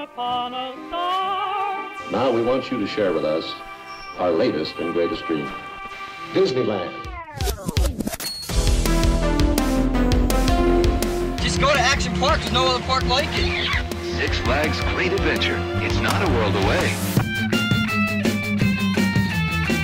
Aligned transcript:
upon 0.00 0.54
a 0.54 0.72
star. 0.88 2.10
Now 2.10 2.30
we 2.32 2.42
want 2.42 2.70
you 2.70 2.78
to 2.80 2.86
share 2.86 3.12
with 3.12 3.24
us 3.24 3.52
our 4.18 4.30
latest 4.30 4.76
and 4.76 4.94
greatest 4.94 5.24
dream 5.26 5.46
Disneyland. 6.32 6.90
Just 11.40 11.60
go 11.60 11.72
to 11.72 11.78
Action 11.80 12.14
Park. 12.18 12.40
There's 12.40 12.52
no 12.52 12.66
other 12.66 12.84
park 12.84 13.04
like 13.06 13.28
it. 13.32 13.68
Six 14.16 14.38
Flags 14.38 14.80
Great 14.94 15.12
Adventure. 15.12 15.58
It's 15.82 15.98
not 15.98 16.26
a 16.26 16.32
world 16.32 16.54
away. 16.56 16.94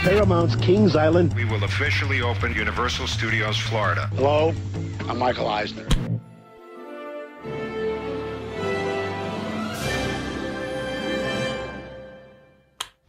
Paramount's 0.03 0.57
Kings 0.57 0.97
Island. 0.97 1.35
We 1.35 1.45
will 1.45 1.65
officially 1.65 2.23
open 2.23 2.55
Universal 2.55 3.09
Studios 3.09 3.59
Florida. 3.59 4.07
Hello, 4.15 4.55
I'm 5.09 5.19
Michael 5.19 5.49
Eisner. 5.49 5.87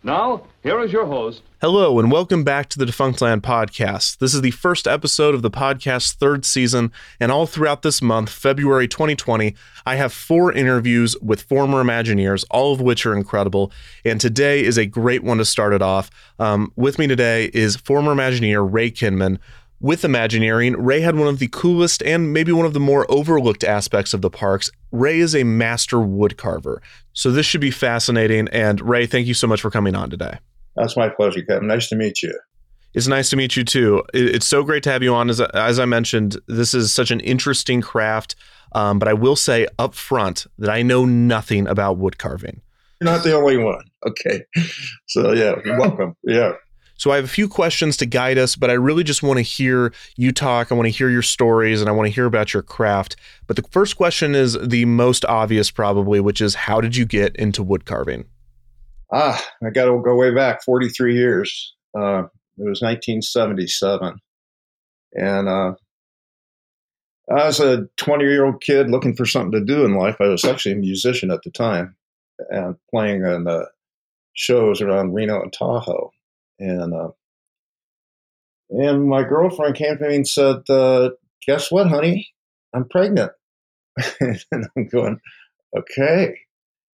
Now, 0.07 0.43
here 0.63 0.79
is 0.79 0.93
your 0.93 1.05
host. 1.05 1.41
Hello, 1.59 1.99
and 1.99 2.09
welcome 2.09 2.45
back 2.45 2.70
to 2.70 2.79
the 2.79 2.85
Defunctland 2.85 3.41
podcast. 3.41 4.20
This 4.20 4.34
is 4.34 4.39
the 4.39 4.52
first 4.52 4.88
episode 4.88 5.35
of 5.35 5.41
the 5.41 5.52
podcast's 5.52 6.13
third 6.13 6.45
season, 6.45 6.93
and 7.20 7.29
all 7.29 7.45
throughout 7.45 7.81
this 7.81 8.02
month, 8.02 8.29
February 8.29 8.88
2020, 8.88 9.53
I 9.85 9.95
have 9.95 10.13
four 10.13 10.53
interviews 10.53 11.17
with 11.21 11.41
former 11.41 11.84
Imagineers, 11.84 12.45
all 12.49 12.71
of 12.71 12.79
which 12.79 13.05
are 13.05 13.13
incredible. 13.13 13.73
And 14.05 14.21
today 14.21 14.63
is 14.63 14.77
a 14.77 14.85
great 14.85 15.25
one 15.25 15.39
to 15.39 15.45
start 15.45 15.73
it 15.73 15.81
off. 15.81 16.09
Um, 16.39 16.71
with 16.77 16.98
me 16.98 17.07
today 17.07 17.51
is 17.53 17.76
former 17.76 18.15
Imagineer 18.15 18.65
Ray 18.65 18.91
Kinman. 18.91 19.39
With 19.81 20.05
Imagineering, 20.05 20.73
Ray 20.81 21.01
had 21.01 21.17
one 21.17 21.27
of 21.27 21.39
the 21.39 21.49
coolest 21.49 22.01
and 22.01 22.31
maybe 22.31 22.53
one 22.53 22.65
of 22.65 22.73
the 22.73 22.79
more 22.79 23.05
overlooked 23.12 23.63
aspects 23.63 24.13
of 24.13 24.21
the 24.21 24.29
parks. 24.29 24.71
Ray 24.91 25.20
is 25.20 25.35
a 25.35 25.43
master 25.43 25.98
woodcarver. 25.98 26.77
So 27.17 27.31
this 27.31 27.48
should 27.48 27.62
be 27.62 27.71
fascinating. 27.71 28.48
And 28.49 28.79
Ray, 28.79 29.07
thank 29.07 29.26
you 29.26 29.34
so 29.34 29.48
much 29.48 29.60
for 29.60 29.71
coming 29.71 29.96
on 29.96 30.12
today. 30.12 30.37
That's 30.76 30.96
my 30.96 31.10
pleasure, 31.10 31.41
Kevin. 31.41 31.68
Nice 31.68 31.90
to 31.90 31.96
meet 31.96 32.21
you. 32.21 32.32
It's 32.93 33.07
nice 33.07 33.32
to 33.32 33.35
meet 33.35 33.55
you 33.55 33.63
too. 33.63 34.04
It's 34.13 34.46
so 34.46 34.62
great 34.63 34.84
to 34.84 34.91
have 34.91 35.01
you 35.01 35.15
on. 35.15 35.32
As, 35.32 35.41
as 35.41 35.79
I 35.79 35.85
mentioned, 35.85 36.38
this 36.45 36.76
is 36.76 36.93
such 36.93 37.10
an 37.10 37.20
interesting 37.21 37.82
craft. 37.82 38.35
Um, 38.73 38.99
but 38.99 39.07
I 39.07 39.13
will 39.13 39.35
say 39.35 39.65
up 39.79 39.95
front 39.95 40.45
that 40.60 40.70
I 40.70 40.84
know 40.84 41.05
nothing 41.05 41.68
about 41.68 41.98
wood 41.98 42.20
carving. 42.20 42.62
You're 43.01 43.12
not 43.12 43.23
the 43.23 43.35
only 43.35 43.57
one. 43.57 43.85
Okay. 44.05 44.43
So, 45.07 45.34
yeah, 45.34 45.55
welcome. 45.79 46.15
Yeah. 46.23 46.51
So 46.98 47.12
I 47.12 47.15
have 47.15 47.26
a 47.26 47.29
few 47.29 47.48
questions 47.48 47.95
to 47.98 48.05
guide 48.05 48.37
us, 48.37 48.55
but 48.55 48.70
I 48.70 48.73
really 48.73 49.03
just 49.03 49.21
want 49.21 49.37
to 49.37 49.43
hear 49.43 49.93
you 50.17 50.31
talk. 50.31 50.71
I 50.71 50.76
want 50.76 50.87
to 50.87 50.91
hear 50.91 51.09
your 51.09 51.21
stories 51.21 51.79
and 51.79 51.89
I 51.89 51.93
want 51.93 52.07
to 52.07 52.13
hear 52.13 52.26
about 52.26 52.54
your 52.54 52.63
craft. 52.63 53.15
But 53.45 53.55
the 53.55 53.63
first 53.70 53.95
question 53.95 54.34
is 54.34 54.57
the 54.62 54.85
most 54.85 55.23
obvious, 55.26 55.70
probably, 55.70 56.20
which 56.20 56.41
is 56.41 56.55
how 56.55 56.81
did 56.81 56.95
you 56.95 57.05
get 57.05 57.35
into 57.35 57.62
wood 57.62 57.85
carving? 57.85 58.26
Ah, 59.13 59.41
I 59.63 59.70
got 59.70 59.85
to 59.85 60.01
go 60.04 60.15
way 60.15 60.34
back 60.34 60.63
43 60.63 61.15
years. 61.15 61.76
Uh, 61.95 62.23
it 62.57 62.67
was 62.67 62.81
1977. 62.81 64.19
And 65.13 65.47
uh, 65.47 65.73
I 67.29 67.45
was 67.45 67.59
a 67.59 67.88
20 67.97 68.25
year 68.25 68.45
old 68.45 68.61
kid 68.61 68.89
looking 68.89 69.16
for 69.16 69.25
something 69.25 69.51
to 69.51 69.63
do 69.63 69.85
in 69.85 69.95
life. 69.95 70.17
I 70.19 70.28
was 70.28 70.44
actually 70.44 70.73
a 70.73 70.78
musician 70.78 71.29
at 71.29 71.41
the 71.44 71.51
time 71.51 71.95
and 72.50 72.75
playing 72.89 73.23
in 73.23 73.44
the 73.44 73.69
shows 74.34 74.81
around 74.81 75.13
Reno 75.13 75.41
and 75.41 75.53
Tahoe 75.53 76.11
and 76.59 76.94
uh, 76.94 77.09
and 78.69 79.08
my 79.08 79.24
girlfriend 79.24 79.75
came 79.75 79.97
to 79.97 80.08
me 80.08 80.16
and 80.16 80.28
said, 80.28 80.69
uh, 80.69 81.12
"Guess 81.46 81.72
what, 81.72 81.88
honey? 81.88 82.30
I'm 82.74 82.88
pregnant." 82.88 83.31
and 84.19 84.68
I'm 84.75 84.88
going, 84.88 85.19
"Okay." 85.78 86.40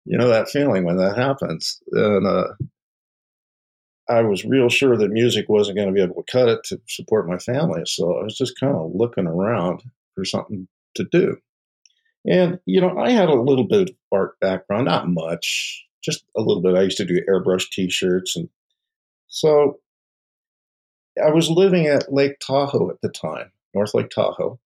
You 0.06 0.18
know 0.18 0.30
that 0.30 0.50
feeling 0.50 0.86
when 0.86 0.98
that 0.98 1.18
happens, 1.18 1.80
and 1.92 2.26
uh, 2.26 2.48
I 4.10 4.24
was 4.24 4.44
real 4.44 4.70
sure 4.70 4.98
that 4.98 5.12
music 5.12 5.46
wasn't 5.48 5.78
going 5.78 5.88
to 5.88 5.94
be 5.94 6.02
able 6.02 6.16
to 6.16 6.31
cut 6.31 6.50
it 6.50 6.64
to 6.66 6.81
support 6.88 7.28
my 7.28 7.38
family. 7.38 7.84
So 7.86 8.18
I 8.18 8.24
was 8.24 8.36
just 8.36 8.59
kind 8.59 8.75
of 8.75 8.92
looking 8.96 9.28
around 9.28 9.84
for 10.16 10.25
something 10.25 10.68
to 10.96 11.06
do. 11.12 11.38
And, 12.28 12.59
you 12.66 12.81
know, 12.81 12.98
I 12.98 13.12
had 13.12 13.30
a 13.30 13.40
little 13.40 13.68
bit 13.68 13.90
of 13.90 13.96
art 14.12 14.40
background, 14.42 14.86
not 14.86 15.08
much, 15.08 15.86
just 16.03 16.25
a 16.36 16.42
little 16.42 16.62
bit. 16.62 16.75
I 16.75 16.81
used 16.81 16.98
to 16.98 17.06
do 17.06 17.22
airbrush 17.30 17.69
t 17.69 17.90
shirts 17.90 18.36
and 18.36 18.50
so 19.29 19.79
I 21.23 21.31
was 21.31 21.50
living 21.50 21.88
at 21.88 22.13
Lake 22.13 22.40
Tahoe 22.40 22.90
at 22.90 23.01
the 23.01 23.09
time, 23.09 23.51
North 23.73 23.94
Lake 23.94 24.09
Tahoe, 24.09 24.59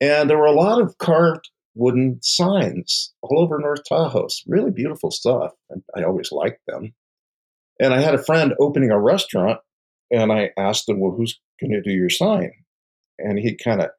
and 0.00 0.28
there 0.28 0.38
were 0.38 0.46
a 0.46 0.52
lot 0.52 0.80
of 0.80 0.98
carved 0.98 1.50
wooden 1.74 2.18
signs 2.22 3.12
all 3.22 3.40
over 3.40 3.58
North 3.58 3.82
Tahoe. 3.88 4.28
Really 4.46 4.70
beautiful 4.70 5.10
stuff. 5.10 5.52
And 5.70 5.82
I 5.96 6.02
always 6.02 6.32
liked 6.32 6.60
them. 6.66 6.94
And 7.78 7.92
I 7.92 8.00
had 8.00 8.14
a 8.14 8.22
friend 8.22 8.54
opening 8.58 8.90
a 8.90 9.00
restaurant, 9.00 9.60
and 10.10 10.32
I 10.32 10.50
asked 10.58 10.88
him, 10.88 10.98
Well, 10.98 11.12
who's 11.12 11.38
going 11.60 11.72
to 11.72 11.82
do 11.82 11.90
your 11.90 12.08
sign? 12.08 12.52
And 13.18 13.38
he 13.38 13.54
kind 13.54 13.82
of 13.82 13.90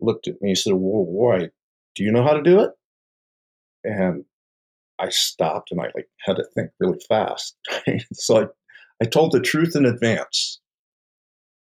looked 0.00 0.28
at 0.28 0.42
me 0.42 0.50
and 0.50 0.58
said, 0.58 0.72
Well, 0.72 1.04
why? 1.04 1.50
Do 1.94 2.02
you 2.02 2.10
know 2.10 2.24
how 2.24 2.34
to 2.34 2.42
do 2.42 2.60
it? 2.60 2.70
And 3.84 4.24
I 4.98 5.08
stopped 5.10 5.70
and 5.70 5.80
I 5.80 5.84
like 5.94 6.08
had 6.24 6.36
to 6.36 6.44
think 6.54 6.70
really 6.80 6.98
fast. 7.08 7.56
so 8.12 8.42
I, 8.42 8.46
I 9.02 9.06
told 9.06 9.32
the 9.32 9.40
truth 9.40 9.74
in 9.74 9.84
advance. 9.84 10.60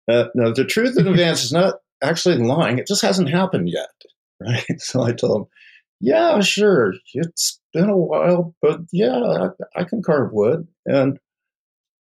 Uh, 0.09 0.26
no, 0.36 0.52
the 0.52 0.66
truth 0.66 0.98
in 0.98 1.08
advance 1.09 1.44
is 1.44 1.52
not 1.52 1.76
actually 2.04 2.38
lying. 2.38 2.80
It 2.80 2.88
just 2.88 3.02
hasn't 3.02 3.30
happened 3.30 3.70
yet, 3.70 3.90
right? 4.42 4.82
So 4.82 5.04
I 5.04 5.12
told 5.12 5.42
him, 5.42 5.48
"Yeah, 6.00 6.40
sure. 6.42 6.94
It's 7.14 7.59
been 7.74 7.90
a 7.90 7.98
while, 7.98 8.56
but 8.62 8.82
yeah, 8.92 9.20
I, 9.76 9.82
I 9.82 9.84
can 9.84 10.02
carve 10.02 10.32
wood." 10.34 10.68
And 10.86 11.20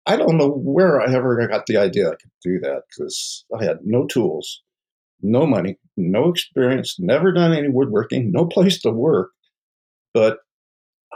I 0.06 0.16
don't 0.16 0.36
know 0.36 0.50
where 0.50 1.00
I 1.00 1.12
ever 1.14 1.46
got 1.48 1.66
the 1.66 1.78
idea 1.78 2.08
I 2.08 2.16
could 2.16 2.30
do 2.42 2.58
that 2.60 2.82
because 2.90 3.44
I 3.58 3.64
had 3.64 3.78
no 3.84 4.06
tools, 4.06 4.62
no 5.22 5.46
money, 5.46 5.78
no 5.96 6.28
experience, 6.28 6.96
never 6.98 7.32
done 7.32 7.54
any 7.54 7.68
woodworking, 7.68 8.30
no 8.30 8.44
place 8.46 8.80
to 8.82 8.90
work. 8.90 9.30
But 10.12 10.38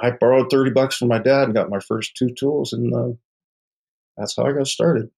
I 0.01 0.11
borrowed 0.11 0.51
30 0.51 0.71
bucks 0.73 0.97
from 0.97 1.09
my 1.09 1.19
dad 1.19 1.45
and 1.45 1.55
got 1.55 1.71
my 1.71 1.81
first 1.81 2.17
two 2.17 2.31
tools. 2.35 2.73
And 2.73 2.95
uh, 2.95 3.17
that's 4.17 4.37
how 4.37 4.45
I 4.45 4.53
got 4.53 4.67
started. 4.67 5.11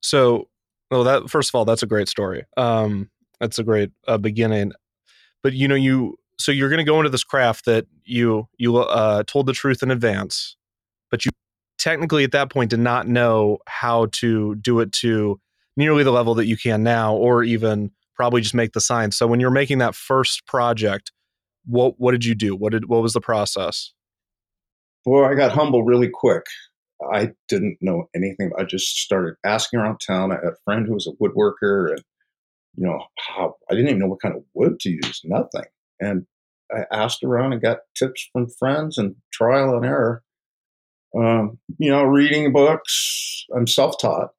So, 0.00 0.48
well, 0.90 1.04
that 1.04 1.28
first 1.28 1.50
of 1.50 1.54
all, 1.54 1.64
that's 1.64 1.82
a 1.82 1.86
great 1.86 2.08
story. 2.08 2.44
Um, 2.56 3.10
that's 3.40 3.58
a 3.58 3.64
great 3.64 3.90
uh, 4.06 4.18
beginning. 4.18 4.72
But 5.42 5.52
you 5.52 5.68
know, 5.68 5.74
you 5.74 6.16
so 6.38 6.52
you're 6.52 6.68
going 6.68 6.78
to 6.78 6.84
go 6.84 6.98
into 6.98 7.10
this 7.10 7.24
craft 7.24 7.64
that 7.66 7.86
you 8.04 8.48
you 8.58 8.76
uh, 8.76 9.22
told 9.24 9.46
the 9.46 9.52
truth 9.52 9.82
in 9.82 9.90
advance, 9.90 10.56
but 11.10 11.24
you 11.24 11.30
technically 11.78 12.24
at 12.24 12.32
that 12.32 12.50
point 12.50 12.70
did 12.70 12.80
not 12.80 13.06
know 13.06 13.58
how 13.66 14.06
to 14.12 14.54
do 14.56 14.80
it 14.80 14.92
to 14.92 15.40
nearly 15.76 16.02
the 16.02 16.10
level 16.10 16.34
that 16.34 16.46
you 16.46 16.56
can 16.56 16.82
now, 16.82 17.14
or 17.14 17.44
even 17.44 17.90
probably 18.14 18.40
just 18.40 18.54
make 18.54 18.72
the 18.72 18.80
sign. 18.80 19.12
So 19.12 19.26
when 19.26 19.40
you're 19.40 19.50
making 19.50 19.78
that 19.78 19.94
first 19.94 20.44
project, 20.46 21.12
what 21.68 21.94
what 21.98 22.12
did 22.12 22.24
you 22.24 22.34
do? 22.34 22.56
What 22.56 22.72
did 22.72 22.88
what 22.88 23.02
was 23.02 23.12
the 23.12 23.20
process? 23.20 23.92
Boy, 25.04 25.24
I 25.24 25.34
got 25.34 25.52
humble 25.52 25.84
really 25.84 26.08
quick. 26.08 26.44
I 27.12 27.30
didn't 27.48 27.78
know 27.80 28.08
anything. 28.16 28.50
I 28.58 28.64
just 28.64 28.96
started 28.96 29.34
asking 29.44 29.78
around 29.78 30.00
town. 30.04 30.32
I 30.32 30.36
had 30.36 30.44
a 30.44 30.56
friend 30.64 30.86
who 30.86 30.94
was 30.94 31.06
a 31.06 31.12
woodworker, 31.22 31.90
and 31.90 32.02
you 32.76 32.86
know 32.86 33.04
how 33.18 33.56
I 33.70 33.74
didn't 33.74 33.88
even 33.88 34.00
know 34.00 34.08
what 34.08 34.20
kind 34.20 34.34
of 34.34 34.42
wood 34.54 34.80
to 34.80 34.90
use. 34.90 35.20
Nothing. 35.24 35.66
And 36.00 36.26
I 36.72 36.84
asked 36.92 37.22
around 37.22 37.52
and 37.52 37.62
got 37.62 37.78
tips 37.96 38.28
from 38.32 38.48
friends 38.58 38.98
and 38.98 39.16
trial 39.32 39.76
and 39.76 39.84
error. 39.84 40.22
Um, 41.16 41.58
you 41.78 41.90
know, 41.90 42.02
reading 42.02 42.52
books. 42.52 43.46
I'm 43.54 43.66
self-taught, 43.66 44.30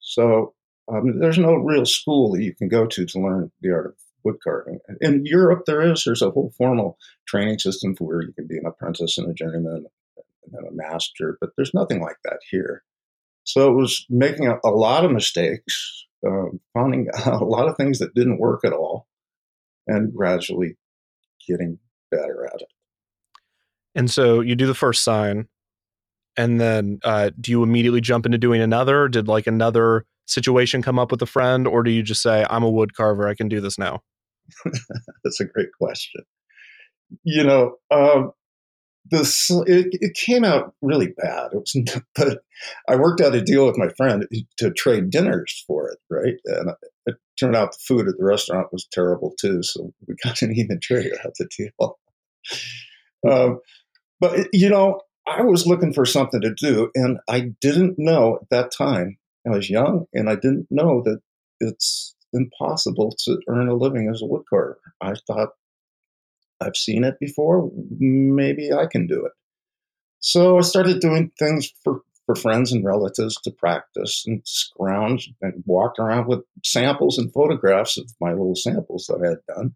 so 0.00 0.54
um, 0.88 1.20
there's 1.20 1.38
no 1.38 1.54
real 1.54 1.86
school 1.86 2.32
that 2.32 2.42
you 2.42 2.54
can 2.54 2.68
go 2.68 2.86
to 2.86 3.06
to 3.06 3.20
learn 3.20 3.52
the 3.60 3.70
art 3.72 3.86
of 3.86 3.94
wood 4.26 4.36
carving. 4.42 4.80
In 5.00 5.24
Europe, 5.24 5.62
there 5.66 5.80
is. 5.80 6.02
There's 6.04 6.22
a 6.22 6.30
whole 6.30 6.52
formal 6.58 6.98
training 7.26 7.60
system 7.60 7.94
for 7.94 8.04
where 8.04 8.22
you 8.22 8.32
can 8.32 8.46
be 8.46 8.58
an 8.58 8.66
apprentice 8.66 9.16
and 9.16 9.30
a 9.30 9.34
journeyman 9.34 9.86
and 10.52 10.66
a 10.68 10.72
master, 10.72 11.38
but 11.40 11.50
there's 11.56 11.72
nothing 11.72 12.00
like 12.00 12.16
that 12.24 12.40
here. 12.50 12.82
So 13.44 13.70
it 13.70 13.74
was 13.74 14.04
making 14.10 14.48
a, 14.48 14.58
a 14.64 14.70
lot 14.70 15.04
of 15.04 15.12
mistakes, 15.12 16.06
um, 16.26 16.60
finding 16.74 17.08
a 17.24 17.44
lot 17.44 17.68
of 17.68 17.76
things 17.76 18.00
that 18.00 18.14
didn't 18.14 18.40
work 18.40 18.64
at 18.64 18.72
all, 18.72 19.06
and 19.86 20.12
gradually 20.12 20.76
getting 21.48 21.78
better 22.10 22.46
at 22.52 22.60
it. 22.60 22.68
And 23.94 24.10
so 24.10 24.40
you 24.40 24.56
do 24.56 24.66
the 24.66 24.74
first 24.74 25.04
sign, 25.04 25.46
and 26.36 26.60
then 26.60 26.98
uh, 27.04 27.30
do 27.40 27.52
you 27.52 27.62
immediately 27.62 28.00
jump 28.00 28.26
into 28.26 28.38
doing 28.38 28.60
another? 28.60 29.08
Did 29.08 29.28
like 29.28 29.46
another 29.46 30.04
situation 30.26 30.82
come 30.82 30.98
up 30.98 31.12
with 31.12 31.22
a 31.22 31.26
friend, 31.26 31.66
or 31.66 31.82
do 31.82 31.90
you 31.90 32.02
just 32.02 32.22
say, 32.22 32.44
"I'm 32.50 32.64
a 32.64 32.70
wood 32.70 32.94
carver, 32.94 33.28
I 33.28 33.34
can 33.34 33.48
do 33.48 33.60
this 33.60 33.78
now"? 33.78 34.02
That's 35.24 35.40
a 35.40 35.44
great 35.44 35.68
question. 35.78 36.22
You 37.22 37.44
know, 37.44 37.76
um, 37.90 38.32
this 39.10 39.50
it, 39.66 39.88
it, 39.92 40.14
came 40.14 40.44
out 40.44 40.74
really 40.82 41.08
bad. 41.16 41.50
It 41.52 41.56
was, 41.56 41.76
but 42.14 42.42
I 42.88 42.96
worked 42.96 43.20
out 43.20 43.34
a 43.34 43.40
deal 43.40 43.66
with 43.66 43.78
my 43.78 43.88
friend 43.96 44.26
to 44.58 44.70
trade 44.72 45.10
dinners 45.10 45.64
for 45.66 45.88
it, 45.88 45.98
right? 46.10 46.34
And 46.46 46.70
it 47.06 47.16
turned 47.38 47.56
out 47.56 47.72
the 47.72 47.78
food 47.86 48.08
at 48.08 48.16
the 48.18 48.24
restaurant 48.24 48.72
was 48.72 48.88
terrible 48.90 49.34
too, 49.40 49.62
so 49.62 49.92
we 50.06 50.14
got 50.24 50.42
an 50.42 50.52
even 50.54 50.80
trade 50.80 51.12
out 51.24 51.34
the 51.38 51.48
deal. 51.56 51.98
uh, 53.28 53.54
but 54.20 54.48
you 54.52 54.68
know, 54.68 55.00
I 55.26 55.42
was 55.42 55.66
looking 55.66 55.92
for 55.92 56.06
something 56.06 56.40
to 56.40 56.54
do, 56.54 56.90
and 56.94 57.18
I 57.28 57.52
didn't 57.60 57.94
know 57.98 58.38
at 58.42 58.50
that 58.50 58.72
time. 58.76 59.18
I 59.46 59.50
was 59.50 59.70
young, 59.70 60.06
and 60.12 60.28
I 60.28 60.34
didn't 60.34 60.66
know 60.70 61.02
that 61.04 61.20
it's 61.60 62.15
impossible 62.32 63.14
to 63.24 63.40
earn 63.48 63.68
a 63.68 63.74
living 63.74 64.08
as 64.08 64.22
a 64.22 64.24
woodcarver. 64.24 64.76
I 65.00 65.14
thought 65.26 65.50
I've 66.60 66.76
seen 66.76 67.04
it 67.04 67.18
before. 67.20 67.70
Maybe 67.98 68.72
I 68.72 68.86
can 68.86 69.06
do 69.06 69.24
it. 69.26 69.32
So 70.20 70.58
I 70.58 70.62
started 70.62 71.00
doing 71.00 71.30
things 71.38 71.70
for, 71.84 72.00
for 72.24 72.34
friends 72.34 72.72
and 72.72 72.84
relatives 72.84 73.36
to 73.42 73.50
practice 73.50 74.24
and 74.26 74.42
scrounge 74.44 75.30
and 75.42 75.62
walked 75.66 75.98
around 75.98 76.26
with 76.26 76.40
samples 76.64 77.18
and 77.18 77.32
photographs 77.32 77.98
of 77.98 78.10
my 78.20 78.30
little 78.30 78.56
samples 78.56 79.06
that 79.06 79.22
I 79.24 79.28
had 79.30 79.56
done 79.56 79.74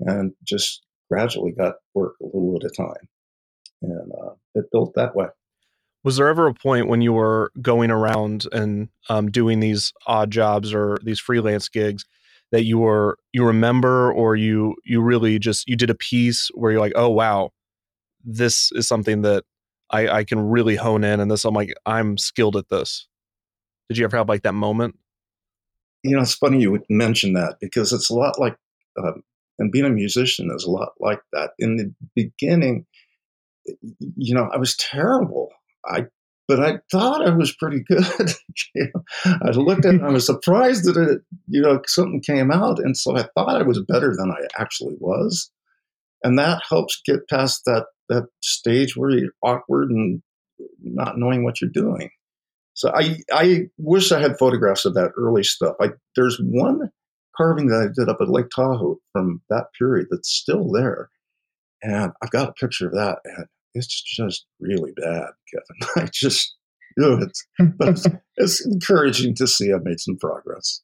and 0.00 0.32
just 0.44 0.84
gradually 1.10 1.52
got 1.52 1.76
work 1.94 2.16
a 2.20 2.26
little 2.26 2.56
at 2.56 2.70
a 2.70 2.70
time. 2.70 3.08
And 3.82 4.12
uh, 4.12 4.32
it 4.54 4.70
built 4.72 4.94
that 4.96 5.14
way. 5.14 5.28
Was 6.04 6.16
there 6.16 6.28
ever 6.28 6.46
a 6.46 6.54
point 6.54 6.88
when 6.88 7.00
you 7.00 7.12
were 7.12 7.50
going 7.60 7.90
around 7.90 8.46
and 8.52 8.88
um, 9.08 9.30
doing 9.30 9.60
these 9.60 9.92
odd 10.06 10.30
jobs 10.30 10.72
or 10.72 10.98
these 11.02 11.20
freelance 11.20 11.68
gigs 11.68 12.04
that 12.52 12.64
you 12.64 12.78
were 12.78 13.18
you 13.32 13.44
remember 13.44 14.12
or 14.12 14.36
you 14.36 14.74
you 14.84 15.02
really 15.02 15.38
just 15.38 15.68
you 15.68 15.76
did 15.76 15.90
a 15.90 15.94
piece 15.94 16.48
where 16.54 16.70
you're 16.72 16.80
like, 16.80 16.92
oh 16.94 17.08
wow, 17.08 17.50
this 18.24 18.70
is 18.72 18.86
something 18.88 19.22
that 19.22 19.44
I, 19.90 20.08
I 20.08 20.24
can 20.24 20.40
really 20.40 20.76
hone 20.76 21.04
in 21.04 21.20
and 21.20 21.30
this 21.30 21.44
I'm 21.44 21.54
like 21.54 21.74
I'm 21.84 22.16
skilled 22.16 22.56
at 22.56 22.68
this. 22.68 23.06
Did 23.88 23.98
you 23.98 24.04
ever 24.04 24.16
have 24.16 24.28
like 24.28 24.42
that 24.42 24.54
moment? 24.54 24.98
You 26.02 26.16
know, 26.16 26.22
it's 26.22 26.34
funny 26.34 26.60
you 26.60 26.70
would 26.70 26.84
mention 26.88 27.32
that 27.32 27.56
because 27.60 27.92
it's 27.92 28.10
a 28.10 28.14
lot 28.14 28.38
like, 28.38 28.56
uh, 29.02 29.12
and 29.58 29.72
being 29.72 29.84
a 29.84 29.90
musician 29.90 30.50
is 30.54 30.64
a 30.64 30.70
lot 30.70 30.90
like 31.00 31.20
that. 31.32 31.50
In 31.58 31.76
the 31.76 31.92
beginning, 32.14 32.86
you 34.16 34.34
know, 34.34 34.48
I 34.52 34.58
was 34.58 34.76
terrible. 34.76 35.50
I 35.86 36.06
but 36.48 36.60
I 36.60 36.78
thought 36.90 37.24
I 37.24 37.30
was 37.30 37.54
pretty 37.54 37.84
good. 37.86 38.02
I 39.26 39.50
looked 39.50 39.84
at 39.84 39.96
it, 39.96 40.02
I 40.02 40.08
was 40.08 40.24
surprised 40.24 40.86
that 40.86 40.96
it, 40.96 41.20
you 41.46 41.60
know, 41.60 41.80
something 41.86 42.22
came 42.22 42.50
out. 42.50 42.78
And 42.78 42.96
so 42.96 43.14
I 43.16 43.24
thought 43.34 43.60
I 43.60 43.62
was 43.62 43.84
better 43.86 44.14
than 44.16 44.30
I 44.30 44.46
actually 44.58 44.96
was. 44.98 45.50
And 46.24 46.38
that 46.38 46.62
helps 46.66 47.02
get 47.04 47.28
past 47.28 47.62
that, 47.66 47.84
that 48.08 48.28
stage 48.40 48.96
where 48.96 49.10
you're 49.10 49.32
awkward 49.42 49.90
and 49.90 50.22
not 50.82 51.18
knowing 51.18 51.44
what 51.44 51.60
you're 51.60 51.70
doing. 51.70 52.08
So 52.72 52.92
I, 52.94 53.18
I 53.30 53.66
wish 53.76 54.10
I 54.10 54.20
had 54.20 54.38
photographs 54.38 54.86
of 54.86 54.94
that 54.94 55.12
early 55.18 55.42
stuff. 55.42 55.76
I, 55.80 55.90
there's 56.16 56.40
one 56.42 56.90
carving 57.36 57.66
that 57.68 57.90
I 57.90 57.92
did 57.94 58.08
up 58.08 58.18
at 58.22 58.30
Lake 58.30 58.48
Tahoe 58.54 58.96
from 59.12 59.42
that 59.50 59.66
period 59.78 60.06
that's 60.10 60.30
still 60.30 60.72
there. 60.72 61.10
And 61.82 62.12
I've 62.22 62.30
got 62.30 62.48
a 62.48 62.52
picture 62.54 62.86
of 62.86 62.94
that. 62.94 63.18
And 63.24 63.46
it's 63.74 64.02
just 64.02 64.46
really 64.60 64.92
bad, 64.92 65.30
Kevin. 65.52 65.92
I 66.04 66.08
just, 66.12 66.56
you 66.96 67.04
know, 67.04 67.18
it's, 67.22 67.46
but 67.78 67.88
it's, 67.90 68.06
it's 68.36 68.66
encouraging 68.66 69.34
to 69.36 69.46
see 69.46 69.72
I've 69.72 69.84
made 69.84 70.00
some 70.00 70.16
progress. 70.16 70.82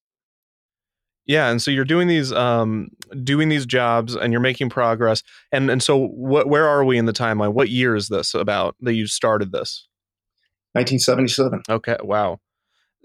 Yeah, 1.27 1.51
and 1.51 1.63
so 1.63 1.71
you're 1.71 1.87
doing 1.87 2.07
these 2.07 2.33
um, 2.33 2.91
doing 3.23 3.49
these 3.49 3.65
jobs, 3.65 4.15
and 4.15 4.31
you're 4.31 4.43
making 4.43 4.69
progress. 4.69 5.23
And 5.53 5.71
and 5.71 5.83
so, 5.83 6.09
what? 6.09 6.49
Where 6.49 6.69
are 6.69 6.85
we 6.85 6.99
in 6.99 7.07
the 7.07 7.15
timeline? 7.15 7.55
What 7.55 7.71
year 7.71 7.97
is 7.97 8.09
this 8.09 8.35
about 8.35 8.77
that 8.81 8.93
you 8.93 9.07
started 9.07 9.51
this? 9.51 9.89
1977. 10.73 11.63
Okay, 11.71 11.97
wow. 12.03 12.41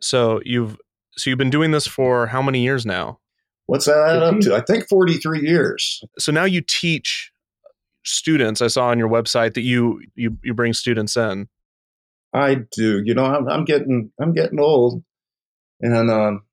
So 0.01 0.41
you've 0.43 0.77
so 1.15 1.29
you've 1.29 1.39
been 1.39 1.49
doing 1.49 1.71
this 1.71 1.87
for 1.87 2.27
how 2.27 2.41
many 2.41 2.61
years 2.61 2.85
now? 2.85 3.19
What's 3.67 3.85
that 3.85 4.23
up 4.23 4.39
to? 4.39 4.55
I 4.55 4.61
think 4.61 4.89
43 4.89 5.41
years. 5.41 6.01
So 6.17 6.31
now 6.31 6.43
you 6.43 6.61
teach 6.61 7.31
students. 8.03 8.61
I 8.61 8.67
saw 8.67 8.87
on 8.87 8.99
your 8.99 9.09
website 9.09 9.53
that 9.53 9.61
you 9.61 10.01
you 10.15 10.37
you 10.43 10.53
bring 10.53 10.73
students 10.73 11.17
in. 11.17 11.47
I 12.33 12.57
do. 12.71 13.01
You 13.03 13.13
know, 13.13 13.25
I'm, 13.25 13.47
I'm 13.47 13.65
getting 13.65 14.11
I'm 14.19 14.33
getting 14.33 14.59
old, 14.59 15.03
and 15.81 16.09
um, 16.09 16.43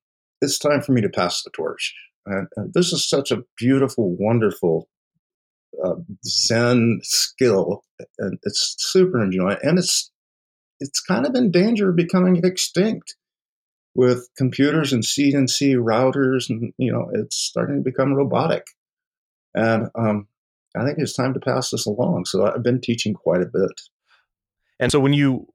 it's 0.41 0.59
time 0.59 0.83
for 0.83 0.93
me 0.93 1.01
to 1.03 1.09
pass 1.09 1.43
the 1.43 1.51
torch. 1.51 1.95
And, 2.27 2.49
and 2.57 2.75
this 2.75 2.93
is 2.93 3.09
such 3.09 3.31
a 3.31 3.43
beautiful, 3.57 4.17
wonderful 4.19 4.89
uh, 5.85 5.95
Zen 6.25 7.01
skill, 7.03 7.85
and 8.19 8.39
it's 8.43 8.75
super 8.79 9.23
enjoying. 9.23 9.59
And 9.63 9.79
it's 9.79 10.11
it's 10.81 11.01
kind 11.01 11.27
of 11.27 11.35
in 11.35 11.51
danger 11.51 11.91
of 11.91 11.97
becoming 11.97 12.41
extinct 12.45 13.17
with 13.95 14.29
computers 14.37 14.93
and 14.93 15.03
CNC 15.03 15.77
routers, 15.77 16.51
and 16.51 16.73
you 16.79 16.93
know, 16.93 17.11
it's 17.15 17.37
starting 17.37 17.77
to 17.77 17.83
become 17.83 18.15
robotic. 18.15 18.65
And 19.55 19.89
um, 19.95 20.29
I 20.77 20.85
think 20.85 20.99
it's 20.99 21.15
time 21.15 21.35
to 21.35 21.41
pass 21.41 21.71
this 21.71 21.87
along. 21.87 22.27
So 22.27 22.47
I've 22.47 22.63
been 22.63 22.81
teaching 22.81 23.15
quite 23.15 23.43
a 23.43 23.47
bit. 23.47 23.81
And 24.79 24.93
so 24.93 25.01
when 25.01 25.13
you, 25.13 25.47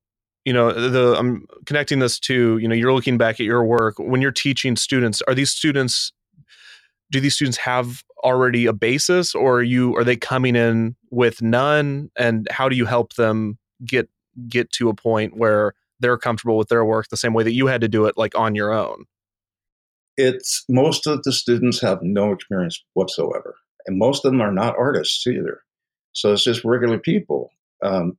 you 0.45 0.53
know, 0.53 0.71
the 0.71 1.15
I'm 1.18 1.45
connecting 1.65 2.00
this 2.00 2.19
to, 2.21 2.57
you 2.57 2.68
know, 2.68 2.75
you're 2.75 2.94
looking 2.94 3.18
back 3.18 3.39
at 3.39 3.45
your 3.45 3.63
work 3.63 3.95
when 4.00 4.21
you're 4.21 4.31
teaching 4.31 4.75
students. 4.75 5.21
Are 5.27 5.35
these 5.35 5.51
students? 5.51 6.12
Do 7.12 7.19
these 7.19 7.35
students 7.35 7.57
have 7.57 8.03
already 8.23 8.65
a 8.65 8.73
basis, 8.73 9.35
or 9.35 9.57
are 9.57 9.63
you 9.63 9.95
are 9.97 10.03
they 10.03 10.15
coming 10.15 10.56
in 10.56 10.95
with 11.12 11.41
none? 11.41 12.09
And 12.15 12.47
how 12.50 12.69
do 12.69 12.75
you 12.75 12.85
help 12.85 13.13
them 13.15 13.59
get 13.85 14.09
get 14.47 14.71
to 14.74 14.89
a 14.89 14.95
point 14.95 15.38
where 15.38 15.74
they're 16.00 16.17
comfortable 16.17 16.57
with 16.57 16.69
their 16.69 16.85
work 16.85 17.09
the 17.09 17.17
same 17.17 17.33
way 17.33 17.44
that 17.44 17.53
you 17.53 17.67
had 17.67 17.81
to 17.81 17.88
do 17.88 18.06
it, 18.06 18.17
like 18.17 18.33
on 18.35 18.56
your 18.56 18.71
own? 18.71 19.06
It's 20.17 20.63
most 20.69 21.06
of 21.06 21.21
the 21.24 21.31
students 21.31 21.81
have 21.81 22.00
no 22.01 22.31
experience 22.31 22.83
whatsoever 22.94 23.56
and 23.85 23.97
most 23.97 24.25
of 24.25 24.31
them 24.31 24.41
are 24.41 24.51
not 24.51 24.77
artists 24.77 25.25
either. 25.27 25.61
So 26.13 26.33
it's 26.33 26.43
just 26.43 26.65
regular 26.65 26.99
people. 26.99 27.51
Um, 27.83 28.17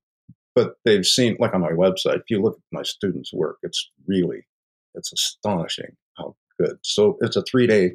but 0.54 0.74
they've 0.84 1.06
seen, 1.06 1.36
like 1.38 1.54
on 1.54 1.60
my 1.60 1.70
website, 1.70 2.16
if 2.16 2.28
you 2.28 2.40
look 2.40 2.56
at 2.56 2.76
my 2.76 2.82
students' 2.82 3.32
work, 3.32 3.58
it's 3.62 3.90
really, 4.06 4.46
it's 4.94 5.12
astonishing 5.12 5.96
how 6.18 6.36
good. 6.60 6.76
So 6.82 7.16
it's 7.20 7.36
a 7.36 7.42
three 7.42 7.66
day 7.66 7.92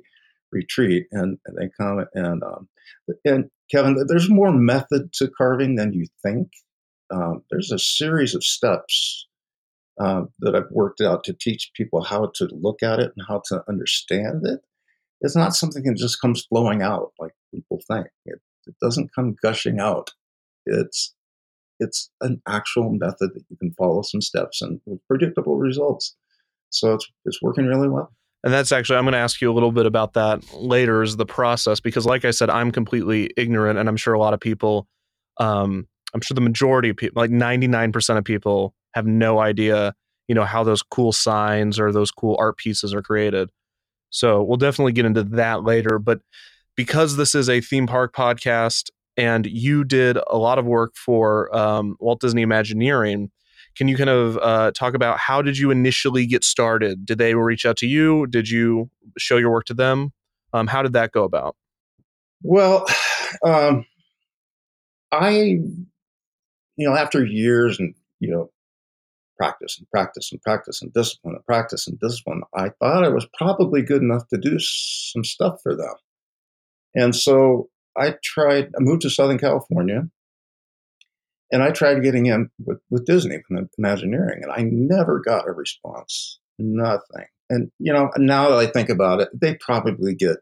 retreat, 0.51 1.07
and, 1.11 1.37
and, 1.45 1.57
they 1.57 1.69
come 1.77 2.05
and 2.13 2.41
um, 2.43 2.69
and 3.25 3.49
Kevin, 3.69 4.05
there's 4.07 4.29
more 4.29 4.51
method 4.51 5.11
to 5.13 5.27
carving 5.27 5.75
than 5.75 5.93
you 5.93 6.05
think. 6.23 6.47
Um, 7.11 7.43
there's 7.51 7.71
a 7.71 7.79
series 7.79 8.33
of 8.33 8.43
steps 8.43 9.27
uh, 9.99 10.23
that 10.39 10.55
I've 10.55 10.71
worked 10.71 11.01
out 11.01 11.23
to 11.25 11.33
teach 11.33 11.71
people 11.75 12.01
how 12.01 12.31
to 12.35 12.49
look 12.51 12.81
at 12.81 12.99
it 12.99 13.11
and 13.15 13.25
how 13.27 13.41
to 13.49 13.63
understand 13.67 14.45
it 14.45 14.61
it's 15.21 15.35
not 15.35 15.55
something 15.55 15.83
that 15.83 15.97
just 15.97 16.21
comes 16.21 16.45
flowing 16.45 16.81
out 16.81 17.13
like 17.19 17.33
people 17.77 17.95
think. 17.95 18.07
It, 18.25 18.39
it 18.67 18.75
doesn't 18.81 19.13
come 19.13 19.35
gushing 19.41 19.79
out. 19.79 20.11
It's 20.65 21.13
it's 21.79 22.09
an 22.21 22.41
actual 22.47 22.91
method 22.91 23.31
that 23.35 23.43
you 23.49 23.57
can 23.57 23.71
follow 23.77 24.01
some 24.01 24.21
steps 24.21 24.61
and 24.61 24.81
with 24.85 24.99
predictable 25.07 25.57
results. 25.57 26.15
So 26.69 26.93
it's 26.95 27.07
it's 27.25 27.41
working 27.41 27.65
really 27.65 27.89
well. 27.89 28.11
And 28.43 28.53
that's 28.53 28.71
actually 28.71 28.97
I'm 28.97 29.03
going 29.03 29.13
to 29.13 29.19
ask 29.19 29.41
you 29.41 29.51
a 29.51 29.53
little 29.53 29.71
bit 29.71 29.85
about 29.85 30.13
that 30.13 30.53
later 30.53 31.03
is 31.03 31.17
the 31.17 31.25
process 31.25 31.79
because 31.79 32.05
like 32.05 32.25
I 32.25 32.31
said 32.31 32.49
I'm 32.49 32.71
completely 32.71 33.29
ignorant 33.37 33.79
and 33.79 33.89
I'm 33.89 33.97
sure 33.97 34.13
a 34.13 34.19
lot 34.19 34.33
of 34.33 34.39
people 34.39 34.87
um, 35.39 35.87
I'm 36.13 36.21
sure 36.21 36.35
the 36.35 36.41
majority 36.41 36.89
of 36.89 36.97
people 36.97 37.21
like 37.21 37.31
99% 37.31 38.17
of 38.17 38.23
people 38.23 38.73
have 38.93 39.05
no 39.05 39.39
idea, 39.39 39.93
you 40.27 40.35
know, 40.35 40.45
how 40.45 40.63
those 40.63 40.81
cool 40.81 41.11
signs 41.11 41.79
or 41.79 41.91
those 41.91 42.11
cool 42.11 42.35
art 42.39 42.57
pieces 42.57 42.93
are 42.93 43.01
created. 43.01 43.49
So 44.09 44.41
we'll 44.41 44.57
definitely 44.57 44.93
get 44.93 45.05
into 45.05 45.23
that 45.23 45.63
later. 45.63 45.99
But 45.99 46.21
because 46.77 47.17
this 47.17 47.35
is 47.35 47.49
a 47.49 47.59
theme 47.59 47.87
park 47.87 48.15
podcast 48.15 48.89
and 49.17 49.47
you 49.47 49.83
did 49.83 50.17
a 50.27 50.37
lot 50.37 50.59
of 50.59 50.65
work 50.65 50.95
for 50.95 51.53
um, 51.53 51.97
Walt 51.99 52.21
Disney 52.21 52.43
Imagineering, 52.43 53.31
can 53.75 53.87
you 53.87 53.97
kind 53.97 54.09
of 54.09 54.37
uh, 54.37 54.71
talk 54.71 54.93
about 54.93 55.17
how 55.17 55.41
did 55.41 55.57
you 55.57 55.71
initially 55.71 56.25
get 56.25 56.43
started? 56.43 57.05
Did 57.05 57.17
they 57.17 57.35
reach 57.35 57.65
out 57.65 57.77
to 57.77 57.87
you? 57.87 58.27
Did 58.27 58.49
you 58.49 58.89
show 59.17 59.37
your 59.37 59.51
work 59.51 59.65
to 59.65 59.73
them? 59.73 60.13
Um, 60.53 60.67
how 60.67 60.81
did 60.81 60.93
that 60.93 61.11
go 61.11 61.23
about? 61.23 61.55
Well, 62.43 62.85
um, 63.43 63.85
I, 65.11 65.31
you 65.31 65.69
know, 66.77 66.95
after 66.95 67.25
years 67.25 67.79
and 67.79 67.93
you 68.19 68.31
know 68.31 68.51
practice 69.37 69.77
and 69.77 69.89
practice 69.89 70.31
and 70.31 70.41
practice 70.41 70.81
and 70.81 70.93
discipline 70.93 71.35
and 71.35 71.45
practice 71.45 71.87
and 71.87 71.99
discipline, 71.99 72.41
I 72.55 72.69
thought 72.79 73.03
I 73.03 73.09
was 73.09 73.27
probably 73.37 73.81
good 73.81 74.01
enough 74.01 74.27
to 74.29 74.37
do 74.37 74.57
some 74.59 75.23
stuff 75.23 75.59
for 75.61 75.75
them. 75.75 75.93
And 76.97 77.15
so 77.15 77.69
I 77.95 78.15
tried, 78.23 78.71
I 78.75 78.79
moved 78.79 79.03
to 79.03 79.09
Southern 79.09 79.37
California 79.37 80.09
and 81.51 81.63
I 81.63 81.69
tried 81.69 82.01
getting 82.01 82.25
in 82.25 82.49
with, 82.65 82.79
with 82.89 83.05
Disney 83.05 83.37
from 83.47 83.69
Imagineering, 83.77 84.41
and 84.43 84.51
I 84.51 84.63
never 84.63 85.21
got 85.21 85.47
a 85.47 85.53
response. 85.53 86.39
Nothing. 86.59 87.27
And, 87.49 87.71
you 87.79 87.93
know, 87.93 88.09
now 88.17 88.49
that 88.49 88.57
I 88.57 88.65
think 88.65 88.89
about 88.89 89.21
it, 89.21 89.29
they 89.33 89.55
probably 89.55 90.13
get 90.13 90.37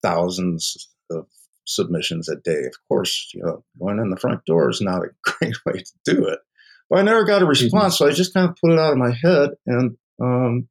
thousands 0.00 0.88
of 1.10 1.26
submissions 1.66 2.28
a 2.28 2.36
day. 2.36 2.64
Of 2.66 2.74
course, 2.88 3.30
you 3.34 3.42
know, 3.42 3.64
going 3.78 3.98
in 3.98 4.08
the 4.08 4.16
front 4.16 4.44
door 4.46 4.70
is 4.70 4.80
not 4.80 5.02
a 5.02 5.08
great 5.22 5.56
way 5.66 5.82
to 5.82 6.14
do 6.14 6.26
it. 6.26 6.38
But 6.88 7.00
I 7.00 7.02
never 7.02 7.24
got 7.24 7.42
a 7.42 7.44
mm-hmm. 7.44 7.50
response, 7.50 7.98
so 7.98 8.06
I 8.06 8.12
just 8.12 8.32
kind 8.32 8.48
of 8.48 8.56
put 8.56 8.72
it 8.72 8.78
out 8.78 8.92
of 8.92 8.98
my 8.98 9.12
head. 9.12 9.50
And 9.66 9.98
um, 10.22 10.68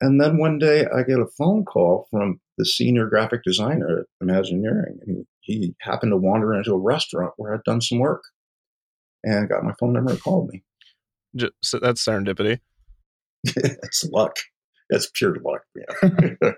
and 0.00 0.20
then 0.20 0.38
one 0.38 0.58
day 0.58 0.86
I 0.86 1.02
get 1.02 1.18
a 1.18 1.26
phone 1.38 1.64
call 1.64 2.06
from 2.10 2.40
the 2.58 2.64
senior 2.64 3.06
graphic 3.06 3.42
designer 3.44 4.00
at 4.00 4.06
Imagineering, 4.20 4.98
and 5.06 5.26
he 5.40 5.74
happened 5.80 6.12
to 6.12 6.16
wander 6.16 6.54
into 6.54 6.72
a 6.72 6.78
restaurant 6.78 7.32
where 7.36 7.54
I'd 7.54 7.64
done 7.64 7.80
some 7.80 7.98
work 7.98 8.22
and 9.22 9.48
got 9.48 9.64
my 9.64 9.74
phone 9.78 9.92
number 9.92 10.12
and 10.12 10.22
called 10.22 10.48
me. 10.48 10.62
Just, 11.36 11.52
so 11.62 11.78
that's 11.78 12.04
serendipity. 12.04 12.60
it's 13.44 14.04
luck. 14.04 14.36
It's 14.88 15.10
pure 15.14 15.36
luck. 15.44 15.62
Yeah. 15.74 16.52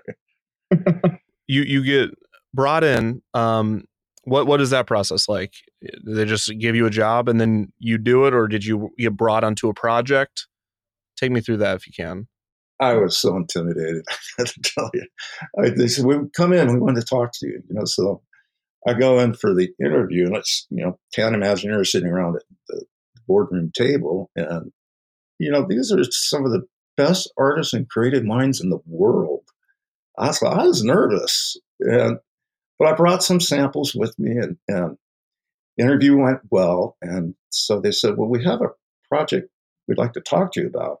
you 1.47 1.61
you 1.61 1.83
get 1.83 2.11
brought 2.53 2.83
in. 2.83 3.21
Um, 3.33 3.85
what 4.23 4.47
what 4.47 4.61
is 4.61 4.69
that 4.69 4.87
process 4.87 5.27
like? 5.27 5.53
Do 5.81 6.13
they 6.13 6.25
just 6.25 6.51
give 6.59 6.75
you 6.75 6.85
a 6.85 6.91
job 6.91 7.27
and 7.27 7.39
then 7.39 7.71
you 7.79 7.97
do 7.97 8.25
it, 8.25 8.33
or 8.33 8.47
did 8.47 8.65
you 8.65 8.89
get 8.97 9.17
brought 9.17 9.43
onto 9.43 9.69
a 9.69 9.73
project? 9.73 10.47
Take 11.17 11.31
me 11.31 11.41
through 11.41 11.57
that 11.57 11.75
if 11.75 11.87
you 11.87 11.93
can. 11.95 12.27
I 12.79 12.95
was 12.95 13.17
so 13.17 13.35
intimidated. 13.35 14.03
I 14.09 14.15
have 14.39 14.53
to 14.53 14.61
tell 14.61 14.89
you. 14.93 15.05
I, 15.59 15.69
they 15.69 15.87
said, 15.87 16.05
"We 16.05 16.15
come 16.35 16.53
in. 16.53 16.73
We 16.73 16.79
want 16.79 16.97
to 16.97 17.03
talk 17.03 17.31
to 17.33 17.47
you." 17.47 17.61
You 17.69 17.75
know, 17.75 17.85
so 17.85 18.21
I 18.87 18.93
go 18.93 19.19
in 19.19 19.33
for 19.33 19.53
the 19.53 19.69
interview, 19.83 20.25
and 20.25 20.35
it's 20.35 20.67
you 20.69 20.83
know 20.83 20.99
ten 21.11 21.33
Imagineers 21.33 21.87
sitting 21.87 22.09
around 22.09 22.35
at 22.35 22.43
the 22.67 22.85
boardroom 23.27 23.71
table, 23.75 24.29
and 24.35 24.71
you 25.39 25.51
know 25.51 25.65
these 25.67 25.91
are 25.91 26.03
some 26.03 26.45
of 26.45 26.51
the 26.51 26.63
best 26.97 27.31
artists 27.37 27.73
and 27.73 27.89
creative 27.89 28.23
minds 28.23 28.61
in 28.61 28.69
the 28.69 28.81
world. 28.85 29.43
I 30.17 30.27
was, 30.27 30.43
I 30.43 30.65
was 30.65 30.83
nervous, 30.83 31.57
and 31.79 32.17
but 32.79 32.87
I 32.87 32.95
brought 32.95 33.23
some 33.23 33.39
samples 33.39 33.95
with 33.95 34.17
me, 34.19 34.31
and, 34.31 34.57
and 34.67 34.97
interview 35.77 36.17
went 36.17 36.39
well. 36.49 36.97
And 37.01 37.35
so 37.49 37.79
they 37.79 37.91
said, 37.91 38.17
"Well, 38.17 38.29
we 38.29 38.43
have 38.43 38.61
a 38.61 38.69
project 39.07 39.49
we'd 39.87 39.97
like 39.97 40.13
to 40.13 40.21
talk 40.21 40.51
to 40.53 40.61
you 40.61 40.67
about." 40.67 40.99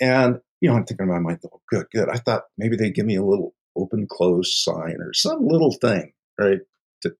And 0.00 0.40
you 0.60 0.68
know, 0.70 0.76
I'm 0.76 0.84
thinking 0.84 1.06
in 1.06 1.12
my 1.12 1.18
mind, 1.18 1.40
"Oh, 1.44 1.60
good, 1.68 1.86
good." 1.92 2.08
I 2.08 2.18
thought 2.18 2.44
maybe 2.58 2.76
they'd 2.76 2.94
give 2.94 3.06
me 3.06 3.16
a 3.16 3.24
little 3.24 3.54
open 3.76 4.06
close 4.10 4.62
sign 4.64 4.96
or 5.00 5.12
some 5.12 5.46
little 5.46 5.72
thing, 5.72 6.12
right? 6.38 6.60
To, 7.02 7.14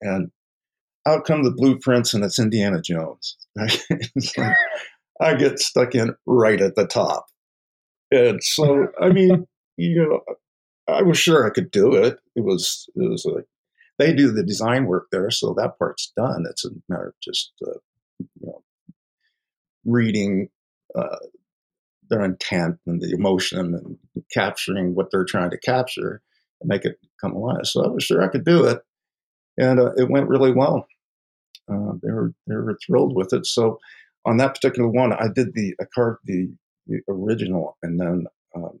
and 0.00 0.30
out 1.06 1.24
come 1.24 1.42
the 1.42 1.50
blueprints, 1.50 2.14
and 2.14 2.24
it's 2.24 2.38
Indiana 2.38 2.80
Jones. 2.80 3.36
Right? 3.56 3.82
like, 4.36 4.56
I 5.20 5.34
get 5.34 5.58
stuck 5.58 5.96
in 5.96 6.14
right 6.26 6.60
at 6.60 6.76
the 6.76 6.86
top. 6.86 7.26
And 8.12 8.42
so, 8.42 8.86
I 9.00 9.08
mean, 9.08 9.48
you 9.76 9.96
know, 9.96 10.20
I 10.86 11.02
was 11.02 11.18
sure 11.18 11.44
I 11.44 11.50
could 11.50 11.72
do 11.72 11.94
it. 11.96 12.18
It 12.36 12.44
was, 12.44 12.88
it 12.94 13.10
was 13.10 13.24
like, 13.24 13.46
they 13.98 14.14
do 14.14 14.30
the 14.30 14.44
design 14.44 14.86
work 14.86 15.08
there, 15.10 15.30
so 15.30 15.54
that 15.58 15.76
part's 15.76 16.12
done. 16.16 16.44
It's 16.48 16.64
a 16.64 16.70
matter 16.88 17.08
of 17.08 17.14
just, 17.20 17.52
uh, 17.66 17.78
you 18.20 18.28
know, 18.42 18.62
reading 19.84 20.50
uh, 20.94 21.16
their 22.10 22.24
intent 22.24 22.78
and 22.86 23.00
the 23.00 23.12
emotion 23.12 23.74
and 23.74 23.98
capturing 24.32 24.94
what 24.94 25.10
they're 25.10 25.24
trying 25.24 25.50
to 25.50 25.58
capture 25.58 26.22
and 26.60 26.68
make 26.68 26.84
it 26.84 26.98
come 27.20 27.32
alive. 27.34 27.66
So 27.66 27.84
I 27.84 27.88
was 27.88 28.04
sure 28.04 28.22
I 28.22 28.28
could 28.28 28.44
do 28.44 28.64
it, 28.64 28.80
and 29.56 29.80
uh, 29.80 29.92
it 29.96 30.10
went 30.10 30.28
really 30.28 30.52
well. 30.52 30.86
Uh, 31.70 31.92
they 32.02 32.10
were 32.10 32.32
they 32.46 32.54
were 32.54 32.78
thrilled 32.86 33.14
with 33.14 33.32
it. 33.32 33.46
So 33.46 33.78
on 34.24 34.38
that 34.38 34.54
particular 34.54 34.88
one, 34.88 35.12
I 35.12 35.28
did 35.34 35.54
the 35.54 35.74
I 35.80 35.84
carved 35.94 36.20
the, 36.24 36.50
the 36.86 37.00
original, 37.08 37.76
and 37.82 38.00
then 38.00 38.26
um, 38.54 38.80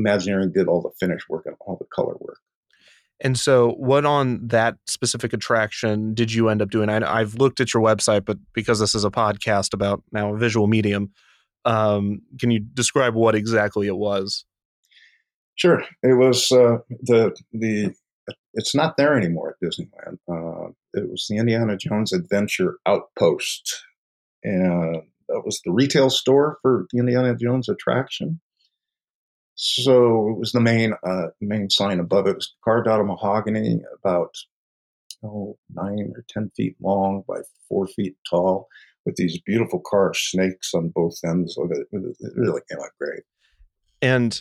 Imagineering 0.00 0.52
did 0.52 0.66
all 0.66 0.80
the 0.80 0.90
finish 0.98 1.28
work 1.28 1.44
and 1.46 1.56
all 1.60 1.76
the 1.76 1.86
color 1.94 2.14
work. 2.20 2.38
And 3.22 3.38
so, 3.38 3.72
what 3.72 4.06
on 4.06 4.46
that 4.48 4.76
specific 4.86 5.34
attraction 5.34 6.14
did 6.14 6.32
you 6.32 6.48
end 6.48 6.62
up 6.62 6.70
doing? 6.70 6.88
I, 6.88 7.18
have 7.18 7.34
looked 7.34 7.60
at 7.60 7.74
your 7.74 7.82
website, 7.82 8.24
but 8.24 8.38
because 8.54 8.78
this 8.78 8.94
is 8.94 9.04
a 9.04 9.10
podcast 9.10 9.74
about 9.74 10.02
now 10.10 10.34
a 10.34 10.38
visual 10.38 10.66
medium, 10.66 11.10
um, 11.64 12.22
can 12.38 12.50
you 12.50 12.60
describe 12.60 13.14
what 13.14 13.34
exactly 13.34 13.86
it 13.86 13.96
was? 13.96 14.44
Sure, 15.56 15.84
it 16.02 16.14
was 16.14 16.50
uh, 16.52 16.78
the 17.02 17.36
the. 17.52 17.94
It's 18.54 18.74
not 18.74 18.96
there 18.96 19.16
anymore 19.16 19.50
at 19.50 19.66
Disneyland. 19.66 20.18
Uh, 20.28 20.70
it 20.94 21.10
was 21.10 21.26
the 21.28 21.36
Indiana 21.36 21.76
Jones 21.76 22.12
Adventure 22.12 22.78
Outpost, 22.86 23.84
and 24.42 25.02
that 25.28 25.42
was 25.44 25.60
the 25.64 25.72
retail 25.72 26.10
store 26.10 26.58
for 26.62 26.86
the 26.92 26.98
Indiana 26.98 27.34
Jones 27.36 27.68
attraction. 27.68 28.40
So 29.54 30.30
it 30.30 30.38
was 30.38 30.52
the 30.52 30.60
main 30.60 30.94
uh, 31.06 31.28
main 31.40 31.68
sign 31.68 32.00
above 32.00 32.26
it. 32.26 32.30
It 32.30 32.36
was 32.36 32.54
carved 32.64 32.88
out 32.88 33.00
of 33.00 33.06
mahogany, 33.06 33.80
about 33.98 34.34
oh 35.22 35.58
nine 35.72 36.12
or 36.14 36.24
ten 36.28 36.50
feet 36.56 36.76
long 36.80 37.24
by 37.28 37.40
four 37.68 37.86
feet 37.86 38.16
tall, 38.28 38.68
with 39.06 39.16
these 39.16 39.40
beautiful 39.44 39.82
carved 39.88 40.16
snakes 40.16 40.72
on 40.74 40.92
both 40.94 41.18
ends 41.24 41.56
of 41.58 41.70
it. 41.72 41.86
It 41.92 42.32
really 42.36 42.60
came 42.70 42.78
out 42.80 42.90
great. 42.98 43.22
And 44.02 44.40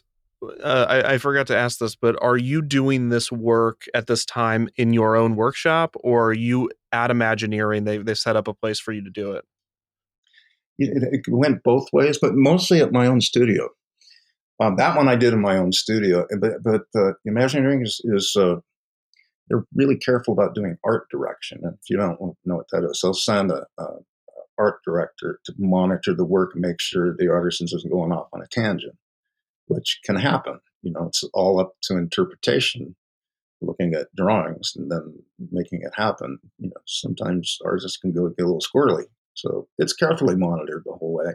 uh, 0.64 0.86
I, 0.88 1.14
I, 1.14 1.18
forgot 1.18 1.48
to 1.48 1.58
ask 1.58 1.80
this, 1.80 1.96
but 1.96 2.16
are 2.22 2.38
you 2.38 2.62
doing 2.62 3.10
this 3.10 3.30
work 3.30 3.84
at 3.94 4.08
this 4.08 4.24
time 4.24 4.70
in 4.78 4.94
your 4.94 5.16
own 5.18 5.36
workshop, 5.36 5.96
or 6.00 6.30
are 6.30 6.34
you 6.34 6.70
at 6.94 7.12
Imagineering? 7.12 7.84
They 7.84 7.98
they 7.98 8.14
set 8.14 8.38
up 8.38 8.48
a 8.48 8.54
place 8.54 8.80
for 8.80 8.94
you 8.94 9.04
to 9.04 9.10
do 9.10 9.34
it. 9.34 9.44
It, 10.78 11.04
it 11.12 11.22
went 11.28 11.64
both 11.64 11.88
ways, 11.92 12.18
but 12.22 12.36
mostly 12.36 12.80
at 12.80 12.94
my 12.94 13.06
own 13.06 13.20
studio. 13.20 13.68
Um, 14.62 14.78
that 14.78 14.96
one 14.96 15.10
I 15.10 15.16
did 15.16 15.34
in 15.34 15.42
my 15.42 15.58
own 15.58 15.74
studio, 15.74 16.26
but 16.40 16.64
but 16.64 16.84
uh, 16.96 17.14
Imagineering 17.26 17.82
is, 17.82 18.00
is 18.06 18.34
uh, 18.38 18.56
they're 19.50 19.66
really 19.74 19.98
careful 19.98 20.34
about 20.34 20.56
doing 20.56 20.78
art 20.86 21.10
direction. 21.10 21.60
And 21.64 21.74
if 21.74 21.90
you 21.90 21.98
don't 21.98 22.20
know 22.46 22.56
what 22.56 22.68
that 22.72 22.88
is, 22.90 23.00
they'll 23.02 23.14
send 23.14 23.52
a, 23.52 23.66
a 23.78 23.86
art 24.60 24.84
director 24.84 25.40
to 25.46 25.54
monitor 25.58 26.14
the 26.14 26.26
work 26.26 26.52
make 26.56 26.80
sure 26.80 27.16
the 27.16 27.32
artisan 27.32 27.66
isn't 27.66 27.92
going 27.92 28.12
off 28.12 28.28
on 28.34 28.42
a 28.42 28.48
tangent, 28.48 28.96
which 29.68 30.00
can 30.04 30.18
happen. 30.18 30.60
You 30.82 30.92
know, 30.92 31.08
it's 31.08 31.24
all 31.34 31.60
up 31.60 31.74
to 31.84 31.98
interpretation, 31.98 32.96
looking 33.62 33.94
at 33.94 34.14
drawings 34.16 34.74
and 34.76 34.92
then 34.92 35.24
making 35.52 35.82
it 35.82 35.94
happen. 35.96 36.40
You 36.58 36.68
know, 36.68 36.82
sometimes 36.86 37.58
artists 37.66 37.98
can 37.98 38.12
go 38.12 38.30
get 38.30 38.44
a 38.44 38.46
little 38.46 38.62
squirrely. 38.62 39.06
So 39.34 39.68
it's 39.78 39.94
carefully 39.94 40.36
monitored 40.36 40.84
the 40.86 40.94
whole 40.94 41.14
way. 41.14 41.34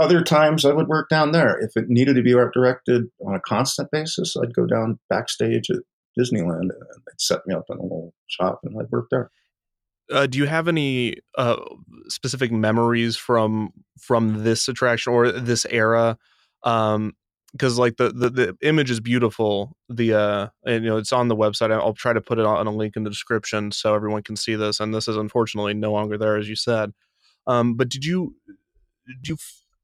Other 0.00 0.22
times 0.22 0.64
I 0.64 0.72
would 0.72 0.88
work 0.88 1.08
down 1.08 1.32
there. 1.32 1.58
If 1.58 1.76
it 1.76 1.88
needed 1.88 2.16
to 2.16 2.22
be 2.22 2.34
art 2.34 2.54
directed 2.54 3.04
on 3.26 3.34
a 3.34 3.40
constant 3.40 3.90
basis, 3.90 4.36
I'd 4.36 4.54
go 4.54 4.66
down 4.66 4.98
backstage 5.10 5.70
at 5.70 5.80
Disneyland 6.18 6.60
and 6.60 6.70
they'd 6.70 7.20
set 7.20 7.46
me 7.46 7.54
up 7.54 7.66
in 7.68 7.78
a 7.78 7.82
little 7.82 8.14
shop 8.26 8.60
and 8.64 8.74
I'd 8.80 8.90
work 8.90 9.08
there. 9.10 9.30
Uh, 10.12 10.26
do 10.26 10.38
you 10.38 10.46
have 10.46 10.68
any 10.68 11.16
uh, 11.36 11.56
specific 12.08 12.52
memories 12.52 13.16
from 13.16 13.72
from 13.98 14.44
this 14.44 14.68
attraction 14.68 15.12
or 15.12 15.32
this 15.32 15.66
era? 15.70 16.18
Um, 16.64 17.14
because 17.52 17.78
like 17.78 17.96
the, 17.98 18.10
the 18.10 18.30
the 18.30 18.56
image 18.62 18.90
is 18.90 19.00
beautiful. 19.00 19.76
The 19.88 20.14
uh, 20.14 20.48
and 20.64 20.84
you 20.84 20.90
know 20.90 20.96
it's 20.96 21.12
on 21.12 21.28
the 21.28 21.36
website. 21.36 21.70
I'll 21.70 21.92
try 21.92 22.12
to 22.12 22.20
put 22.20 22.38
it 22.38 22.46
on 22.46 22.66
a 22.66 22.70
link 22.70 22.96
in 22.96 23.04
the 23.04 23.10
description 23.10 23.70
so 23.72 23.94
everyone 23.94 24.22
can 24.22 24.36
see 24.36 24.54
this. 24.54 24.80
And 24.80 24.94
this 24.94 25.06
is 25.06 25.16
unfortunately 25.16 25.74
no 25.74 25.92
longer 25.92 26.16
there, 26.16 26.36
as 26.36 26.48
you 26.48 26.56
said. 26.56 26.92
Um, 27.46 27.74
but 27.74 27.88
did 27.88 28.04
you 28.04 28.36
did 29.06 29.28
you 29.28 29.36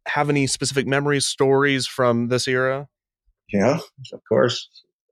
have 0.06 0.30
any 0.30 0.46
specific 0.46 0.86
memories, 0.86 1.26
stories 1.26 1.86
from 1.86 2.28
this 2.28 2.48
era? 2.48 2.88
Yeah, 3.52 3.78
of 4.12 4.20
course. 4.28 4.68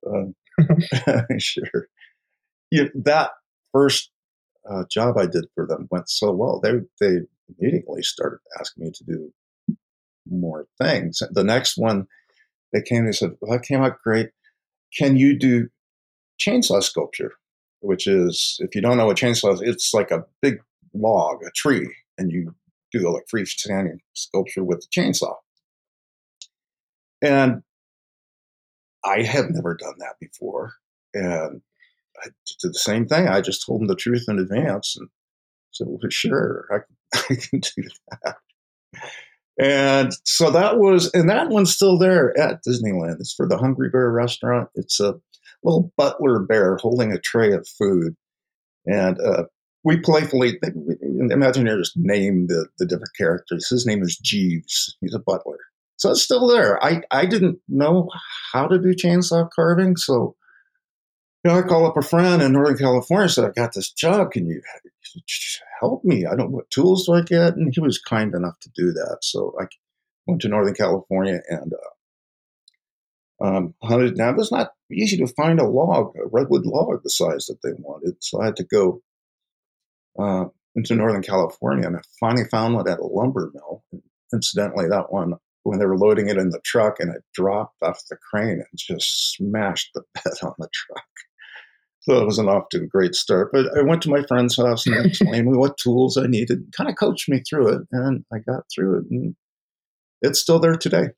Uh, 0.06 0.32
sure. 1.38 1.88
That 2.94 3.30
first 3.73 4.11
uh, 4.68 4.85
job 4.90 5.16
I 5.18 5.26
did 5.26 5.46
for 5.54 5.66
them 5.66 5.88
went 5.90 6.08
so 6.08 6.32
well. 6.32 6.61
They 6.61 6.80
they 7.00 7.20
immediately 7.58 8.02
started 8.02 8.38
asking 8.58 8.85
me 8.85 8.90
to 8.92 9.04
do 9.04 9.32
more 10.28 10.66
things. 10.80 11.23
The 11.30 11.44
next 11.44 11.76
one, 11.76 12.06
they 12.73 12.82
came. 12.82 13.06
They 13.06 13.12
said, 13.12 13.37
"Well, 13.40 13.52
that 13.52 13.66
came 13.66 13.82
out 13.82 14.02
great. 14.02 14.30
Can 14.96 15.16
you 15.16 15.38
do 15.38 15.68
chainsaw 16.40 16.82
sculpture?" 16.82 17.32
Which 17.80 18.06
is, 18.06 18.56
if 18.61 18.75
you 18.75 18.80
don't 18.80 18.96
know 18.96 19.06
what 19.06 19.18
chainsaw 19.18 19.52
is, 19.54 19.61
it's 19.61 19.94
like 19.94 20.11
a 20.11 20.25
big 20.42 20.58
log, 20.94 21.42
a 21.44 21.50
tree, 21.50 21.94
and 22.18 22.32
you 22.32 22.54
do 22.92 23.12
like 23.12 23.26
freestanding 23.32 23.99
sculpture 24.14 24.64
with 24.64 24.80
the 24.80 25.00
chainsaw. 25.00 25.35
And 27.23 27.62
I 29.04 29.23
had 29.23 29.50
never 29.50 29.75
done 29.75 29.94
that 29.99 30.16
before. 30.20 30.75
And 31.14 31.62
I 32.23 32.28
did 32.62 32.73
the 32.73 32.78
same 32.78 33.06
thing. 33.06 33.28
I 33.28 33.40
just 33.40 33.64
told 33.66 33.80
them 33.80 33.88
the 33.88 33.96
truth 33.96 34.25
in 34.28 34.38
advance 34.38 34.96
and 34.99 35.08
said, 35.73 35.87
well, 35.88 35.99
sure, 36.11 36.66
I, 36.70 37.18
I 37.30 37.37
can 37.37 37.61
do 37.61 37.82
that. 38.23 38.37
And 39.58 40.12
so 40.25 40.50
that 40.50 40.78
was, 40.78 41.11
and 41.14 41.30
that 41.30 41.49
one's 41.49 41.75
still 41.75 41.99
there 41.99 42.38
at 42.38 42.61
Disneyland. 42.66 43.20
It's 43.20 43.35
for 43.35 43.49
the 43.49 43.56
Hungry 43.56 43.88
Bear 43.88 44.11
restaurant. 44.11 44.68
It's 44.75 45.00
a 45.00 45.14
little 45.62 45.92
butler 45.96 46.40
bear 46.40 46.76
holding 46.76 47.12
a 47.12 47.18
tray 47.18 47.52
of 47.52 47.66
food. 47.66 48.14
And 48.85 49.18
uh, 49.20 49.44
we 49.82 49.99
playfully, 49.99 50.58
Imagineers 50.62 51.90
name 51.96 52.46
the, 52.49 52.68
the 52.78 52.87
different 52.87 53.16
characters. 53.16 53.68
His 53.68 53.87
name 53.87 54.02
is 54.02 54.18
Jeeves. 54.18 54.96
He's 55.00 55.14
a 55.14 55.18
butler. 55.18 55.58
So 55.96 56.11
it's 56.11 56.23
still 56.23 56.46
there. 56.46 56.82
I, 56.85 57.02
I 57.11 57.25
didn't 57.25 57.58
know 57.68 58.11
how 58.52 58.66
to 58.66 58.78
do 58.78 58.94
chainsaw 58.94 59.49
carving. 59.54 59.96
So 59.96 60.37
you 61.47 61.53
know, 61.53 61.59
I 61.61 61.62
call 61.62 61.87
up 61.87 61.97
a 61.97 62.03
friend 62.03 62.43
in 62.43 62.53
Northern 62.53 62.76
California 62.76 63.23
and 63.25 63.31
said, 63.31 63.45
I 63.45 63.50
got 63.50 63.73
this 63.73 63.93
job. 63.93 64.33
Can 64.33 64.47
you 64.49 64.61
help 65.81 66.05
me? 66.05 66.26
I 66.26 66.35
don't 66.35 66.50
what 66.50 66.69
tools 66.71 67.07
do 67.07 67.15
I 67.15 67.23
get? 67.23 67.55
And 67.55 67.73
he 67.73 67.81
was 67.81 68.00
kind 68.00 68.35
enough 68.35 68.59
to 68.62 68.71
do 68.75 68.93
that. 68.93 69.19
So 69.23 69.55
I 69.61 69.67
went 70.26 70.43
to 70.43 70.49
Northern 70.49 70.75
California 70.75 71.41
and 71.49 71.73
uh, 71.73 73.47
Um, 73.47 73.75
hunted. 73.81 74.17
Now 74.17 74.31
it 74.31 74.37
was 74.37 74.50
not 74.50 74.73
easy 74.91 75.19
to 75.19 75.29
find 75.29 75.61
a 75.61 75.69
log, 75.69 76.17
a 76.17 76.26
redwood 76.26 76.67
log, 76.67 77.03
the 77.05 77.11
size 77.11 77.47
that 77.47 77.62
they 77.62 77.75
wanted. 77.79 78.17
So 78.21 78.41
I 78.41 78.47
had 78.47 78.57
to 78.57 78.65
go 78.65 79.03
uh, 80.19 80.47
into 80.75 80.97
Northern 80.97 81.23
California, 81.23 81.87
and 81.87 81.97
I 81.97 82.00
finally 82.19 82.49
found 82.50 82.75
one 82.75 82.88
at 82.88 82.99
a 82.99 83.07
lumber 83.07 83.53
mill. 83.55 83.85
And 83.93 84.03
incidentally, 84.33 84.88
that 84.88 85.12
one 85.12 85.35
when 85.62 85.79
they 85.79 85.87
were 85.87 85.99
loading 85.99 86.29
it 86.29 86.38
in 86.38 86.50
the 86.50 86.61
truck, 86.65 86.99
and 86.99 87.15
it 87.15 87.23
dropped 87.35 87.83
off 87.83 88.03
the 88.11 88.17
crane 88.17 88.65
and 88.67 88.67
just 88.75 89.37
smashed 89.37 89.91
the 89.95 90.03
bed 90.15 90.35
on 90.43 90.55
the 90.59 90.69
truck. 90.73 91.05
So 92.08 92.20
it 92.20 92.25
wasn't 92.25 92.48
off 92.48 92.68
to 92.70 92.78
a 92.78 92.86
great 92.86 93.14
start. 93.14 93.50
But 93.52 93.76
I 93.76 93.82
went 93.82 94.02
to 94.02 94.10
my 94.10 94.22
friend's 94.22 94.56
house 94.56 94.86
and 94.86 94.94
explained 95.06 95.50
me 95.50 95.56
what 95.56 95.76
tools 95.76 96.16
I 96.16 96.26
needed, 96.26 96.72
kind 96.76 96.88
of 96.88 96.96
coached 96.96 97.28
me 97.28 97.42
through 97.48 97.68
it, 97.68 97.82
and 97.90 98.25
I 98.32 98.38
got 98.38 98.64
through 98.72 99.00
it, 99.00 99.04
and 99.10 99.34
it's 100.22 100.40
still 100.40 100.60
there 100.60 100.76
today. 100.76 101.08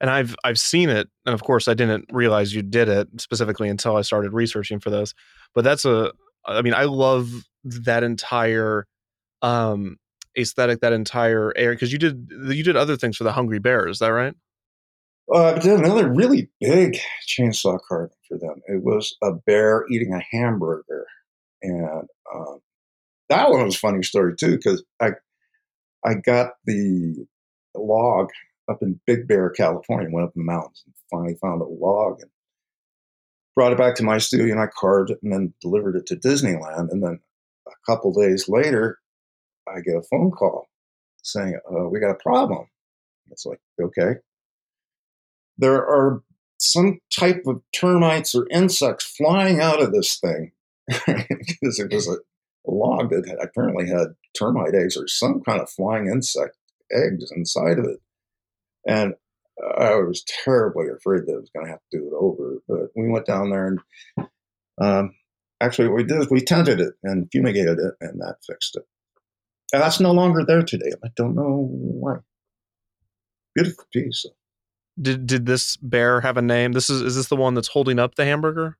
And 0.00 0.10
I've 0.10 0.36
I've 0.44 0.58
seen 0.58 0.90
it, 0.90 1.08
and 1.24 1.34
of 1.34 1.42
course 1.42 1.66
I 1.66 1.74
didn't 1.74 2.06
realize 2.12 2.54
you 2.54 2.62
did 2.62 2.88
it 2.88 3.08
specifically 3.18 3.68
until 3.68 3.96
I 3.96 4.02
started 4.02 4.32
researching 4.32 4.80
for 4.80 4.90
this. 4.90 5.14
But 5.54 5.64
that's 5.64 5.84
a, 5.84 6.12
I 6.44 6.62
mean, 6.62 6.74
I 6.74 6.84
love 6.84 7.30
that 7.64 8.02
entire 8.02 8.86
um 9.40 9.96
aesthetic, 10.36 10.80
that 10.80 10.92
entire 10.92 11.52
area 11.56 11.74
because 11.74 11.92
you 11.92 11.98
did 11.98 12.28
you 12.48 12.62
did 12.62 12.76
other 12.76 12.96
things 12.96 13.16
for 13.16 13.24
the 13.24 13.32
Hungry 13.32 13.60
Bear. 13.60 13.88
Is 13.88 14.00
that 14.00 14.08
right? 14.08 14.34
Uh, 15.32 15.54
I 15.54 15.58
did 15.58 15.78
another 15.78 16.12
really 16.12 16.50
big 16.60 16.98
chainsaw 17.26 17.78
carving 17.88 18.10
for 18.34 18.46
them. 18.46 18.60
It 18.66 18.82
was 18.82 19.16
a 19.22 19.32
bear 19.32 19.84
eating 19.90 20.12
a 20.12 20.36
hamburger, 20.36 21.06
and 21.62 22.08
um, 22.34 22.60
that 23.28 23.50
one 23.50 23.64
was 23.64 23.76
a 23.76 23.78
funny 23.78 24.02
story 24.02 24.34
too 24.38 24.56
because 24.56 24.82
I 25.00 25.12
I 26.04 26.14
got 26.14 26.52
the 26.64 27.26
log 27.74 28.30
up 28.68 28.82
in 28.82 29.00
Big 29.06 29.26
Bear, 29.28 29.50
California, 29.50 30.08
went 30.10 30.28
up 30.28 30.32
in 30.36 30.42
the 30.42 30.52
mountains 30.52 30.82
and 30.86 30.94
finally 31.10 31.36
found 31.40 31.60
a 31.60 31.64
log 31.64 32.20
and 32.20 32.30
brought 33.54 33.72
it 33.72 33.78
back 33.78 33.94
to 33.96 34.02
my 34.02 34.18
studio 34.18 34.52
and 34.52 34.60
I 34.60 34.68
carved 34.78 35.10
it 35.10 35.18
and 35.22 35.32
then 35.32 35.54
delivered 35.60 35.96
it 35.96 36.06
to 36.06 36.16
Disneyland. 36.16 36.90
And 36.90 37.02
then 37.02 37.20
a 37.66 37.72
couple 37.86 38.12
days 38.12 38.48
later, 38.48 38.98
I 39.68 39.80
get 39.80 39.96
a 39.96 40.02
phone 40.02 40.30
call 40.30 40.68
saying, 41.22 41.58
uh, 41.70 41.88
"We 41.88 42.00
got 42.00 42.10
a 42.10 42.22
problem." 42.22 42.66
It's 43.30 43.46
like, 43.46 43.60
okay, 43.80 44.16
there 45.56 45.86
are 45.86 46.22
some 46.64 46.98
type 47.10 47.42
of 47.46 47.62
termites 47.72 48.34
or 48.34 48.46
insects 48.50 49.04
flying 49.04 49.60
out 49.60 49.82
of 49.82 49.92
this 49.92 50.16
thing 50.16 50.52
because 50.88 51.78
it 51.78 51.92
was 51.92 52.08
a, 52.08 52.16
log 52.66 53.10
that 53.10 53.28
had, 53.28 53.36
apparently 53.42 53.86
had 53.86 54.14
termite 54.32 54.74
eggs 54.74 54.96
or 54.96 55.06
some 55.06 55.42
kind 55.42 55.60
of 55.60 55.68
flying 55.68 56.06
insect 56.06 56.56
eggs 56.90 57.30
inside 57.36 57.78
of 57.78 57.84
it. 57.84 58.00
And 58.86 59.14
I 59.78 59.96
was 59.96 60.24
terribly 60.44 60.86
afraid 60.88 61.26
that 61.26 61.34
I 61.34 61.40
was 61.40 61.50
going 61.54 61.66
to 61.66 61.72
have 61.72 61.82
to 61.92 61.98
do 61.98 62.06
it 62.06 62.14
over. 62.18 62.54
But 62.66 62.88
we 62.96 63.10
went 63.10 63.26
down 63.26 63.50
there 63.50 63.66
and 63.66 63.80
um, 64.80 65.14
actually 65.60 65.88
what 65.88 65.96
we 65.96 66.04
did 66.04 66.20
is 66.20 66.30
we 66.30 66.40
tented 66.40 66.80
it 66.80 66.94
and 67.02 67.30
fumigated 67.30 67.78
it, 67.78 67.94
and 68.00 68.20
that 68.20 68.36
fixed 68.46 68.76
it. 68.76 68.84
And 69.72 69.82
that's 69.82 70.00
no 70.00 70.12
longer 70.12 70.44
there 70.44 70.62
today. 70.62 70.92
I 71.04 71.08
don't 71.16 71.34
know 71.34 71.68
why. 71.70 72.16
Beautiful 73.54 73.84
piece. 73.92 74.26
Did 75.00 75.26
did 75.26 75.46
this 75.46 75.76
bear 75.76 76.20
have 76.20 76.36
a 76.36 76.42
name? 76.42 76.72
This 76.72 76.88
is 76.88 77.02
is 77.02 77.16
this 77.16 77.28
the 77.28 77.36
one 77.36 77.54
that's 77.54 77.68
holding 77.68 77.98
up 77.98 78.14
the 78.14 78.24
hamburger? 78.24 78.78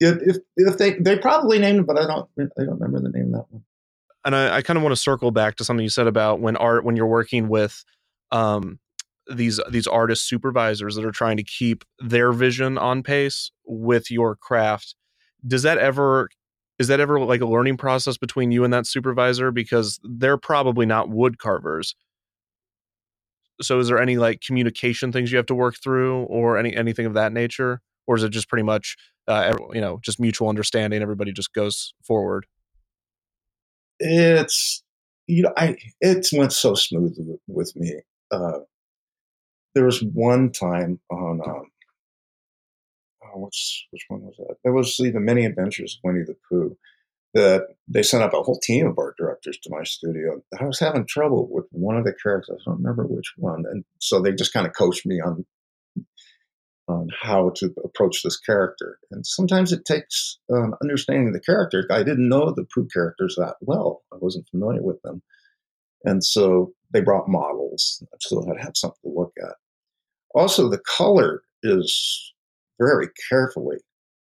If, 0.00 0.18
if, 0.22 0.36
if 0.56 0.78
they 0.78 0.94
they 0.94 1.18
probably 1.18 1.58
named 1.58 1.80
it, 1.80 1.86
but 1.86 1.98
I 1.98 2.06
don't 2.06 2.28
I 2.38 2.64
don't 2.64 2.80
remember 2.80 3.00
the 3.00 3.10
name 3.10 3.34
of 3.34 3.40
that 3.40 3.52
one. 3.52 3.64
And 4.24 4.34
I, 4.34 4.56
I 4.56 4.62
kind 4.62 4.76
of 4.76 4.82
want 4.82 4.92
to 4.92 5.00
circle 5.00 5.30
back 5.30 5.56
to 5.56 5.64
something 5.64 5.82
you 5.82 5.90
said 5.90 6.06
about 6.06 6.40
when 6.40 6.56
art 6.56 6.84
when 6.84 6.96
you're 6.96 7.06
working 7.06 7.48
with 7.48 7.84
um, 8.32 8.78
these 9.32 9.60
these 9.70 9.86
artist 9.86 10.28
supervisors 10.28 10.96
that 10.96 11.04
are 11.04 11.12
trying 11.12 11.36
to 11.36 11.44
keep 11.44 11.84
their 12.00 12.32
vision 12.32 12.78
on 12.78 13.02
pace 13.02 13.52
with 13.64 14.10
your 14.10 14.34
craft. 14.34 14.94
Does 15.46 15.62
that 15.62 15.78
ever 15.78 16.28
is 16.78 16.88
that 16.88 17.00
ever 17.00 17.20
like 17.20 17.40
a 17.40 17.46
learning 17.46 17.76
process 17.76 18.16
between 18.16 18.50
you 18.50 18.64
and 18.64 18.72
that 18.72 18.86
supervisor 18.86 19.50
because 19.50 20.00
they're 20.02 20.36
probably 20.36 20.86
not 20.86 21.10
wood 21.10 21.38
carvers 21.38 21.94
so 23.60 23.78
is 23.78 23.88
there 23.88 24.00
any 24.00 24.16
like 24.16 24.40
communication 24.40 25.12
things 25.12 25.30
you 25.30 25.36
have 25.36 25.46
to 25.46 25.54
work 25.54 25.76
through 25.82 26.22
or 26.24 26.58
any 26.58 26.74
anything 26.74 27.06
of 27.06 27.14
that 27.14 27.32
nature 27.32 27.80
or 28.06 28.16
is 28.16 28.22
it 28.22 28.30
just 28.30 28.48
pretty 28.48 28.62
much 28.62 28.96
uh, 29.26 29.54
you 29.72 29.80
know 29.80 29.98
just 30.02 30.20
mutual 30.20 30.48
understanding 30.48 31.02
everybody 31.02 31.32
just 31.32 31.52
goes 31.52 31.94
forward 32.02 32.46
it's 33.98 34.82
you 35.26 35.42
know 35.42 35.52
i 35.56 35.76
it 36.00 36.26
went 36.32 36.52
so 36.52 36.74
smooth 36.74 37.16
with, 37.46 37.76
me 37.76 37.94
uh, 38.30 38.58
there 39.74 39.84
was 39.84 40.02
one 40.02 40.50
time 40.50 41.00
on 41.10 41.40
um, 41.46 41.70
oh, 43.34 43.38
what's 43.38 43.86
which 43.90 44.04
one 44.08 44.22
was 44.22 44.36
that? 44.38 44.56
That 44.64 44.72
was 44.72 44.96
the 44.96 45.12
Many 45.14 45.44
Adventures 45.44 45.98
of 45.98 46.08
Winnie 46.08 46.24
the 46.24 46.36
Pooh. 46.48 46.76
That 47.34 47.66
they 47.86 48.02
sent 48.02 48.24
up 48.24 48.32
a 48.32 48.42
whole 48.42 48.58
team 48.62 48.86
of 48.86 48.98
art 48.98 49.16
directors 49.18 49.58
to 49.62 49.70
my 49.70 49.84
studio. 49.84 50.40
I 50.58 50.64
was 50.64 50.80
having 50.80 51.06
trouble 51.06 51.46
with 51.50 51.66
one 51.70 51.96
of 51.96 52.04
the 52.04 52.14
characters. 52.22 52.62
I 52.66 52.70
don't 52.70 52.82
remember 52.82 53.04
which 53.06 53.34
one, 53.36 53.64
and 53.70 53.84
so 54.00 54.20
they 54.20 54.32
just 54.32 54.52
kind 54.52 54.66
of 54.66 54.72
coached 54.74 55.04
me 55.04 55.20
on 55.20 55.44
on 56.88 57.08
how 57.20 57.50
to 57.56 57.70
approach 57.84 58.22
this 58.22 58.38
character. 58.38 58.98
And 59.10 59.26
sometimes 59.26 59.72
it 59.72 59.84
takes 59.84 60.38
um, 60.50 60.74
understanding 60.82 61.32
the 61.32 61.40
character. 61.40 61.86
I 61.90 62.02
didn't 62.02 62.30
know 62.30 62.50
the 62.50 62.64
Pooh 62.74 62.88
characters 62.92 63.34
that 63.36 63.56
well. 63.60 64.02
I 64.10 64.16
wasn't 64.18 64.48
familiar 64.48 64.82
with 64.82 65.00
them, 65.02 65.22
and 66.04 66.24
so 66.24 66.72
they 66.92 67.02
brought 67.02 67.28
models. 67.28 68.02
So 68.20 68.42
I 68.50 68.60
had 68.60 68.76
something 68.76 68.98
to 69.04 69.18
look 69.18 69.32
at. 69.42 69.56
Also, 70.34 70.68
the 70.68 70.80
color 70.96 71.42
is 71.62 72.32
very 72.80 73.08
carefully 73.28 73.78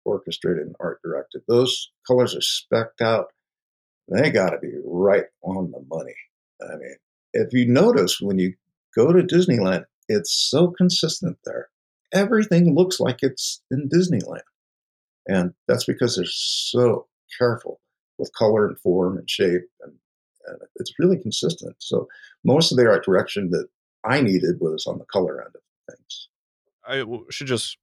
orchestrated 0.05 0.63
and 0.65 0.75
art 0.79 0.99
directed. 1.03 1.41
Those 1.47 1.91
colors 2.07 2.35
are 2.35 2.41
specked 2.41 3.01
out. 3.01 3.27
They 4.07 4.29
got 4.29 4.49
to 4.49 4.59
be 4.59 4.71
right 4.83 5.25
on 5.43 5.71
the 5.71 5.83
money. 5.89 6.15
I 6.61 6.75
mean, 6.77 6.95
if 7.33 7.53
you 7.53 7.67
notice 7.67 8.19
when 8.19 8.39
you 8.39 8.53
go 8.95 9.13
to 9.13 9.23
Disneyland, 9.23 9.85
it's 10.09 10.33
so 10.33 10.71
consistent 10.71 11.37
there. 11.45 11.69
Everything 12.13 12.75
looks 12.75 12.99
like 12.99 13.19
it's 13.21 13.61
in 13.71 13.89
Disneyland. 13.89 14.41
And 15.27 15.53
that's 15.67 15.85
because 15.85 16.15
they're 16.15 16.25
so 16.27 17.07
careful 17.37 17.79
with 18.17 18.33
color 18.37 18.67
and 18.67 18.77
form 18.79 19.17
and 19.17 19.29
shape. 19.29 19.61
And, 19.81 19.93
and 20.47 20.57
it's 20.75 20.93
really 20.99 21.17
consistent. 21.17 21.75
So 21.79 22.07
most 22.43 22.71
of 22.71 22.77
the 22.77 22.87
art 22.87 23.05
direction 23.05 23.49
that 23.51 23.67
I 24.03 24.21
needed 24.21 24.55
was 24.59 24.85
on 24.87 24.97
the 24.97 25.05
color 25.05 25.41
end 25.41 25.55
of 25.55 25.95
things. 25.95 26.27
I 26.85 27.05
should 27.29 27.47
just 27.47 27.77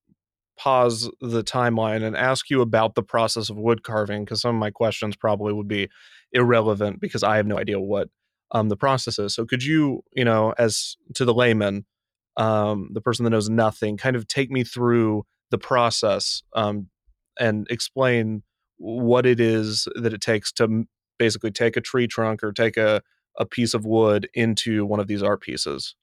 pause 0.59 1.11
the 1.21 1.43
timeline 1.43 2.03
and 2.03 2.17
ask 2.17 2.51
you 2.51 2.61
about 2.61 2.95
the 2.95 3.03
process 3.03 3.49
of 3.49 3.57
wood 3.57 3.83
carving 3.83 4.25
because 4.25 4.43
some 4.43 4.55
of 4.55 4.61
my 4.61 4.71
questions 4.71 5.17
probably 5.17 5.53
would 5.53 5.69
be 5.69 5.89
irrelevant 6.33 7.01
because 7.01 7.23
I 7.23 7.37
have 7.37 7.47
no 7.47 7.59
idea 7.59 7.81
what 7.81 8.09
um, 8.51 8.69
the 8.69 8.77
process 8.77 9.19
is. 9.19 9.35
So 9.35 9.47
could 9.47 9.63
you, 9.63 10.03
you 10.13 10.25
know, 10.25 10.55
as 10.59 10.97
to 11.15 11.25
the 11.25 11.35
layman, 11.35 11.87
um, 12.37 12.91
the 12.93 13.01
person 13.01 13.25
that 13.25 13.31
knows 13.31 13.49
nothing, 13.49 13.97
kind 13.97 14.17
of 14.17 14.27
take 14.27 14.51
me 14.51 14.65
through 14.65 15.25
the 15.51 15.59
process 15.59 16.43
um, 16.55 16.89
and 17.39 17.67
explain 17.71 18.43
what 18.79 19.27
it 19.27 19.41
is 19.41 19.89
that 19.95 20.13
it 20.13 20.21
takes 20.21 20.53
to 20.53 20.85
basically 21.19 21.51
take 21.51 21.77
a 21.77 21.81
tree 21.81 22.07
trunk 22.07 22.43
or 22.43 22.53
take 22.53 22.77
a, 22.77 23.03
a 23.39 23.47
piece 23.47 23.75
of 23.75 23.85
wood 23.85 24.29
into 24.35 24.85
one 24.85 25.01
of 25.01 25.07
these 25.07 25.23
art 25.23 25.41
pieces? 25.41 25.95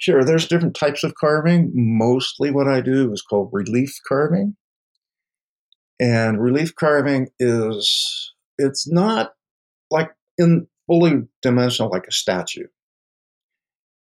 Sure, 0.00 0.24
there's 0.24 0.48
different 0.48 0.74
types 0.74 1.04
of 1.04 1.14
carving. 1.14 1.70
Mostly 1.74 2.50
what 2.50 2.66
I 2.66 2.80
do 2.80 3.12
is 3.12 3.20
called 3.20 3.50
relief 3.52 3.98
carving. 4.08 4.56
And 6.00 6.42
relief 6.42 6.74
carving 6.74 7.28
is, 7.38 8.32
it's 8.56 8.90
not 8.90 9.34
like 9.90 10.12
in 10.38 10.66
fully 10.86 11.28
dimensional 11.42 11.90
like 11.90 12.06
a 12.08 12.12
statue. 12.12 12.68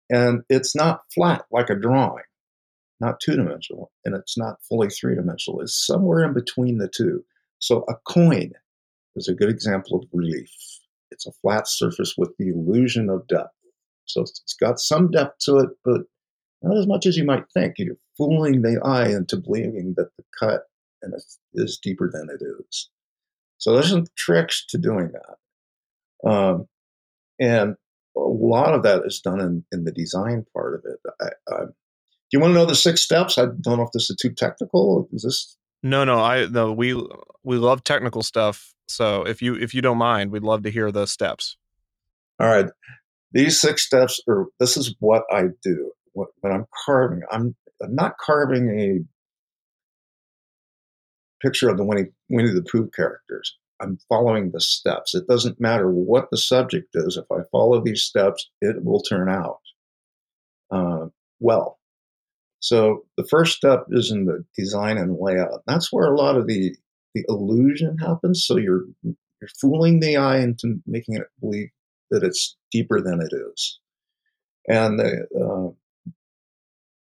And 0.09 0.43
it's 0.49 0.77
not 0.77 1.01
flat 1.13 1.47
like 1.51 1.69
a 1.69 1.75
drawing, 1.75 2.25
not 3.01 3.19
two 3.19 3.35
dimensional, 3.35 3.91
and 4.05 4.15
it's 4.15 4.39
not 4.39 4.63
fully 4.69 4.91
three 4.91 5.17
dimensional. 5.17 5.61
It's 5.61 5.85
somewhere 5.85 6.25
in 6.25 6.33
between 6.33 6.79
the 6.79 6.89
two. 6.89 7.25
So 7.59 7.85
a 7.89 7.95
coin 8.07 8.53
is 9.17 9.27
a 9.27 9.35
good 9.35 9.51
example 9.51 9.99
of 9.99 10.09
relief. 10.13 10.53
It's 11.11 11.27
a 11.27 11.33
flat 11.43 11.67
surface 11.67 12.15
with 12.17 12.37
the 12.39 12.51
illusion 12.51 13.11
of 13.11 13.27
depth. 13.27 13.58
So 14.09 14.23
it's 14.23 14.57
got 14.61 14.79
some 14.79 15.11
depth 15.11 15.39
to 15.41 15.59
it, 15.59 15.71
but 15.85 16.03
not 16.63 16.77
as 16.77 16.87
much 16.87 17.07
as 17.07 17.17
you 17.17 17.25
might 17.25 17.45
think. 17.55 17.75
You're 17.79 17.97
fooling 18.17 18.63
the 18.63 18.81
eye 18.85 19.09
into 19.09 19.37
believing 19.37 19.95
that 19.97 20.11
the 20.17 20.25
cut 20.39 20.63
is 21.55 21.79
deeper 21.83 22.11
than 22.13 22.29
it 22.29 22.43
is. 22.43 22.91
So 23.59 23.73
there's 23.73 23.91
some 23.91 24.07
tricks 24.17 24.65
to 24.67 24.79
doing 24.79 25.11
that. 25.13 26.29
Um, 26.29 26.67
and 27.41 27.77
a 28.17 28.21
lot 28.21 28.75
of 28.75 28.83
that 28.83 29.03
is 29.05 29.21
done 29.21 29.41
in, 29.41 29.65
in 29.73 29.85
the 29.85 29.93
design 29.93 30.45
part 30.53 30.75
of 30.75 30.83
it. 30.85 30.99
I, 31.21 31.55
I, 31.55 31.65
do 31.65 32.37
you 32.37 32.41
want 32.41 32.53
to 32.53 32.59
know 32.59 32.67
the 32.67 32.75
six 32.75 33.03
steps? 33.03 33.39
I 33.39 33.47
don't 33.61 33.79
know 33.79 33.83
if 33.83 33.93
this 33.93 34.11
is 34.11 34.17
too 34.17 34.31
technical. 34.31 35.09
Is 35.13 35.23
this? 35.23 35.57
No, 35.83 36.05
no. 36.05 36.19
I 36.19 36.47
no. 36.47 36.73
We 36.73 36.95
we 37.43 37.57
love 37.57 37.85
technical 37.85 38.23
stuff. 38.23 38.75
So 38.87 39.23
if 39.23 39.41
you 39.41 39.55
if 39.55 39.75
you 39.75 39.81
don't 39.81 39.99
mind, 39.99 40.31
we'd 40.31 40.43
love 40.43 40.63
to 40.65 40.71
hear 40.71 40.93
the 40.93 41.07
steps. 41.07 41.57
All 42.39 42.49
right. 42.49 42.67
These 43.33 43.61
six 43.61 43.85
steps 43.85 44.21
are, 44.29 44.47
this 44.59 44.77
is 44.77 44.95
what 45.01 45.25
I 45.31 45.45
do 45.63 45.93
when 46.15 46.53
I'm 46.53 46.67
carving. 46.85 47.23
I'm, 47.31 47.55
I'm 47.83 47.95
not 47.95 48.19
carving 48.19 48.79
a 48.79 49.01
picture 51.45 51.69
of 51.69 51.77
the 51.77 51.85
Winnie, 51.85 52.11
Winnie 52.29 52.53
the 52.53 52.63
Pooh 52.63 52.91
characters. 52.95 53.57
I'm 53.81 53.99
following 54.09 54.51
the 54.51 54.61
steps. 54.61 55.15
It 55.15 55.29
doesn't 55.29 55.61
matter 55.61 55.89
what 55.91 56.31
the 56.31 56.37
subject 56.37 56.89
is. 56.95 57.17
If 57.17 57.31
I 57.31 57.43
follow 57.53 57.81
these 57.81 58.03
steps, 58.03 58.51
it 58.61 58.85
will 58.85 59.01
turn 59.03 59.29
out 59.29 59.61
uh, 60.71 61.07
well. 61.39 61.79
So 62.61 63.05
the 63.17 63.27
first 63.31 63.57
step 63.57 63.85
is 63.91 64.11
in 64.11 64.25
the 64.25 64.45
design 64.57 64.99
and 64.99 65.17
layout. 65.21 65.63
That's 65.67 65.93
where 65.93 66.07
a 66.07 66.17
lot 66.17 66.37
of 66.37 66.47
the 66.47 66.75
the 67.15 67.25
illusion 67.29 67.99
happens. 67.99 68.45
So 68.45 68.57
you're 68.57 68.85
you're 69.05 69.49
fooling 69.61 70.01
the 70.01 70.17
eye 70.17 70.39
into 70.39 70.81
making 70.87 71.15
it 71.15 71.29
believe 71.41 71.69
that 72.11 72.25
it's 72.25 72.57
deeper 72.71 73.01
than 73.01 73.21
it 73.21 73.33
is. 73.33 73.81
And 74.69 75.01
uh, 75.01 75.71